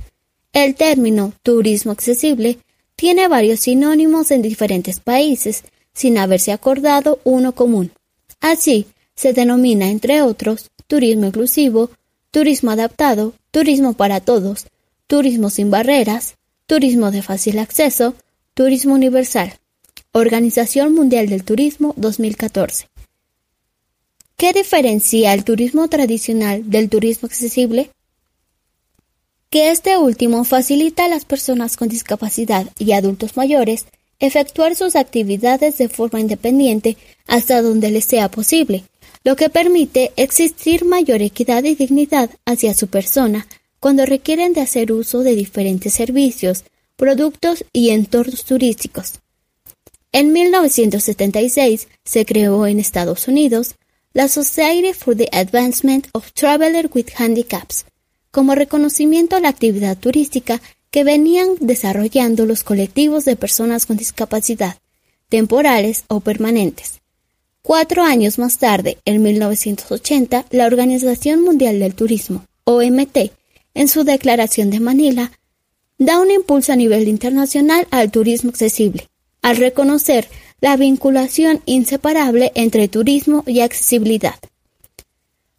[0.53, 2.57] El término turismo accesible
[2.95, 7.91] tiene varios sinónimos en diferentes países sin haberse acordado uno común.
[8.41, 11.91] Así, se denomina, entre otros, turismo inclusivo,
[12.31, 14.65] turismo adaptado, turismo para todos,
[15.05, 18.15] turismo sin barreras, turismo de fácil acceso,
[18.53, 19.53] turismo universal.
[20.13, 22.87] Organización Mundial del Turismo 2014.
[24.37, 27.89] ¿Qué diferencia el turismo tradicional del turismo accesible?
[29.49, 33.85] Que este último facilita a las personas con discapacidad y adultos mayores
[34.19, 38.83] efectuar sus actividades de forma independiente hasta donde les sea posible,
[39.23, 43.47] lo que permite existir mayor equidad y dignidad hacia su persona
[43.83, 46.63] cuando requieren de hacer uso de diferentes servicios,
[46.95, 49.19] productos y entornos turísticos.
[50.13, 53.75] En 1976 se creó en Estados Unidos
[54.13, 57.83] la Society for the Advancement of Travelers with Handicaps,
[58.31, 64.77] como reconocimiento a la actividad turística que venían desarrollando los colectivos de personas con discapacidad,
[65.27, 67.01] temporales o permanentes.
[67.61, 73.42] Cuatro años más tarde, en 1980, la Organización Mundial del Turismo, OMT,
[73.73, 75.31] en su declaración de Manila,
[75.97, 79.07] da un impulso a nivel internacional al turismo accesible,
[79.41, 80.27] al reconocer
[80.61, 84.35] la vinculación inseparable entre turismo y accesibilidad.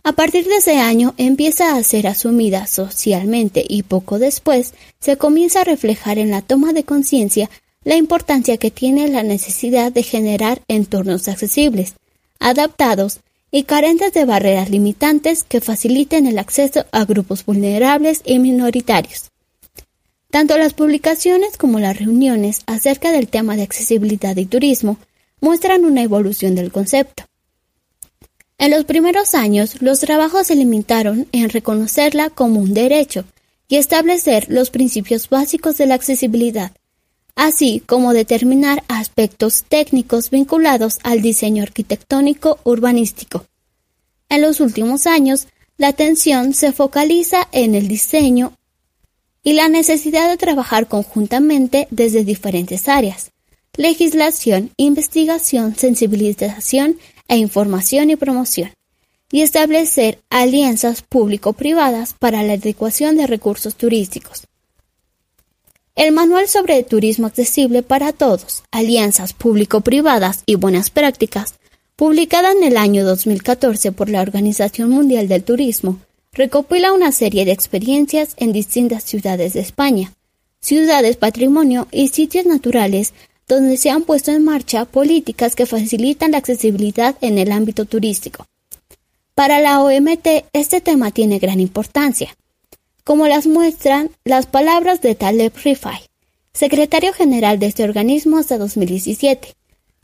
[0.03, 5.63] A partir de ese año empieza a ser asumida socialmente y poco después se comienza
[5.63, 7.49] a reflejar en la toma de conciencia
[7.85, 11.95] la importancia que tiene la necesidad de generar entornos accesibles,
[12.39, 13.21] adaptados
[13.55, 19.31] y carentes de barreras limitantes que faciliten el acceso a grupos vulnerables y minoritarios.
[20.29, 24.99] Tanto las publicaciones como las reuniones acerca del tema de accesibilidad y turismo
[25.41, 27.27] muestran una evolución del concepto.
[28.59, 33.25] En los primeros años, los trabajos se limitaron en reconocerla como un derecho
[33.69, 36.73] y establecer los principios básicos de la accesibilidad,
[37.37, 43.47] así como determinar aspectos técnicos vinculados al diseño arquitectónico urbanístico.
[44.29, 48.53] En los últimos años, la atención se focaliza en el diseño
[49.43, 53.31] y la necesidad de trabajar conjuntamente desde diferentes áreas,
[53.77, 56.99] legislación, investigación, sensibilización
[57.29, 58.71] e información y promoción,
[59.31, 64.45] y establecer alianzas público-privadas para la adecuación de recursos turísticos.
[65.97, 71.55] El Manual sobre Turismo Accesible para Todos, Alianzas Público-Privadas y Buenas Prácticas,
[71.95, 76.01] publicada en el año 2014 por la Organización Mundial del Turismo,
[76.33, 80.13] recopila una serie de experiencias en distintas ciudades de España,
[80.59, 83.15] ciudades patrimonio y sitios naturales
[83.47, 88.49] donde se han puesto en marcha políticas que facilitan la accesibilidad en el ámbito turístico.
[89.37, 92.35] Para la OMT este tema tiene gran importancia,
[93.05, 96.01] como las muestran las palabras de Taleb Rifai,
[96.53, 99.55] secretario general de este organismo hasta 2017.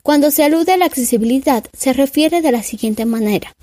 [0.03, 3.53] Cuando se alude a la accesibilidad, se refiere de la siguiente manera.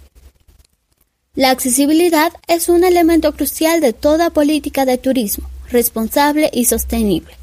[1.35, 7.39] La accesibilidad es un elemento crucial de toda política de turismo, responsable y sostenible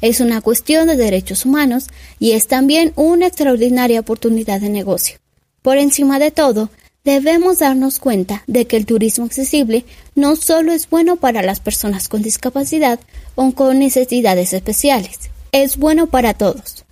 [0.00, 1.88] es una cuestión de derechos humanos
[2.18, 5.18] y es también una extraordinaria oportunidad de negocio.
[5.62, 6.70] Por encima de todo,
[7.04, 12.08] debemos darnos cuenta de que el turismo accesible no solo es bueno para las personas
[12.08, 13.00] con discapacidad
[13.34, 16.84] o con necesidades especiales, es bueno para todos.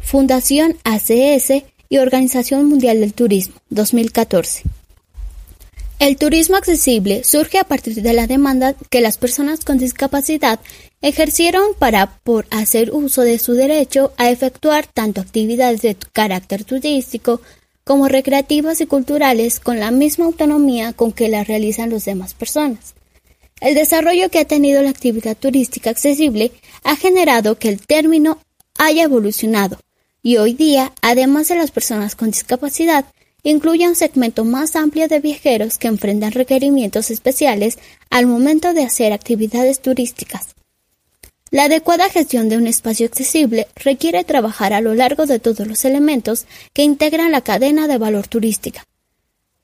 [0.00, 4.62] Fundación ACS y Organización Mundial del Turismo, 2014.
[5.98, 10.58] El turismo accesible surge a partir de la demanda que las personas con discapacidad
[11.00, 17.40] ejercieron para por hacer uso de su derecho a efectuar tanto actividades de carácter turístico
[17.84, 22.94] como recreativas y culturales con la misma autonomía con que las realizan las demás personas.
[23.60, 26.52] El desarrollo que ha tenido la actividad turística accesible
[26.84, 28.38] ha generado que el término
[28.78, 29.78] haya evolucionado
[30.22, 33.06] y hoy día, además de las personas con discapacidad,
[33.42, 37.78] incluye un segmento más amplio de viajeros que enfrentan requerimientos especiales
[38.08, 40.54] al momento de hacer actividades turísticas.
[41.52, 45.84] La adecuada gestión de un espacio accesible requiere trabajar a lo largo de todos los
[45.84, 48.86] elementos que integran la cadena de valor turística.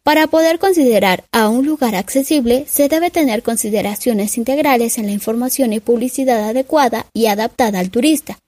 [0.03, 5.73] Para poder considerar a un lugar accesible se debe tener consideraciones integrales en la información
[5.73, 8.39] y publicidad adecuada y adaptada al turista,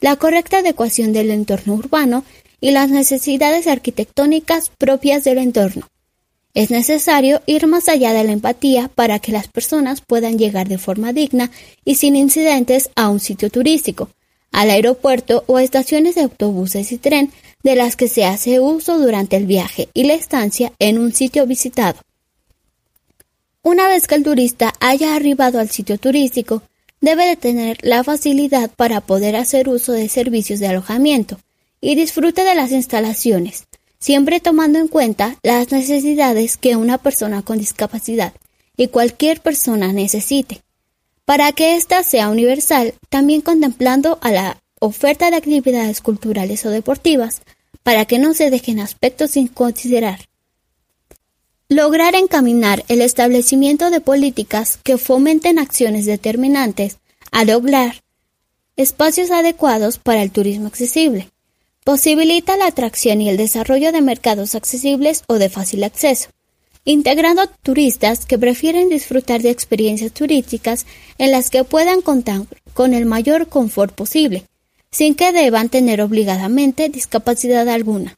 [0.00, 2.24] la correcta adecuación del entorno urbano
[2.60, 5.86] y las necesidades arquitectónicas propias del entorno.
[6.54, 10.76] Es necesario ir más allá de la empatía para que las personas puedan llegar de
[10.76, 11.50] forma digna
[11.84, 14.10] y sin incidentes a un sitio turístico,
[14.50, 18.98] al aeropuerto o a estaciones de autobuses y tren de las que se hace uso
[18.98, 21.98] durante el viaje y la estancia en un sitio visitado.
[23.62, 26.62] Una vez que el turista haya arribado al sitio turístico,
[27.00, 31.38] debe de tener la facilidad para poder hacer uso de servicios de alojamiento,
[31.80, 33.66] y disfrute de las instalaciones,
[34.02, 38.32] siempre tomando en cuenta las necesidades que una persona con discapacidad
[38.76, 40.60] y cualquier persona necesite.
[41.24, 47.42] Para que ésta sea universal, también contemplando a la oferta de actividades culturales o deportivas,
[47.84, 50.18] para que no se dejen aspectos sin considerar.
[51.68, 56.98] Lograr encaminar el establecimiento de políticas que fomenten acciones determinantes
[57.30, 58.02] a doblar
[58.76, 61.28] espacios adecuados para el turismo accesible,
[61.84, 66.28] Posibilita la atracción y el desarrollo de mercados accesibles o de fácil acceso,
[66.84, 70.86] integrando turistas que prefieren disfrutar de experiencias turísticas
[71.18, 72.42] en las que puedan contar
[72.72, 74.44] con el mayor confort posible,
[74.92, 78.16] sin que deban tener obligadamente discapacidad alguna.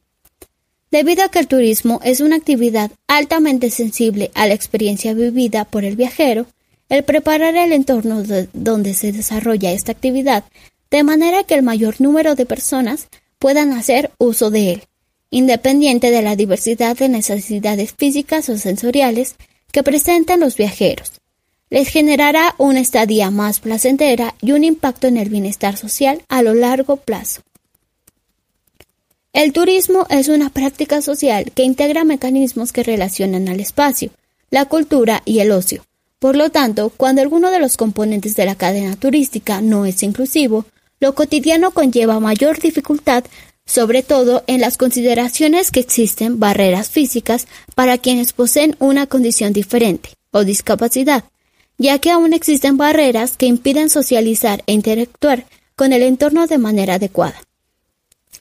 [0.91, 5.85] Debido a que el turismo es una actividad altamente sensible a la experiencia vivida por
[5.85, 6.45] el viajero,
[6.87, 8.21] el preparar el entorno
[8.53, 10.43] donde se desarrolla esta actividad
[10.91, 13.07] de manera que el mayor número de personas
[13.45, 14.83] puedan hacer uso de él,
[15.29, 19.35] independiente de la diversidad de necesidades físicas o sensoriales
[19.71, 21.11] que presentan los viajeros.
[21.69, 26.55] Les generará una estadía más placentera y un impacto en el bienestar social a lo
[26.55, 27.43] largo plazo.
[29.31, 34.09] El turismo es una práctica social que integra mecanismos que relacionan al espacio,
[34.49, 35.85] la cultura y el ocio.
[36.17, 40.65] Por lo tanto, cuando alguno de los componentes de la cadena turística no es inclusivo,
[40.99, 43.23] lo cotidiano conlleva mayor dificultad
[43.65, 50.09] sobre todo en las consideraciones que existen barreras físicas para quienes poseen una condición diferente
[50.31, 51.23] o discapacidad,
[51.77, 55.45] ya que aún existen barreras que impiden socializar e interactuar
[55.75, 57.41] con el entorno de manera adecuada.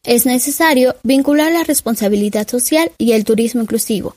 [0.05, 4.16] Es necesario vincular la responsabilidad social y el turismo inclusivo,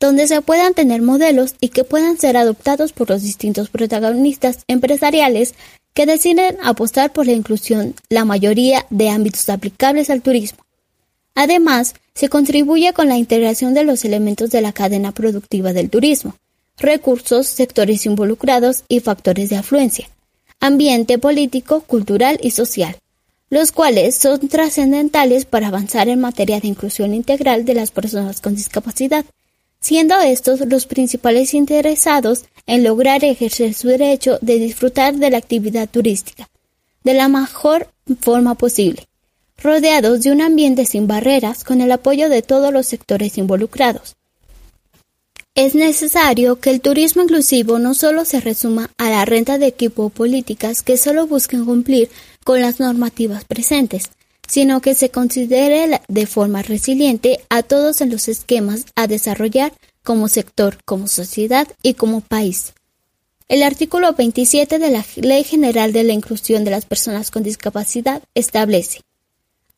[0.00, 5.54] donde se puedan tener modelos y que puedan ser adoptados por los distintos protagonistas empresariales
[5.94, 10.60] que deciden apostar por la inclusión la mayoría de ámbitos aplicables al turismo.
[11.34, 16.34] Además, se contribuye con la integración de los elementos de la cadena productiva del turismo,
[16.78, 20.08] recursos, sectores involucrados y factores de afluencia,
[20.60, 22.96] ambiente político, cultural y social,
[23.50, 28.54] los cuales son trascendentales para avanzar en materia de inclusión integral de las personas con
[28.54, 29.24] discapacidad,
[29.80, 35.88] siendo estos los principales interesados en lograr ejercer su derecho de disfrutar de la actividad
[35.88, 36.48] turística
[37.04, 37.88] de la mejor
[38.20, 39.08] forma posible,
[39.56, 44.18] rodeados de un ambiente sin barreras con el apoyo de todos los sectores involucrados,
[45.58, 50.04] es necesario que el turismo inclusivo no solo se resuma a la renta de equipo
[50.04, 52.10] o políticas que solo busquen cumplir
[52.44, 54.04] con las normativas presentes,
[54.48, 59.72] sino que se considere de forma resiliente a todos los esquemas a desarrollar
[60.02, 62.72] como sector, como sociedad y como país.
[63.48, 68.22] El artículo 27 de la Ley General de la Inclusión de las Personas con Discapacidad
[68.34, 69.00] establece.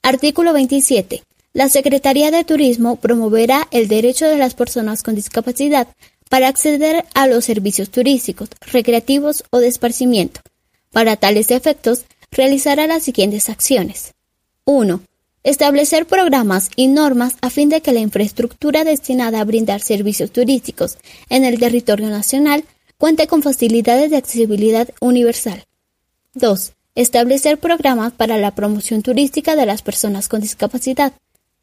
[0.03, 1.23] Artículo 27.
[1.53, 5.89] La Secretaría de Turismo promoverá el derecho de las personas con discapacidad
[6.29, 10.41] para acceder a los servicios turísticos, recreativos o de esparcimiento.
[10.93, 14.15] Para tales efectos, realizará las siguientes acciones.
[14.65, 15.01] 1.
[15.43, 20.99] Establecer programas y normas a fin de que la infraestructura destinada a brindar servicios turísticos
[21.31, 22.65] en el territorio nacional
[22.99, 25.65] cuente con facilidades de accesibilidad universal.
[26.35, 26.73] 2.
[26.95, 31.15] Establecer programas para la promoción turística de las personas con discapacidad.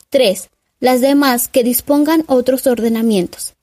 [0.09, 0.49] 3.
[0.79, 3.53] Las demás que dispongan otros ordenamientos.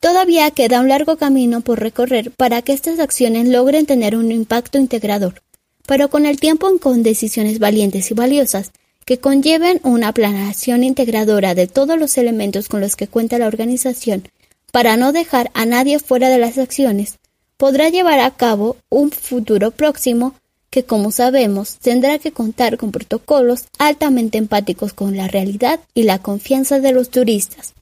[0.00, 4.78] Todavía queda un largo camino por recorrer para que estas acciones logren tener un impacto
[4.78, 5.42] integrador,
[5.88, 8.72] pero con el tiempo con decisiones valientes y valiosas
[9.06, 14.28] que conlleven una planeación integradora de todos los elementos con los que cuenta la organización
[14.70, 17.18] para no dejar a nadie fuera de las acciones,
[17.56, 20.34] podrá llevar a cabo un futuro próximo
[20.68, 26.18] que como sabemos tendrá que contar con protocolos altamente empáticos con la realidad y la
[26.18, 27.72] confianza de los turistas.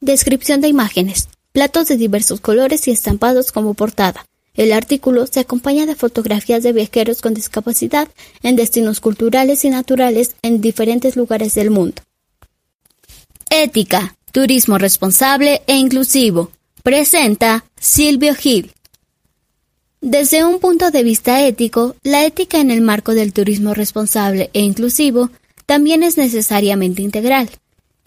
[0.00, 1.30] Descripción de imágenes.
[1.52, 4.26] Platos de diversos colores y estampados como portada.
[4.54, 8.08] El artículo se acompaña de fotografías de viajeros con discapacidad
[8.42, 12.02] en destinos culturales y naturales en diferentes lugares del mundo.
[13.48, 16.50] Ética, turismo responsable e inclusivo.
[16.82, 18.72] Presenta Silvio Gil.
[20.00, 24.60] Desde un punto de vista ético, la ética en el marco del turismo responsable e
[24.60, 25.30] inclusivo
[25.64, 27.48] también es necesariamente integral.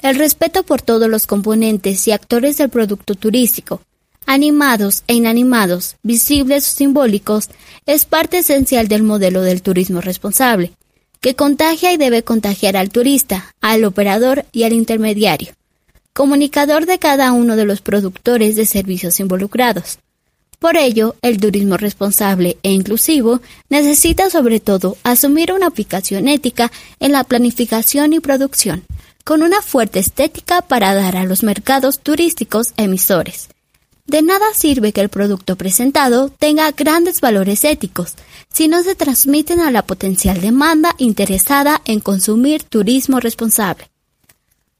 [0.01, 3.81] El respeto por todos los componentes y actores del producto turístico,
[4.25, 7.49] animados e inanimados, visibles o simbólicos,
[7.85, 10.73] es parte esencial del modelo del turismo responsable,
[11.21, 15.53] que contagia y debe contagiar al turista, al operador y al intermediario,
[16.13, 19.99] comunicador de cada uno de los productores de servicios involucrados.
[20.59, 27.11] Por ello, el turismo responsable e inclusivo necesita sobre todo asumir una aplicación ética en
[27.11, 28.83] la planificación y producción,
[29.23, 33.49] con una fuerte estética para dar a los mercados turísticos emisores.
[34.05, 38.13] De nada sirve que el producto presentado tenga grandes valores éticos
[38.53, 43.89] si no se transmiten a la potencial demanda interesada en consumir turismo responsable.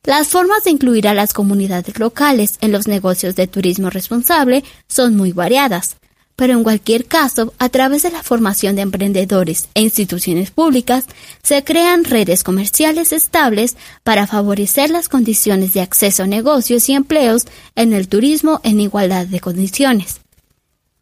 [0.04, 5.16] Las formas de incluir a las comunidades locales en los negocios de turismo responsable son
[5.16, 5.98] muy variadas,
[6.36, 11.06] pero en cualquier caso, a través de la formación de emprendedores e instituciones públicas,
[11.44, 17.46] se crean redes comerciales estables para favorecer las condiciones de acceso a negocios y empleos
[17.76, 20.20] en el turismo en igualdad de condiciones.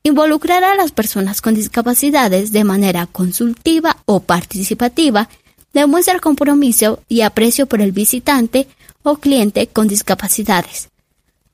[0.03, 5.29] Involucrar a las personas con discapacidades de manera consultiva o participativa
[5.73, 8.67] demuestra compromiso y aprecio por el visitante
[9.01, 10.89] o cliente con discapacidades.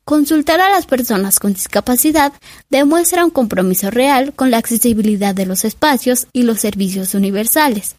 [0.09, 2.33] Consultar a las personas con discapacidad
[2.71, 7.95] demuestra un compromiso real con la accesibilidad de los espacios y los servicios universales.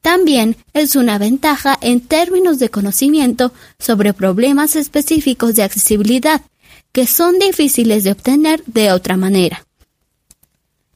[0.00, 6.40] También es una ventaja en términos de conocimiento sobre problemas específicos de accesibilidad
[6.90, 9.66] que son difíciles de obtener de otra manera.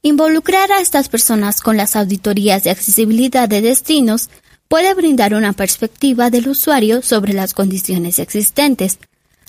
[0.01, 4.31] Involucrar a estas personas con las auditorías de accesibilidad de destinos
[4.69, 8.99] puede brindar una perspectiva del usuario sobre las condiciones existentes.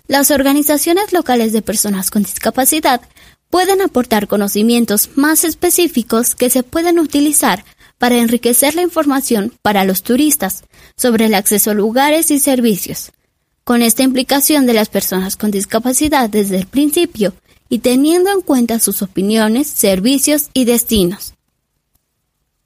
[0.07, 3.01] Las organizaciones locales de personas con discapacidad
[3.49, 7.65] pueden aportar conocimientos más específicos que se pueden utilizar
[7.97, 10.63] para enriquecer la información para los turistas
[10.95, 13.11] sobre el acceso a lugares y servicios,
[13.63, 17.33] con esta implicación de las personas con discapacidad desde el principio
[17.67, 21.33] y teniendo en cuenta sus opiniones, servicios y destinos.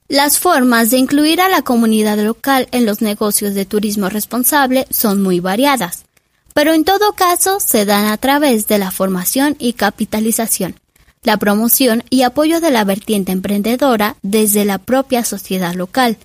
[0.06, 5.22] Las formas de incluir a la comunidad local en los negocios de turismo responsable son
[5.22, 6.04] muy variadas,
[6.54, 10.76] pero en todo caso se dan a través de la formación y capitalización,
[11.22, 16.18] la promoción y apoyo de la vertiente emprendedora desde la propia sociedad local,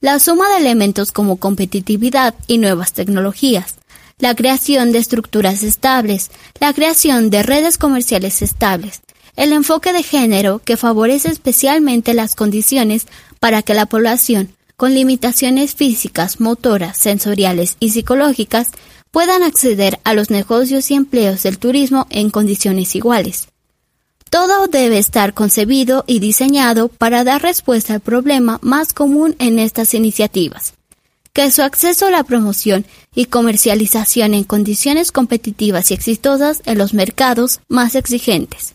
[0.00, 3.76] la suma de elementos como competitividad y nuevas tecnologías,
[4.18, 6.30] la creación de estructuras estables,
[6.60, 9.00] la creación de redes comerciales estables,
[9.36, 13.06] el enfoque de género que favorece especialmente las condiciones
[13.38, 18.68] para que la población con limitaciones físicas, motoras, sensoriales y psicológicas
[19.10, 23.48] puedan acceder a los negocios y empleos del turismo en condiciones iguales.
[24.30, 29.94] Todo debe estar concebido y diseñado para dar respuesta al problema más común en estas
[29.94, 30.74] iniciativas,
[31.32, 36.92] que su acceso a la promoción y comercialización en condiciones competitivas y exitosas en los
[36.92, 38.74] mercados más exigentes.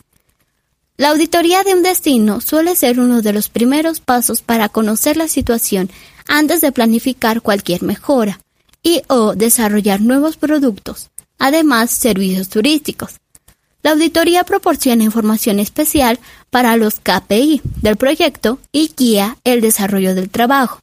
[0.97, 5.27] La auditoría de un destino suele ser uno de los primeros pasos para conocer la
[5.27, 5.89] situación
[6.27, 8.39] antes de planificar cualquier mejora
[8.83, 13.15] y o desarrollar nuevos productos, además servicios turísticos.
[13.81, 16.19] La auditoría proporciona información especial
[16.49, 20.79] para los KPI del proyecto y guía el desarrollo del trabajo.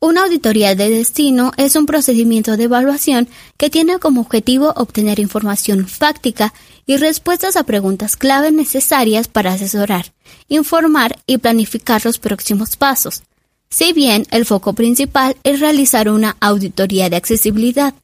[0.00, 5.88] Una auditoría de destino es un procedimiento de evaluación que tiene como objetivo obtener información
[5.88, 6.54] fáctica
[6.86, 10.12] y respuestas a preguntas clave necesarias para asesorar,
[10.48, 13.24] informar y planificar los próximos pasos.
[13.70, 17.94] Si bien el foco principal es realizar una auditoría de accesibilidad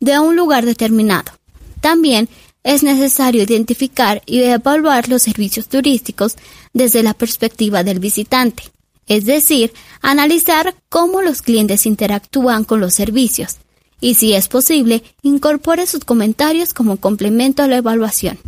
[0.00, 1.32] de un lugar determinado,
[1.80, 2.28] también
[2.62, 6.36] es necesario identificar y evaluar los servicios turísticos
[6.72, 8.64] desde la perspectiva del visitante
[9.06, 13.56] es decir, analizar cómo los clientes interactúan con los servicios
[14.00, 18.38] y, si es posible, incorpore sus comentarios como complemento a la evaluación.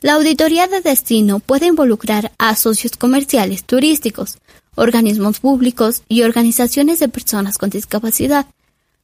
[0.00, 4.38] La auditoría de destino puede involucrar a socios comerciales turísticos,
[4.74, 8.46] organismos públicos y organizaciones de personas con discapacidad,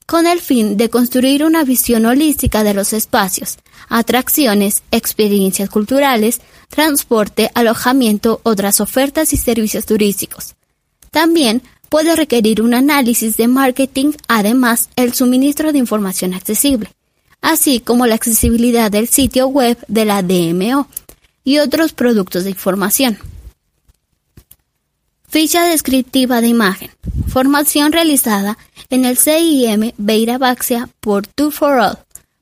[0.06, 7.50] con el fin de construir una visión holística de los espacios, atracciones, experiencias culturales, transporte,
[7.54, 10.56] alojamiento, otras ofertas y servicios turísticos.
[11.12, 16.90] También puede requerir un análisis de marketing, además el suministro de información accesible,
[17.40, 20.88] así como la accesibilidad del sitio web de la DMO
[21.44, 23.18] y otros productos de información.
[25.30, 26.90] Ficha descriptiva de imagen.
[27.28, 28.58] Formación realizada
[28.88, 31.98] en el CIM Beira Baxia por Two for All,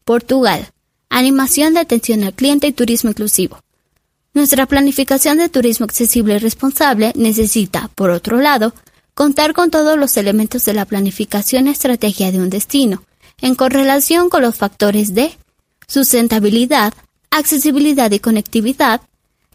[0.07, 0.71] Portugal.
[1.11, 3.61] Animación de atención al cliente y turismo inclusivo.
[4.33, 8.73] Nuestra planificación de turismo accesible y responsable necesita, por otro lado,
[9.13, 13.03] contar con todos los elementos de la planificación y estrategia de un destino,
[13.43, 15.37] en correlación con los factores de
[15.87, 16.95] sustentabilidad,
[17.31, 19.03] accesibilidad y conectividad,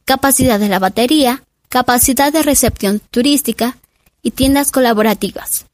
[0.05, 1.43] capacidad de la batería,
[1.73, 3.77] capacidad de recepción turística
[4.21, 5.65] y tiendas colaborativas.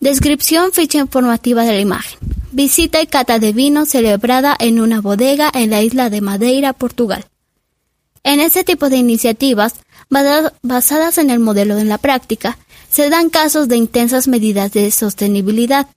[0.00, 2.18] Descripción ficha informativa de la imagen.
[2.50, 7.26] Visita y cata de vino celebrada en una bodega en la isla de Madeira, Portugal.
[8.24, 9.74] En este tipo de iniciativas,
[10.62, 12.56] basadas en el modelo de la práctica,
[12.88, 15.88] se dan casos de intensas medidas de sostenibilidad,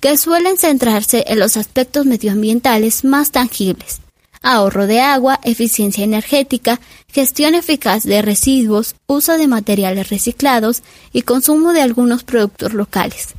[0.00, 4.00] que suelen centrarse en los aspectos medioambientales más tangibles,
[4.44, 11.72] ahorro de agua, eficiencia energética, gestión eficaz de residuos, uso de materiales reciclados y consumo
[11.72, 13.34] de algunos productos locales.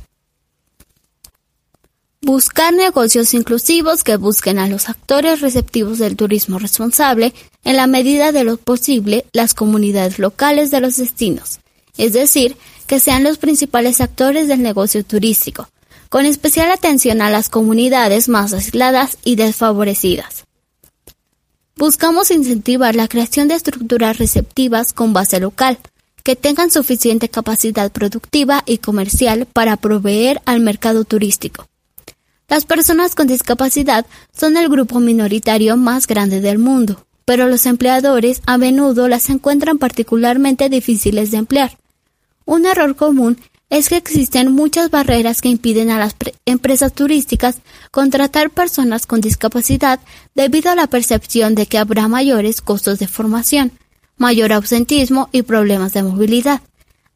[2.20, 8.32] Buscar negocios inclusivos que busquen a los actores receptivos del turismo responsable en la medida
[8.32, 11.60] de lo posible las comunidades locales de los destinos,
[11.96, 12.56] es decir,
[12.88, 15.68] que sean los principales actores del negocio turístico,
[16.08, 20.45] con especial atención a las comunidades más aisladas y desfavorecidas.
[21.76, 25.78] Buscamos incentivar la creación de estructuras receptivas con base local,
[26.24, 31.66] que tengan suficiente capacidad productiva y comercial para proveer al mercado turístico
[32.48, 38.40] las personas con discapacidad son el grupo minoritario más grande del mundo, pero los empleadores
[38.46, 41.76] a menudo las encuentran particularmente difíciles de emplear.
[42.44, 43.38] Un error común
[43.70, 46.14] es que existen muchas barreras que impiden a las
[46.44, 47.58] empresas turísticas
[47.90, 50.00] contratar personas con discapacidad
[50.34, 53.72] debido a la percepción de que habrá mayores costos de formación,
[54.16, 56.60] mayor ausentismo y problemas de movilidad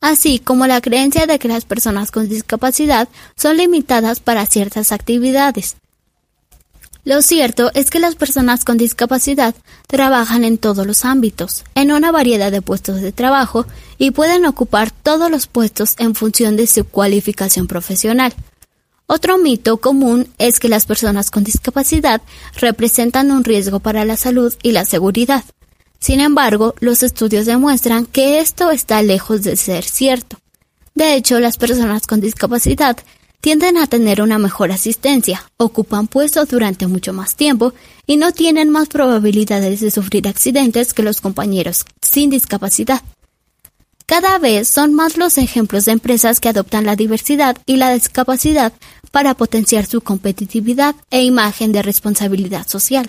[0.01, 5.77] así como la creencia de que las personas con discapacidad son limitadas para ciertas actividades.
[7.05, 9.55] Lo cierto es que las personas con discapacidad
[9.87, 13.67] trabajan en todos los ámbitos, en una variedad de puestos de trabajo
[13.97, 18.35] y pueden ocupar todos los puestos en función de su cualificación profesional.
[19.07, 22.21] Otro mito común es que las personas con discapacidad
[22.57, 25.45] representan un riesgo para la salud y la seguridad.
[25.99, 30.39] Sin embargo, los estudios demuestran que esto está lejos de ser cierto.
[30.95, 32.97] De hecho, las personas con discapacidad
[33.41, 37.73] tienden a tener una mejor asistencia, ocupan puestos durante mucho más tiempo
[38.07, 43.03] y no tienen más probabilidades de sufrir accidentes que los compañeros sin discapacidad.
[44.07, 48.73] Cada vez son más los ejemplos de empresas que adoptan la diversidad y la discapacidad
[49.13, 53.09] para potenciar su competitividad e imagen de responsabilidad social.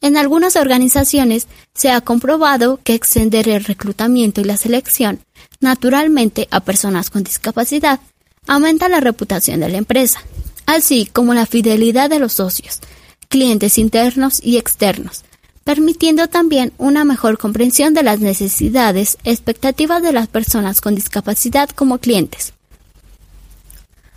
[0.00, 5.18] En algunas organizaciones se ha comprobado que extender el reclutamiento y la selección
[5.60, 7.98] naturalmente a personas con discapacidad
[8.48, 10.20] aumenta la reputación de la empresa,
[10.66, 12.80] así como la fidelidad de los socios,
[13.28, 15.22] clientes internos y externos,
[15.62, 21.98] permitiendo también una mejor comprensión de las necesidades, expectativas de las personas con discapacidad como
[21.98, 22.54] clientes.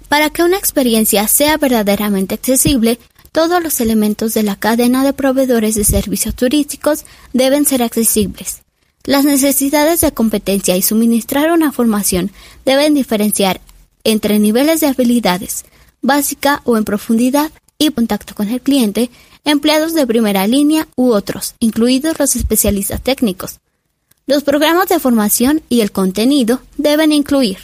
[0.08, 3.00] Para que una experiencia sea verdaderamente accesible,
[3.32, 8.62] todos los elementos de la cadena de proveedores de servicios turísticos deben ser accesibles.
[9.04, 12.32] Las necesidades de competencia y suministrar una formación
[12.66, 13.62] deben diferenciar
[14.04, 15.66] entre niveles de habilidades
[16.02, 19.10] básica o en profundidad y contacto con el cliente,
[19.44, 23.60] empleados de primera línea u otros, incluidos los especialistas técnicos.
[24.28, 27.58] Los programas de formación y el contenido deben incluir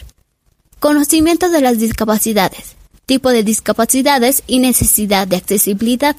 [0.80, 6.16] conocimiento de las discapacidades, tipo de discapacidades y necesidad de accesibilidad,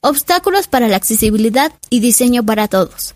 [0.00, 3.14] obstáculos para la accesibilidad y diseño para todos,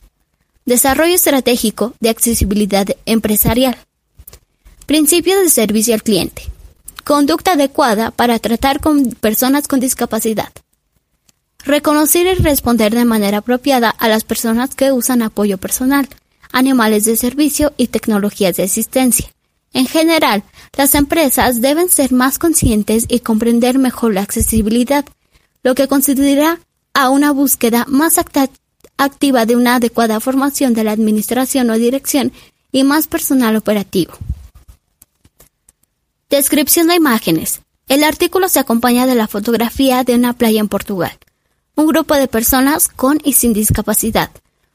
[0.64, 3.78] desarrollo estratégico de accesibilidad empresarial,
[4.92, 6.42] Principios de servicio al cliente.
[7.02, 10.50] Conducta adecuada para tratar con personas con discapacidad.
[11.64, 16.10] Reconocer y responder de manera apropiada a las personas que usan apoyo personal,
[16.52, 19.32] animales de servicio y tecnologías de asistencia.
[19.72, 20.42] En general,
[20.76, 25.06] las empresas deben ser más conscientes y comprender mejor la accesibilidad,
[25.62, 26.60] lo que considera
[26.92, 28.20] a una búsqueda más
[28.98, 32.30] activa de una adecuada formación de la administración o dirección
[32.72, 34.18] y más personal operativo.
[36.32, 37.60] Descripción de imágenes.
[37.88, 41.12] El artículo se acompaña de la fotografía de una playa en Portugal.
[41.74, 44.30] Un grupo de personas con y sin discapacidad.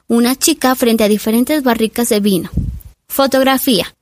[0.06, 2.48] Una chica frente a diferentes barricas de vino.
[3.08, 3.92] Fotografía.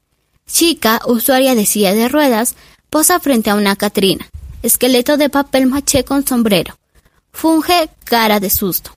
[0.46, 2.56] Chica, usuaria de silla de ruedas,
[2.90, 4.28] posa frente a una Catrina.
[4.62, 6.76] Esqueleto de papel maché con sombrero.
[7.32, 8.90] Funge cara de susto.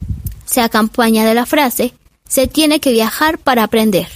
[0.44, 1.94] Se acompaña de la frase,
[2.28, 4.10] se tiene que viajar para aprender.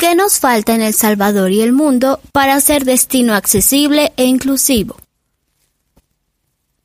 [0.00, 4.96] ¿Qué nos falta en El Salvador y el mundo para ser destino accesible e inclusivo?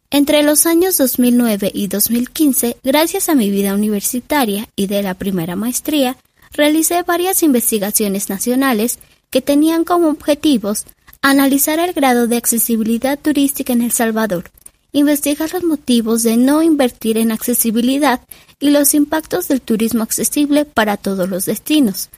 [0.09, 5.55] Entre los años 2009 y 2015, gracias a mi vida universitaria y de la primera
[5.55, 6.17] maestría,
[6.51, 10.83] realicé varias investigaciones nacionales que tenían como objetivos
[11.21, 14.51] analizar el grado de accesibilidad turística en El Salvador,
[14.91, 18.19] investigar los motivos de no invertir en accesibilidad
[18.59, 22.09] y los impactos del turismo accesible para todos los destinos,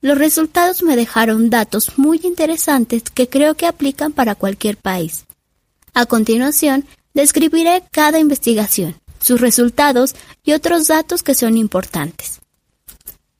[0.00, 5.24] los resultados me dejaron datos muy interesantes que creo que aplican para cualquier país.
[5.94, 10.14] A continuación, describiré cada investigación, sus resultados
[10.44, 12.40] y otros datos que son importantes.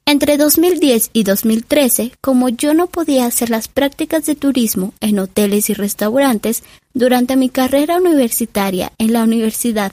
[0.08, 5.68] Entre 2010 y 2013, como yo no podía hacer las prácticas de turismo en hoteles
[5.68, 6.62] y restaurantes
[6.94, 9.92] durante mi carrera universitaria en la Universidad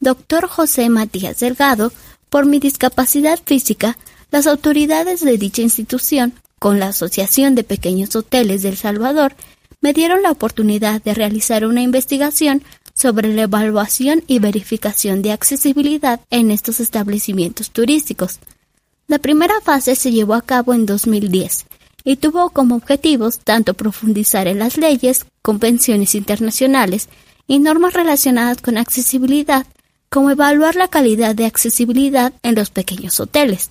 [0.00, 0.48] Dr.
[0.48, 1.92] José Matías Delgado,
[2.28, 3.96] por mi discapacidad física,
[4.34, 9.36] las autoridades de dicha institución, con la Asociación de Pequeños Hoteles del Salvador,
[9.80, 16.18] me dieron la oportunidad de realizar una investigación sobre la evaluación y verificación de accesibilidad
[16.30, 18.40] en estos establecimientos turísticos.
[19.06, 21.66] La primera fase se llevó a cabo en 2010
[22.02, 27.08] y tuvo como objetivos tanto profundizar en las leyes, convenciones internacionales
[27.46, 29.64] y normas relacionadas con accesibilidad,
[30.08, 33.70] como evaluar la calidad de accesibilidad en los pequeños hoteles.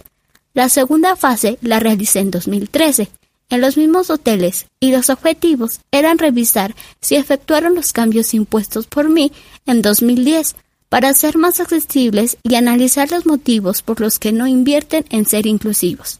[0.56, 3.10] La segunda fase la realicé en 2013,
[3.50, 9.10] en los mismos hoteles, y los objetivos eran revisar si efectuaron los cambios impuestos por
[9.10, 9.32] mí
[9.66, 10.56] en 2010
[10.90, 15.48] para ser más accesibles y analizar los motivos por los que no invierten en ser
[15.48, 16.20] inclusivos.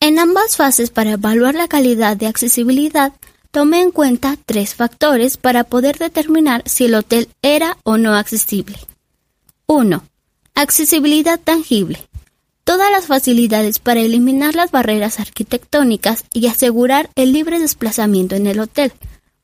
[0.00, 3.12] En ambas fases para evaluar la calidad de accesibilidad,
[3.52, 8.76] tomé en cuenta tres factores para poder determinar si el hotel era o no accesible.
[9.68, 10.02] 1.
[10.54, 12.08] Accesibilidad tangible
[12.66, 18.58] todas las facilidades para eliminar las barreras arquitectónicas y asegurar el libre desplazamiento en el
[18.58, 18.92] hotel.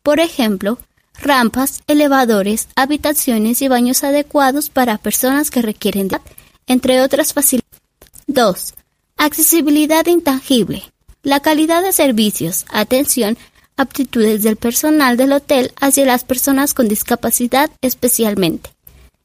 [0.03, 0.79] Por ejemplo,
[1.21, 6.19] rampas, elevadores, habitaciones y baños adecuados para personas que requieren de,
[6.67, 7.81] entre otras facilidades.
[8.27, 8.75] 2.
[9.19, 10.83] Accesibilidad intangible.
[11.23, 13.39] La calidad de servicios, atención,
[13.77, 18.71] aptitudes del personal del hotel hacia las personas con discapacidad especialmente.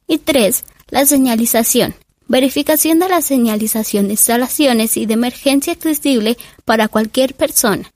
[0.06, 0.64] Y 3.
[0.90, 1.96] La señalización.
[2.28, 6.36] Verificación de la señalización de instalaciones y de emergencia accesible
[6.66, 7.90] para cualquier persona.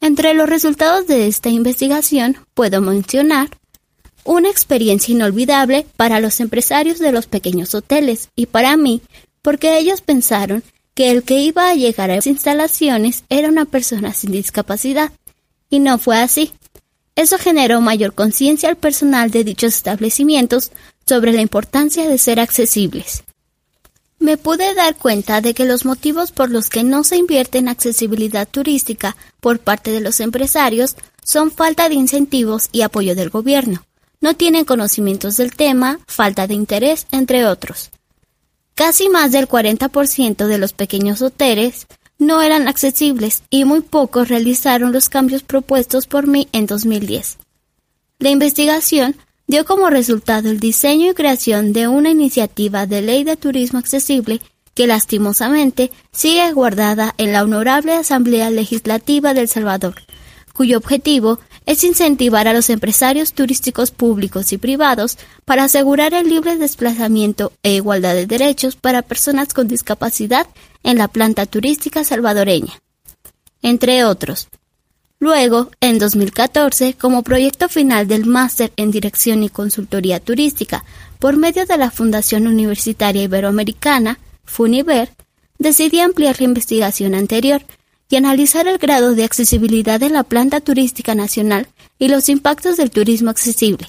[0.00, 3.48] Entre los resultados de esta investigación puedo mencionar
[4.24, 9.02] una experiencia inolvidable para los empresarios de los pequeños hoteles y para mí,
[9.40, 14.12] porque ellos pensaron que el que iba a llegar a las instalaciones era una persona
[14.14, 15.12] sin discapacidad,
[15.70, 16.52] y no fue así.
[17.14, 20.72] Eso generó mayor conciencia al personal de dichos establecimientos
[21.06, 23.22] sobre la importancia de ser accesibles.
[24.18, 27.68] Me pude dar cuenta de que los motivos por los que no se invierte en
[27.68, 33.84] accesibilidad turística por parte de los empresarios son falta de incentivos y apoyo del gobierno.
[34.20, 37.90] No tienen conocimientos del tema, falta de interés, entre otros.
[38.74, 41.86] Casi más del 40% de los pequeños hoteles
[42.18, 47.38] no eran accesibles y muy pocos realizaron los cambios propuestos por mí en 2010.
[48.18, 49.16] La investigación
[49.48, 54.40] dio como resultado el diseño y creación de una iniciativa de ley de turismo accesible
[54.74, 59.94] que lastimosamente sigue guardada en la Honorable Asamblea Legislativa del Salvador,
[60.54, 66.56] cuyo objetivo es incentivar a los empresarios turísticos públicos y privados para asegurar el libre
[66.56, 70.46] desplazamiento e igualdad de derechos para personas con discapacidad
[70.82, 72.80] en la planta turística salvadoreña.
[73.62, 74.48] Entre otros,
[75.20, 80.84] Luego, en 2014, como proyecto final del Máster en Dirección y Consultoría Turística,
[81.18, 85.10] por medio de la Fundación Universitaria Iberoamericana, FUNIBER,
[85.58, 87.62] decidí ampliar la investigación anterior
[88.08, 91.66] y analizar el grado de accesibilidad de la planta turística nacional
[91.98, 93.88] y los impactos del turismo accesible.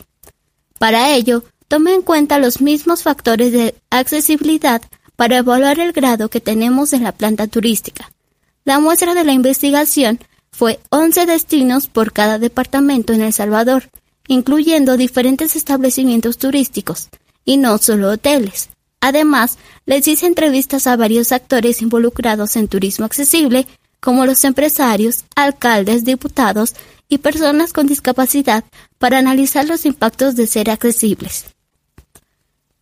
[0.79, 4.81] Para ello, tomé en cuenta los mismos factores de accesibilidad
[5.15, 8.11] para evaluar el grado que tenemos en la planta turística.
[8.65, 10.19] La muestra de la investigación
[10.59, 13.89] fue 11 destinos por cada departamento en El Salvador,
[14.27, 17.07] incluyendo diferentes establecimientos turísticos,
[17.45, 18.67] y no solo hoteles.
[18.99, 23.67] Además, les hice entrevistas a varios actores involucrados en turismo accesible,
[24.01, 26.73] como los empresarios, alcaldes, diputados
[27.07, 28.65] y personas con discapacidad,
[28.97, 31.45] para analizar los impactos de ser accesibles.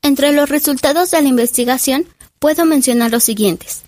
[0.01, 2.07] Entre los resultados de la investigación,
[2.39, 3.83] puedo mencionar los siguientes.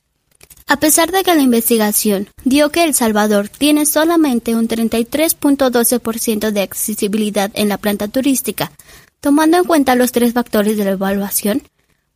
[0.71, 6.61] A pesar de que la investigación dio que El Salvador tiene solamente un 33.12% de
[6.61, 8.71] accesibilidad en la planta turística,
[9.19, 11.63] tomando en cuenta los tres factores de la evaluación,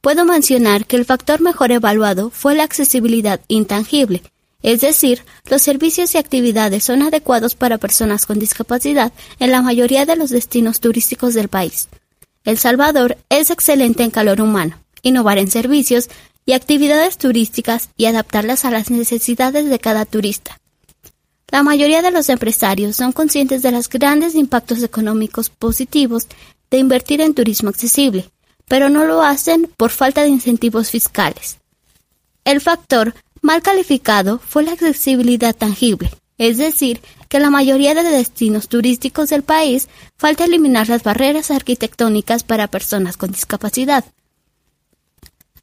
[0.01, 4.21] puedo mencionar que el factor mejor evaluado fue la accesibilidad intangible,
[4.61, 10.05] es decir, los servicios y actividades son adecuados para personas con discapacidad en la mayoría
[10.05, 11.89] de los destinos turísticos del país.
[12.43, 16.07] El Salvador es excelente en calor humano, innovar en servicios
[16.45, 20.59] y actividades turísticas y adaptarlas a las necesidades de cada turista.
[21.49, 26.27] La mayoría de los empresarios son conscientes de los grandes impactos económicos positivos
[26.71, 28.29] de invertir en turismo accesible,
[28.67, 31.57] pero no lo hacen por falta de incentivos fiscales.
[32.43, 38.67] El factor mal calificado fue la accesibilidad tangible, es decir, que la mayoría de destinos
[38.67, 44.05] turísticos del país falta eliminar las barreras arquitectónicas para personas con discapacidad,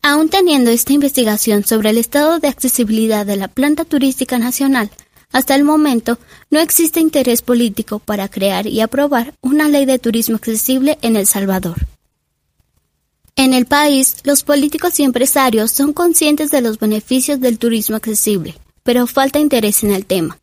[0.02, 4.90] Aún teniendo esta investigación sobre el estado de accesibilidad de la planta turística nacional,
[5.30, 6.18] hasta el momento
[6.50, 11.26] no existe interés político para crear y aprobar una ley de turismo accesible en El
[11.26, 11.86] Salvador.
[13.36, 18.56] En el país, los políticos y empresarios son conscientes de los beneficios del turismo accesible,
[18.82, 20.38] pero falta interés en el tema.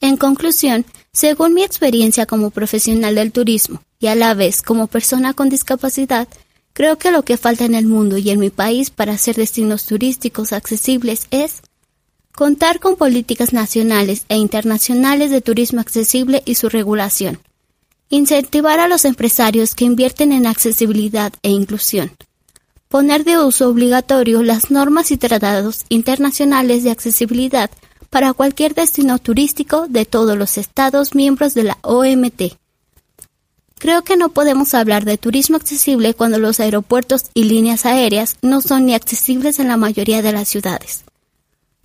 [0.00, 5.34] En conclusión, según mi experiencia como profesional del turismo y a la vez como persona
[5.34, 6.28] con discapacidad,
[6.76, 9.86] Creo que lo que falta en el mundo y en mi país para hacer destinos
[9.86, 11.62] turísticos accesibles es
[12.34, 17.38] contar con políticas nacionales e internacionales de turismo accesible y su regulación,
[18.10, 22.12] incentivar a los empresarios que invierten en accesibilidad e inclusión,
[22.88, 27.70] poner de uso obligatorio las normas y tratados internacionales de accesibilidad
[28.10, 32.65] para cualquier destino turístico de todos los Estados miembros de la OMT
[33.78, 38.62] Creo que no podemos hablar de turismo accesible cuando los aeropuertos y líneas aéreas no
[38.62, 41.04] son ni accesibles en la mayoría de las ciudades.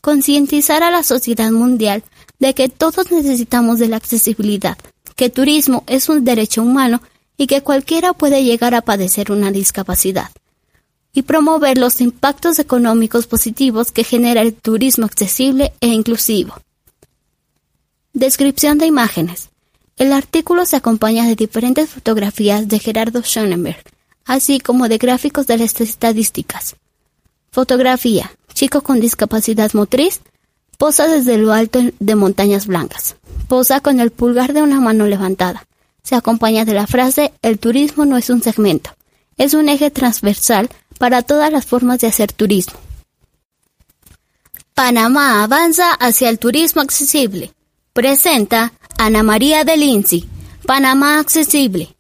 [0.02, 2.04] Concientizar a la sociedad mundial
[2.40, 4.78] de que todos necesitamos de la accesibilidad,
[5.16, 7.02] que turismo es un derecho humano
[7.38, 10.32] y que cualquiera puede llegar a padecer una discapacidad.
[11.14, 16.56] Y promover los impactos económicos positivos que genera el turismo accesible e inclusivo.
[18.14, 19.51] Descripción de imágenes.
[20.02, 23.84] El artículo se acompaña de diferentes fotografías de Gerardo Schonenberg,
[24.26, 26.76] así como de gráficos de las estadísticas.
[27.52, 28.32] Fotografía.
[28.52, 30.22] Chico con discapacidad motriz.
[30.80, 33.16] Posa desde lo alto de montañas blancas.
[33.48, 35.68] Posa con el pulgar de una mano levantada.
[36.02, 38.90] Se acompaña de la frase El turismo no es un segmento.
[39.38, 42.80] Es un eje transversal para todas las formas de hacer turismo.
[44.74, 47.54] Panamá avanza hacia el turismo accesible.
[47.94, 50.26] Presenta Ana María de Lindsay.
[50.66, 51.96] Panamá accesible.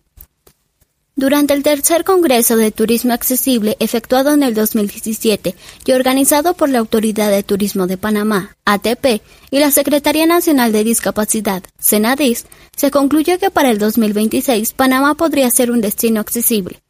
[1.16, 5.56] Durante el tercer Congreso de Turismo Accesible efectuado en el 2017
[5.86, 10.84] y organizado por la Autoridad de Turismo de Panamá, ATP, y la Secretaría Nacional de
[10.84, 12.46] Discapacidad, Senadis,
[12.76, 16.82] se concluyó que para el 2026 Panamá podría ser un destino accesible.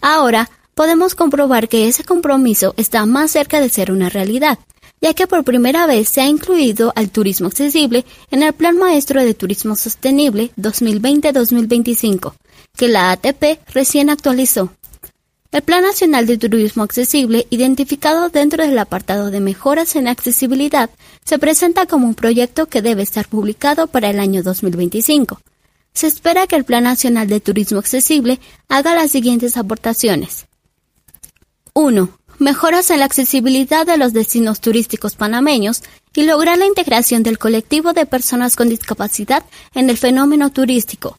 [0.00, 4.58] Ahora, podemos comprobar que ese compromiso está más cerca de ser una realidad,
[5.00, 9.22] ya que por primera vez se ha incluido al turismo accesible en el Plan Maestro
[9.22, 12.34] de Turismo Sostenible 2020-2025
[12.76, 14.72] que la ATP recién actualizó.
[15.52, 20.90] El Plan Nacional de Turismo Accesible, identificado dentro del apartado de mejoras en accesibilidad,
[21.24, 25.40] se presenta como un proyecto que debe estar publicado para el año 2025.
[25.92, 30.46] Se espera que el Plan Nacional de Turismo Accesible haga las siguientes aportaciones.
[31.74, 32.19] 1.
[32.40, 35.82] Mejoras en la accesibilidad de los destinos turísticos panameños
[36.14, 39.44] y lograr la integración del colectivo de personas con discapacidad
[39.74, 41.18] en el fenómeno turístico.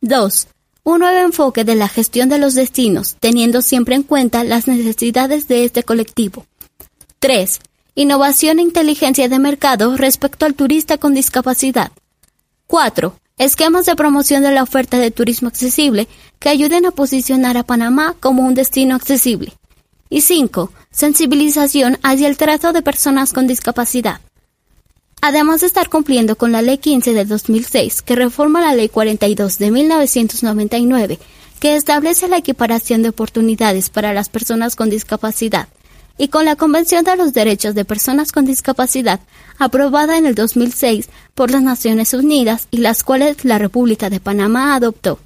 [0.00, 0.48] 2
[0.88, 5.46] un nuevo enfoque de la gestión de los destinos, teniendo siempre en cuenta las necesidades
[5.46, 6.46] de este colectivo.
[7.18, 7.60] 3.
[7.94, 11.92] Innovación e inteligencia de mercado respecto al turista con discapacidad.
[12.68, 13.14] 4.
[13.36, 16.08] Esquemas de promoción de la oferta de turismo accesible
[16.38, 19.57] que ayuden a posicionar a Panamá como un destino accesible.
[20.10, 20.72] Y 5.
[20.90, 24.20] Sensibilización hacia el trato de personas con discapacidad.
[25.20, 29.58] Además de estar cumpliendo con la Ley 15 de 2006, que reforma la Ley 42
[29.58, 31.18] de 1999,
[31.60, 35.68] que establece la equiparación de oportunidades para las personas con discapacidad,
[36.18, 39.20] y con la Convención de los Derechos de Personas con Discapacidad,
[39.58, 44.74] aprobada en el 2006 por las Naciones Unidas y las cuales la República de Panamá
[44.74, 45.20] adoptó.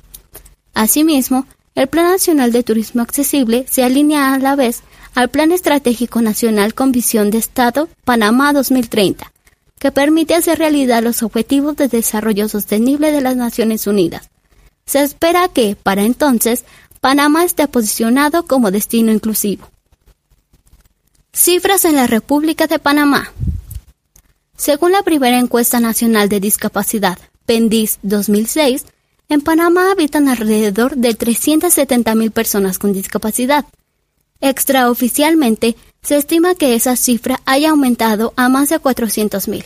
[0.74, 4.82] Asimismo, el Plan Nacional de Turismo Accesible se alinea a la vez
[5.14, 9.32] al Plan Estratégico Nacional con Visión de Estado Panamá 2030,
[9.78, 14.30] que permite hacer realidad los Objetivos de Desarrollo Sostenible de las Naciones Unidas.
[14.86, 16.64] Se espera que, para entonces,
[17.00, 19.68] Panamá esté posicionado como destino inclusivo.
[21.32, 23.32] Cifras en la República de Panamá.
[24.56, 28.84] Según la primera encuesta nacional de discapacidad, PENDIS 2006,
[29.28, 33.64] en Panamá habitan alrededor de 370.000 personas con discapacidad.
[34.40, 39.64] Extraoficialmente, se estima que esa cifra haya aumentado a más de 400.000.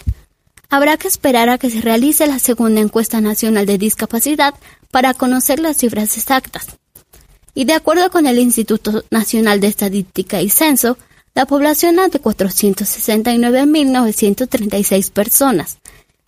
[0.68, 4.54] Habrá que esperar a que se realice la segunda encuesta nacional de discapacidad
[4.90, 6.66] para conocer las cifras exactas.
[7.54, 10.98] Y de acuerdo con el Instituto Nacional de Estadística y Censo,
[11.34, 15.78] la población es de 469.936 personas.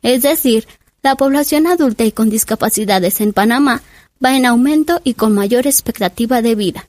[0.03, 0.67] Es decir,
[1.03, 3.83] la población adulta y con discapacidades en Panamá
[4.25, 6.87] va en aumento y con mayor expectativa de vida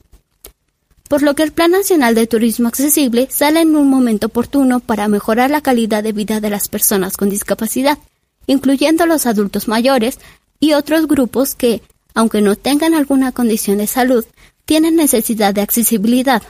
[1.10, 5.08] por lo que el Plan Nacional de Turismo Accesible sale en un momento oportuno para
[5.08, 7.98] mejorar la calidad de vida de las personas con discapacidad,
[8.46, 10.20] incluyendo los adultos mayores
[10.60, 11.82] y otros grupos que,
[12.14, 14.24] aunque no tengan alguna condición de salud,
[14.66, 16.44] tienen necesidad de accesibilidad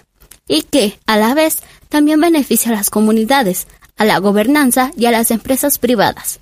[0.47, 3.67] y que, a la vez, también beneficia a las comunidades,
[3.97, 6.39] a la gobernanza y a las empresas privadas.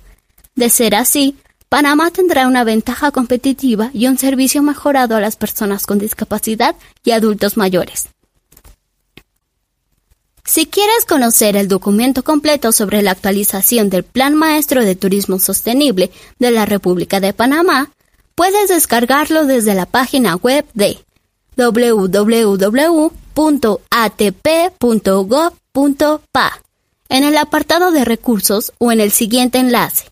[0.59, 1.37] De ser así,
[1.69, 6.75] Panamá tendrá una ventaja competitiva y un servicio mejorado a las personas con discapacidad
[7.05, 8.09] y adultos mayores.
[10.43, 16.11] Si quieres conocer el documento completo sobre la actualización del Plan Maestro de Turismo Sostenible
[16.39, 17.93] de la República de Panamá,
[18.35, 20.97] puedes descargarlo desde la página web de
[21.55, 22.99] www.atp.gov.pa
[27.07, 30.09] en el apartado de recursos o en el siguiente enlace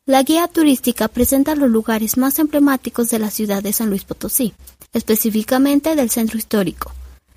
[0.07, 4.55] La guía turística presenta los lugares más emblemáticos de la ciudad de San Luis Potosí,
[4.93, 6.93] específicamente del centro histórico.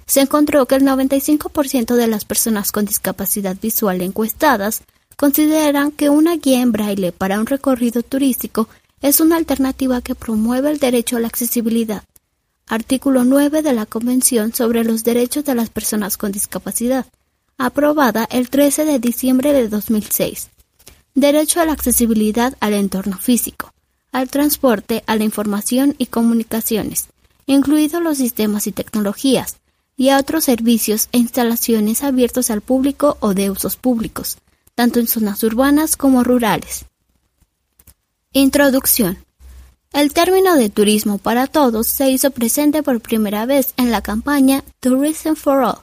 [0.06, 4.84] Se encontró que el 95% de las personas con discapacidad visual encuestadas
[5.18, 8.68] consideran que una guía en braille para un recorrido turístico
[9.02, 12.04] es una alternativa que promueve el derecho a la accesibilidad.
[12.68, 17.06] Artículo 9 de la Convención sobre los Derechos de las Personas con Discapacidad,
[17.58, 20.50] aprobada el 13 de diciembre de 2006.
[21.14, 23.72] Derecho a la accesibilidad al entorno físico,
[24.12, 27.08] al transporte, a la información y comunicaciones,
[27.46, 29.58] incluidos los sistemas y tecnologías,
[29.98, 34.38] y a otros servicios e instalaciones abiertos al público o de usos públicos,
[34.76, 36.86] tanto en zonas urbanas como rurales.
[38.34, 39.18] Introducción.
[39.94, 44.64] El término de turismo para todos se hizo presente por primera vez en la campaña
[44.82, 45.78] Tourism for All,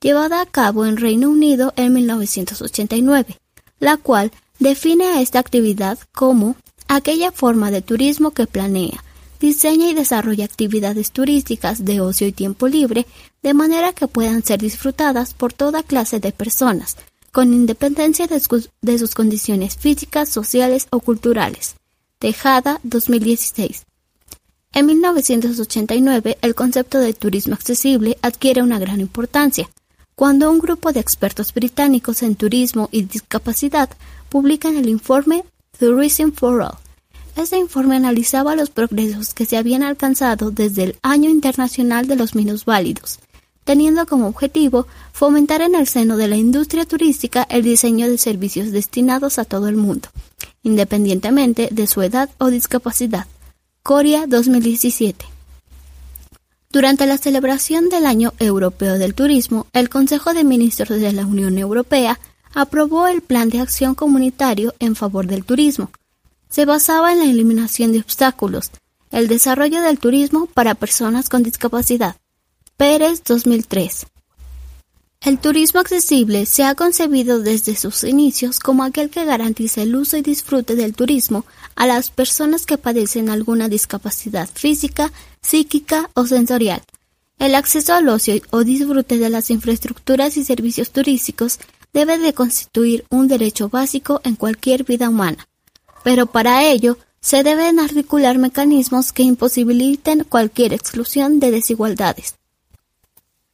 [0.00, 3.36] llevada a cabo en Reino Unido en 1989,
[3.78, 6.56] la cual define a esta actividad como
[6.88, 9.04] aquella forma de turismo que planea,
[9.40, 13.06] diseña y desarrolla actividades turísticas de ocio y tiempo libre
[13.42, 16.96] de manera que puedan ser disfrutadas por toda clase de personas,
[17.32, 21.76] con independencia de, sus condiciones físicas, sociales o culturales.
[22.18, 23.86] Tejada 2016.
[24.72, 29.68] En 1989, el concepto de turismo accesible adquiere una gran importancia,
[30.14, 33.88] cuando un grupo de expertos británicos en turismo y discapacidad
[34.28, 35.44] publican el informe
[35.78, 36.78] Tourism for All.
[37.36, 42.34] Este informe analizaba los progresos que se habían alcanzado desde el Año Internacional de los
[42.34, 43.18] Minusválidos,
[43.70, 48.72] teniendo como objetivo fomentar en el seno de la industria turística el diseño de servicios
[48.72, 50.08] destinados a todo el mundo,
[50.64, 53.28] independientemente de su edad o discapacidad.
[53.84, 55.24] Corea 2017.
[56.68, 61.56] Durante la celebración del Año Europeo del Turismo, el Consejo de Ministros de la Unión
[61.56, 62.18] Europea
[62.52, 65.92] aprobó el Plan de Acción Comunitario en favor del turismo.
[66.48, 68.72] Se basaba en la eliminación de obstáculos,
[69.12, 72.16] el desarrollo del turismo para personas con discapacidad.
[72.80, 74.06] Pérez 2003.
[75.20, 80.16] El turismo accesible se ha concebido desde sus inicios como aquel que garantiza el uso
[80.16, 81.44] y disfrute del turismo
[81.76, 85.12] a las personas que padecen alguna discapacidad física,
[85.42, 86.80] psíquica o sensorial.
[87.38, 91.58] El acceso al ocio o disfrute de las infraestructuras y servicios turísticos
[91.92, 95.46] debe de constituir un derecho básico en cualquier vida humana.
[96.02, 102.39] Pero para ello se deben articular mecanismos que imposibiliten cualquier exclusión de desigualdades.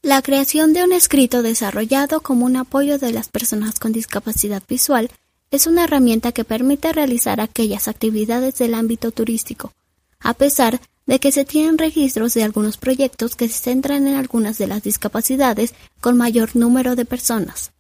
[0.07, 5.11] La creación de un escrito desarrollado como un apoyo de las personas con discapacidad visual
[5.51, 9.73] es una herramienta que permite realizar aquellas actividades del ámbito turístico,
[10.21, 14.59] a pesar de que se tienen registros de algunos proyectos que se centran en algunas
[14.59, 17.73] de las discapacidades con mayor número de personas.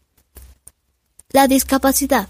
[1.30, 2.28] La discapacidad.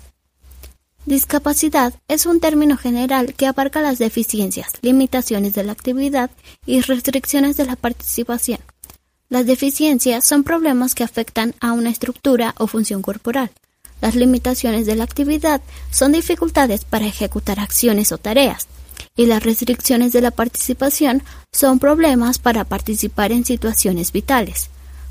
[1.06, 6.30] Discapacidad es un término general que abarca las deficiencias, limitaciones de la actividad
[6.66, 8.58] y restricciones de la participación
[9.28, 13.50] las deficiencias son problemas que afectan a una estructura o función corporal.
[14.00, 18.68] Las limitaciones de la actividad son dificultades para ejecutar acciones o tareas,
[19.16, 21.22] y las restricciones de la participación
[21.52, 24.70] son problemas para participar en situaciones vitales.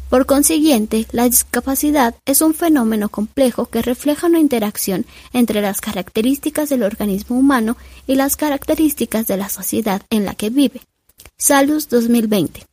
[0.09, 6.69] Por consiguiente, la discapacidad es un fenómeno complejo que refleja una interacción entre las características
[6.69, 7.75] del organismo humano
[8.07, 10.81] y las características de la sociedad en la que vive.
[11.37, 12.65] Salus 2020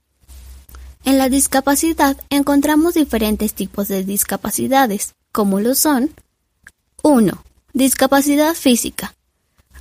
[1.04, 6.10] en la discapacidad encontramos diferentes tipos de discapacidades, como lo son
[7.02, 7.44] 1.
[7.72, 9.14] Discapacidad física.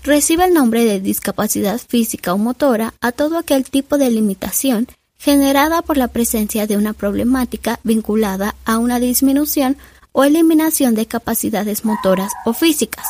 [0.03, 4.88] Recibe el nombre de discapacidad física o motora a todo aquel tipo de limitación
[5.18, 9.77] generada por la presencia de una problemática vinculada a una disminución
[10.14, 13.06] o eliminación de capacidades motoras o físicas.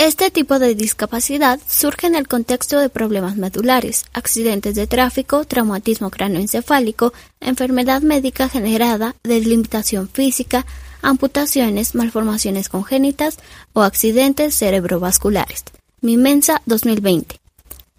[0.00, 6.10] Este tipo de discapacidad surge en el contexto de problemas medulares, accidentes de tráfico, traumatismo
[6.10, 10.66] cráneoencefálico, enfermedad médica generada, delimitación física,
[11.02, 13.38] amputaciones, malformaciones congénitas
[13.72, 15.64] o accidentes cerebrovasculares.
[16.00, 17.40] Mimensa 2020.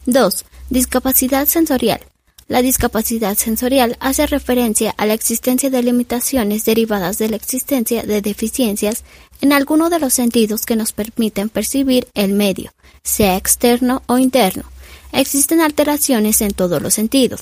[0.06, 0.46] 2.
[0.70, 2.00] Discapacidad sensorial.
[2.48, 8.22] La discapacidad sensorial hace referencia a la existencia de limitaciones derivadas de la existencia de
[8.22, 9.04] deficiencias
[9.41, 12.72] en alguno de los sentidos que nos permiten percibir el medio,
[13.03, 14.64] sea externo o interno.
[15.11, 17.41] Existen alteraciones en todos los sentidos.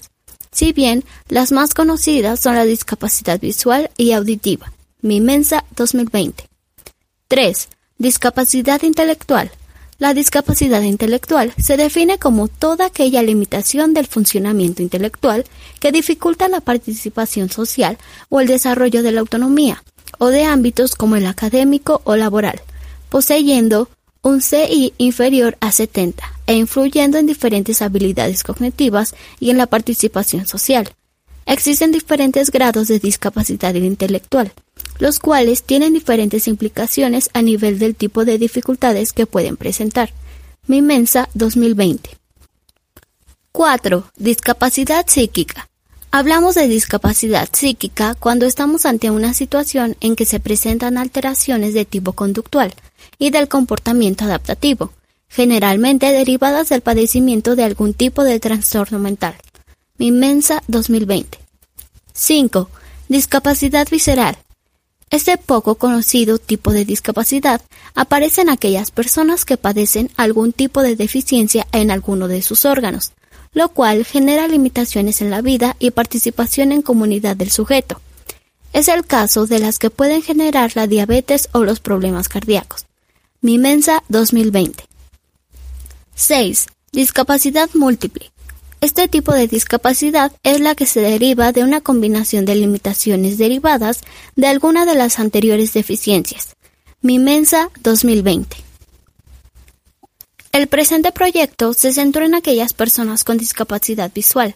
[0.52, 4.72] Si bien las más conocidas son la discapacidad visual y auditiva.
[5.02, 6.48] Mimensa 2020.
[7.28, 7.70] 3.
[7.98, 9.52] Discapacidad intelectual.
[10.00, 15.46] La discapacidad intelectual se define como toda aquella limitación del funcionamiento intelectual
[15.80, 17.98] que dificulta la participación social
[18.30, 19.84] o el desarrollo de la autonomía,
[20.18, 22.62] o de ámbitos como el académico o laboral,
[23.10, 23.90] poseyendo
[24.22, 30.48] un CI inferior a 70 e influyendo en diferentes habilidades cognitivas y en la participación
[30.48, 30.90] social.
[31.46, 34.52] Existen diferentes grados de discapacidad intelectual,
[35.00, 40.12] los cuales tienen diferentes implicaciones a nivel del tipo de dificultades que pueden presentar.
[40.68, 42.18] Mimensa 2020.
[43.54, 44.12] 4.
[44.18, 45.70] Discapacidad psíquica.
[46.18, 51.86] Hablamos de discapacidad psíquica cuando estamos ante una situación en que se presentan alteraciones de
[51.86, 52.74] tipo conductual
[53.20, 54.92] y del comportamiento adaptativo,
[55.30, 59.36] generalmente derivadas del padecimiento de algún tipo de trastorno mental.
[60.00, 61.38] Mimensa 2020.
[62.14, 62.68] 5.
[63.10, 64.40] Discapacidad visceral.
[65.12, 67.62] Este poco conocido tipo de discapacidad
[67.94, 73.12] aparece en aquellas personas que padecen algún tipo de deficiencia en alguno de sus órganos,
[73.58, 78.00] lo cual genera limitaciones en la vida y participación en comunidad del sujeto.
[78.72, 82.86] Es el caso de las que pueden generar la diabetes o los problemas cardíacos.
[83.42, 84.84] Mimensa 2020.
[86.14, 86.68] 6.
[86.92, 88.32] Discapacidad múltiple.
[88.80, 94.02] Este tipo de discapacidad es la que se deriva de una combinación de limitaciones derivadas
[94.36, 96.56] de alguna de las anteriores deficiencias.
[97.02, 98.67] Mimensa 2020.
[100.52, 104.56] El presente proyecto se centró en aquellas personas con discapacidad visual,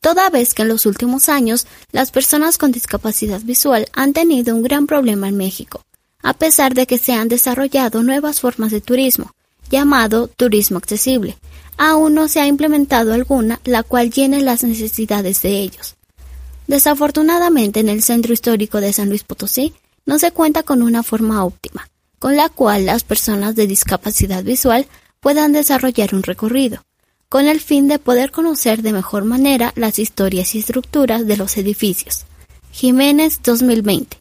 [0.00, 4.62] toda vez que en los últimos años las personas con discapacidad visual han tenido un
[4.62, 5.82] gran problema en México,
[6.22, 9.32] a pesar de que se han desarrollado nuevas formas de turismo,
[9.70, 11.36] llamado turismo accesible,
[11.76, 15.96] aún no se ha implementado alguna la cual llene las necesidades de ellos.
[16.66, 21.44] Desafortunadamente en el centro histórico de San Luis Potosí no se cuenta con una forma
[21.44, 21.88] óptima,
[22.18, 24.86] con la cual las personas de discapacidad visual
[25.20, 26.82] puedan desarrollar un recorrido,
[27.28, 31.56] con el fin de poder conocer de mejor manera las historias y estructuras de los
[31.56, 32.24] edificios.
[32.72, 34.18] Jiménez 2020.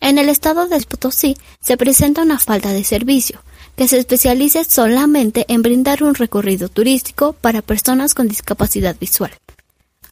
[0.00, 3.40] En el estado de Potosí se presenta una falta de servicio,
[3.76, 9.32] que se especialice solamente en brindar un recorrido turístico para personas con discapacidad visual.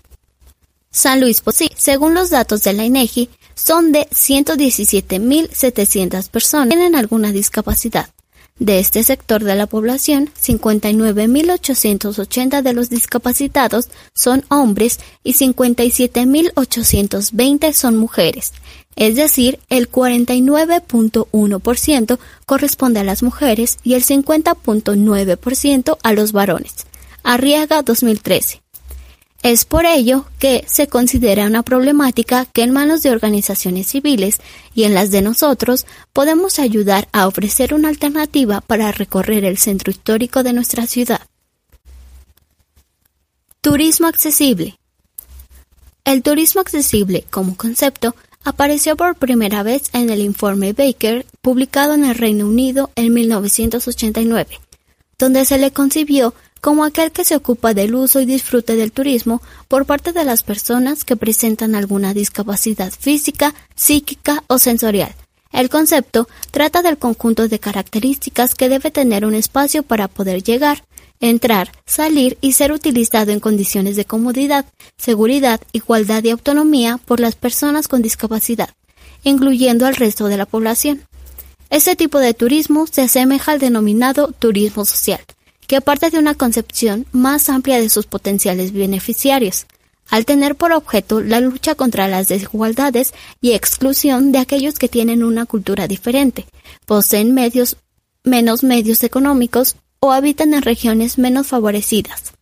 [0.91, 6.94] San Luis Potosí, según los datos de la INEGI, son de 117.700 personas que tienen
[6.94, 8.09] alguna discapacidad.
[8.59, 17.97] De este sector de la población, 59.880 de los discapacitados son hombres y 57.820 son
[17.97, 18.52] mujeres,
[18.97, 26.74] es decir, el 49.1% corresponde a las mujeres y el 50.9% a los varones.
[27.22, 28.60] Arriaga 2013.
[29.43, 34.40] Es por ello que se considera una problemática que en manos de organizaciones civiles
[34.74, 39.93] y en las de nosotros podemos ayudar a ofrecer una alternativa para recorrer el centro
[39.93, 41.20] histórico de nuestra ciudad.
[43.60, 44.78] Turismo accesible.
[46.05, 52.05] El turismo accesible como concepto apareció por primera vez en el informe Baker publicado en
[52.05, 54.59] el Reino Unido en 1989,
[55.19, 59.43] donde se le concibió como aquel que se ocupa del uso y disfrute del turismo
[59.68, 65.14] por parte de las personas que presentan alguna discapacidad física, psíquica o sensorial.
[65.52, 70.85] El concepto trata del conjunto de características que debe tener un espacio para poder llegar,
[71.20, 74.66] entrar, salir y ser utilizado en condiciones de comodidad,
[74.98, 78.70] seguridad, igualdad y autonomía por las personas con discapacidad,
[79.22, 81.02] incluyendo al resto de la población.
[81.70, 85.20] Este tipo de turismo se asemeja al denominado turismo social,
[85.69, 89.66] que parte de una concepción más amplia de sus potenciales beneficiarios,
[90.09, 93.12] al tener por objeto la lucha contra las desigualdades
[93.43, 96.47] y exclusión de aquellos que tienen una cultura diferente,
[96.86, 97.77] poseen medios
[98.24, 102.32] menos medios económicos o habitan en regiones menos favorecidas.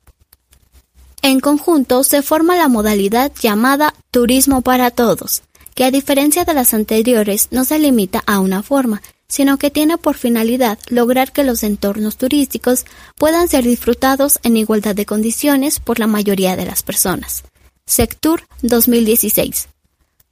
[1.20, 5.42] En conjunto se forma la modalidad llamada turismo para todos,
[5.74, 9.98] que a diferencia de las anteriores no se limita a una forma, sino que tiene
[9.98, 12.84] por finalidad lograr que los entornos turísticos
[13.16, 17.44] puedan ser disfrutados en igualdad de condiciones por la mayoría de las personas.
[17.86, 19.68] Sectur 2016.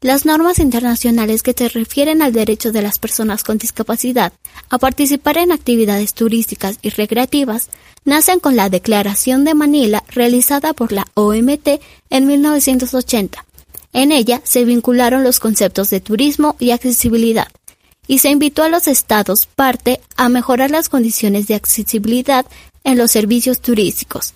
[0.00, 4.34] Las normas internacionales que se refieren al derecho de las personas con discapacidad
[4.68, 7.70] a participar en actividades turísticas y recreativas
[8.04, 11.80] nacen con la Declaración de Manila realizada por la OMT
[12.10, 13.46] en 1980.
[13.94, 17.48] En ella se vincularon los conceptos de turismo y accesibilidad,
[18.06, 22.46] y se invitó a los estados parte a mejorar las condiciones de accesibilidad
[22.84, 24.34] en los servicios turísticos.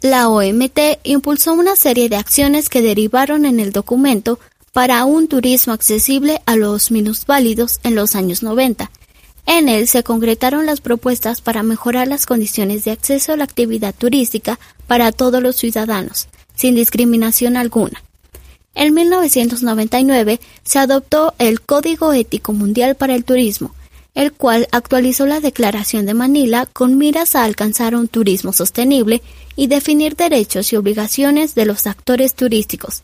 [0.00, 4.40] La OMT impulsó una serie de acciones que derivaron en el documento
[4.72, 8.90] para un turismo accesible a los minusválidos en los años 90.
[9.46, 13.94] En él se concretaron las propuestas para mejorar las condiciones de acceso a la actividad
[13.94, 18.02] turística para todos los ciudadanos, sin discriminación alguna.
[18.74, 23.74] En 1999 se adoptó el Código Ético Mundial para el Turismo,
[24.14, 29.22] el cual actualizó la Declaración de Manila con miras a alcanzar un turismo sostenible
[29.56, 33.02] y definir derechos y obligaciones de los actores turísticos.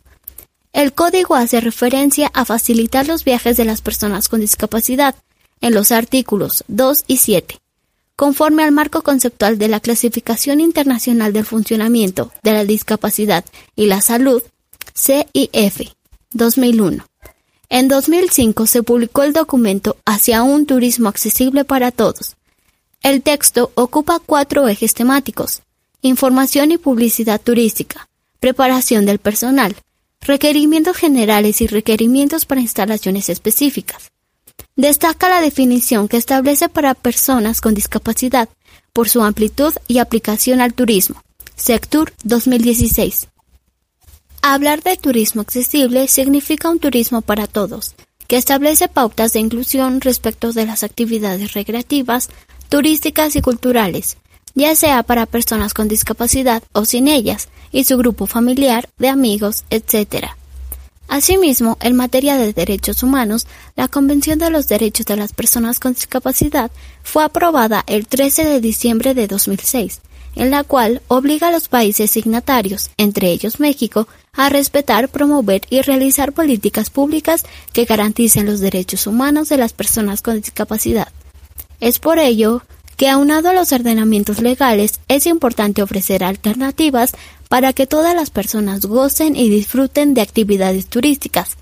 [0.72, 5.14] El código hace referencia a facilitar los viajes de las personas con discapacidad
[5.60, 7.58] en los artículos 2 y 7,
[8.16, 13.44] conforme al marco conceptual de la Clasificación Internacional del Funcionamiento de la Discapacidad
[13.76, 14.42] y la Salud,
[14.94, 15.92] CIF,
[16.32, 17.04] 2001.
[17.70, 22.36] En 2005 se publicó el documento Hacia un turismo accesible para todos.
[23.02, 25.62] El texto ocupa cuatro ejes temáticos,
[26.02, 28.08] información y publicidad turística,
[28.40, 29.76] preparación del personal,
[30.20, 34.10] requerimientos generales y requerimientos para instalaciones específicas.
[34.76, 38.48] Destaca la definición que establece para personas con discapacidad
[38.92, 41.22] por su amplitud y aplicación al turismo.
[41.56, 43.28] Sectur 2016.
[44.42, 47.94] Hablar de turismo accesible significa un turismo para todos,
[48.28, 52.28] que establece pautas de inclusión respecto de las actividades recreativas,
[52.68, 54.16] turísticas y culturales,
[54.54, 59.64] ya sea para personas con discapacidad o sin ellas, y su grupo familiar, de amigos,
[59.70, 60.28] etc.
[61.08, 63.46] Asimismo, en materia de derechos humanos,
[63.76, 66.70] la Convención de los Derechos de las Personas con Discapacidad
[67.02, 70.00] fue aprobada el 13 de diciembre de 2006,
[70.36, 75.80] en la cual obliga a los países signatarios, entre ellos México, a respetar, promover y
[75.82, 81.08] realizar políticas públicas que garanticen los derechos humanos de las personas con discapacidad.
[81.80, 82.62] Es por ello
[82.96, 87.12] que aunado a los ordenamientos legales es importante ofrecer alternativas
[87.48, 91.56] para que todas las personas gocen y disfruten de actividades turísticas.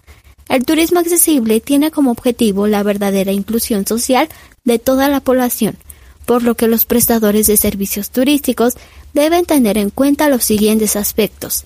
[0.48, 4.28] El turismo accesible tiene como objetivo la verdadera inclusión social
[4.64, 5.76] de toda la población,
[6.26, 8.74] por lo que los prestadores de servicios turísticos
[9.14, 11.64] deben tener en cuenta los siguientes aspectos.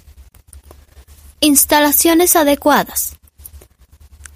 [1.41, 3.15] Instalaciones adecuadas.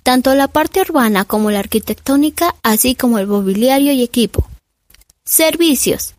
[0.02, 4.48] Tanto la parte urbana como la arquitectónica, así como el mobiliario y equipo.
[5.24, 6.14] Servicios.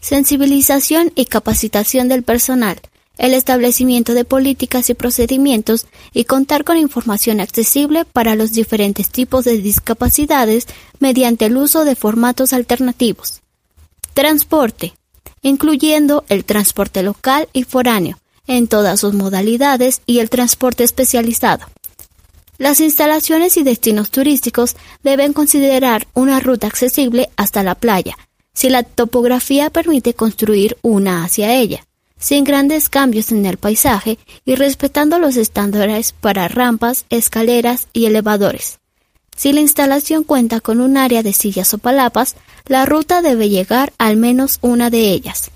[0.00, 2.80] Sensibilización y capacitación del personal,
[3.18, 9.44] el establecimiento de políticas y procedimientos y contar con información accesible para los diferentes tipos
[9.44, 10.66] de discapacidades
[10.98, 13.42] mediante el uso de formatos alternativos.
[14.14, 14.94] Transporte,
[15.42, 21.66] incluyendo el transporte local y foráneo, en todas sus modalidades y el transporte especializado.
[22.58, 28.16] Las instalaciones y destinos turísticos deben considerar una ruta accesible hasta la playa,
[28.54, 31.85] si la topografía permite construir una hacia ella,
[32.18, 38.78] sin grandes cambios en el paisaje y respetando los estándares para rampas, escaleras y elevadores.
[39.36, 42.36] Si la instalación cuenta con un área de sillas o palapas,
[42.66, 45.50] la ruta debe llegar al menos una de ellas.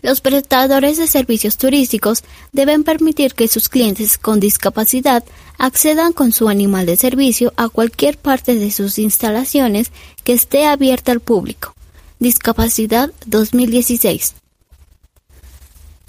[0.00, 5.24] Los prestadores de servicios turísticos deben permitir que sus clientes con discapacidad
[5.56, 9.92] accedan con su animal de servicio a cualquier parte de sus instalaciones
[10.22, 11.74] que esté abierta al público.
[12.18, 14.34] Discapacidad 2016.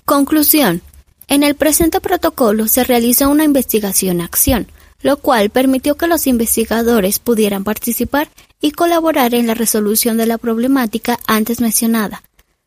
[0.06, 0.84] Conclusión.
[1.28, 4.68] En el presente protocolo se realizó una investigación-acción,
[5.02, 8.30] lo cual permitió que los investigadores pudieran participar
[8.62, 12.22] y colaborar en la resolución de la problemática antes mencionada.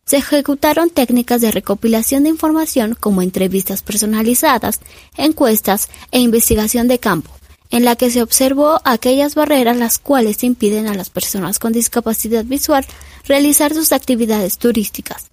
[0.04, 4.80] Se ejecutaron técnicas de recopilación de información como entrevistas personalizadas,
[5.16, 7.30] encuestas e investigación de campo,
[7.70, 12.44] en la que se observó aquellas barreras las cuales impiden a las personas con discapacidad
[12.44, 12.84] visual
[13.26, 15.30] realizar sus actividades turísticas.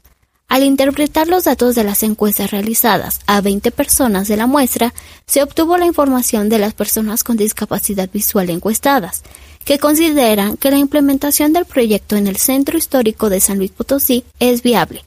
[0.48, 4.94] Al interpretar los datos de las encuestas realizadas a 20 personas de la muestra,
[5.26, 9.24] se obtuvo la información de las personas con discapacidad visual encuestadas,
[9.66, 14.24] que consideran que la implementación del proyecto en el centro histórico de San Luis Potosí
[14.40, 15.04] es viable,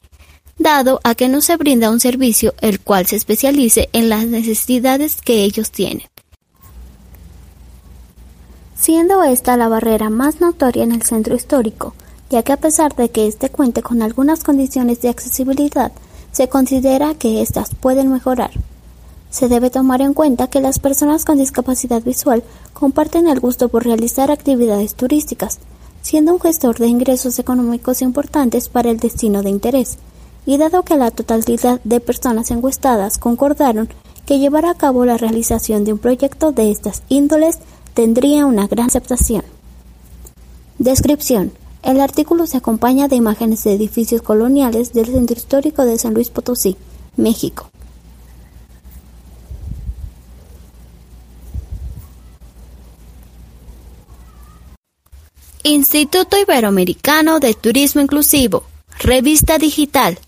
[0.57, 5.15] dado a que no se brinda un servicio el cual se especialice en las necesidades
[5.21, 6.07] que ellos tienen.
[8.75, 11.95] Siendo esta la barrera más notoria en el centro histórico,
[12.29, 15.91] ya que a pesar de que éste cuente con algunas condiciones de accesibilidad,
[16.31, 18.51] se considera que éstas pueden mejorar.
[19.29, 22.43] Se debe tomar en cuenta que las personas con discapacidad visual
[22.73, 25.59] comparten el gusto por realizar actividades turísticas,
[26.01, 29.97] siendo un gestor de ingresos económicos importantes para el destino de interés,
[30.45, 33.89] y dado que la totalidad de personas encuestadas concordaron
[34.25, 37.59] que llevar a cabo la realización de un proyecto de estas índoles
[37.93, 39.43] tendría una gran aceptación.
[40.77, 41.51] Descripción.
[41.81, 46.29] El artículo se acompaña de imágenes de edificios coloniales del Centro Histórico de San Luis
[46.29, 46.75] Potosí,
[47.15, 47.69] México.
[55.63, 58.63] Instituto Iberoamericano de Turismo Inclusivo,
[58.97, 60.19] Revista Digital,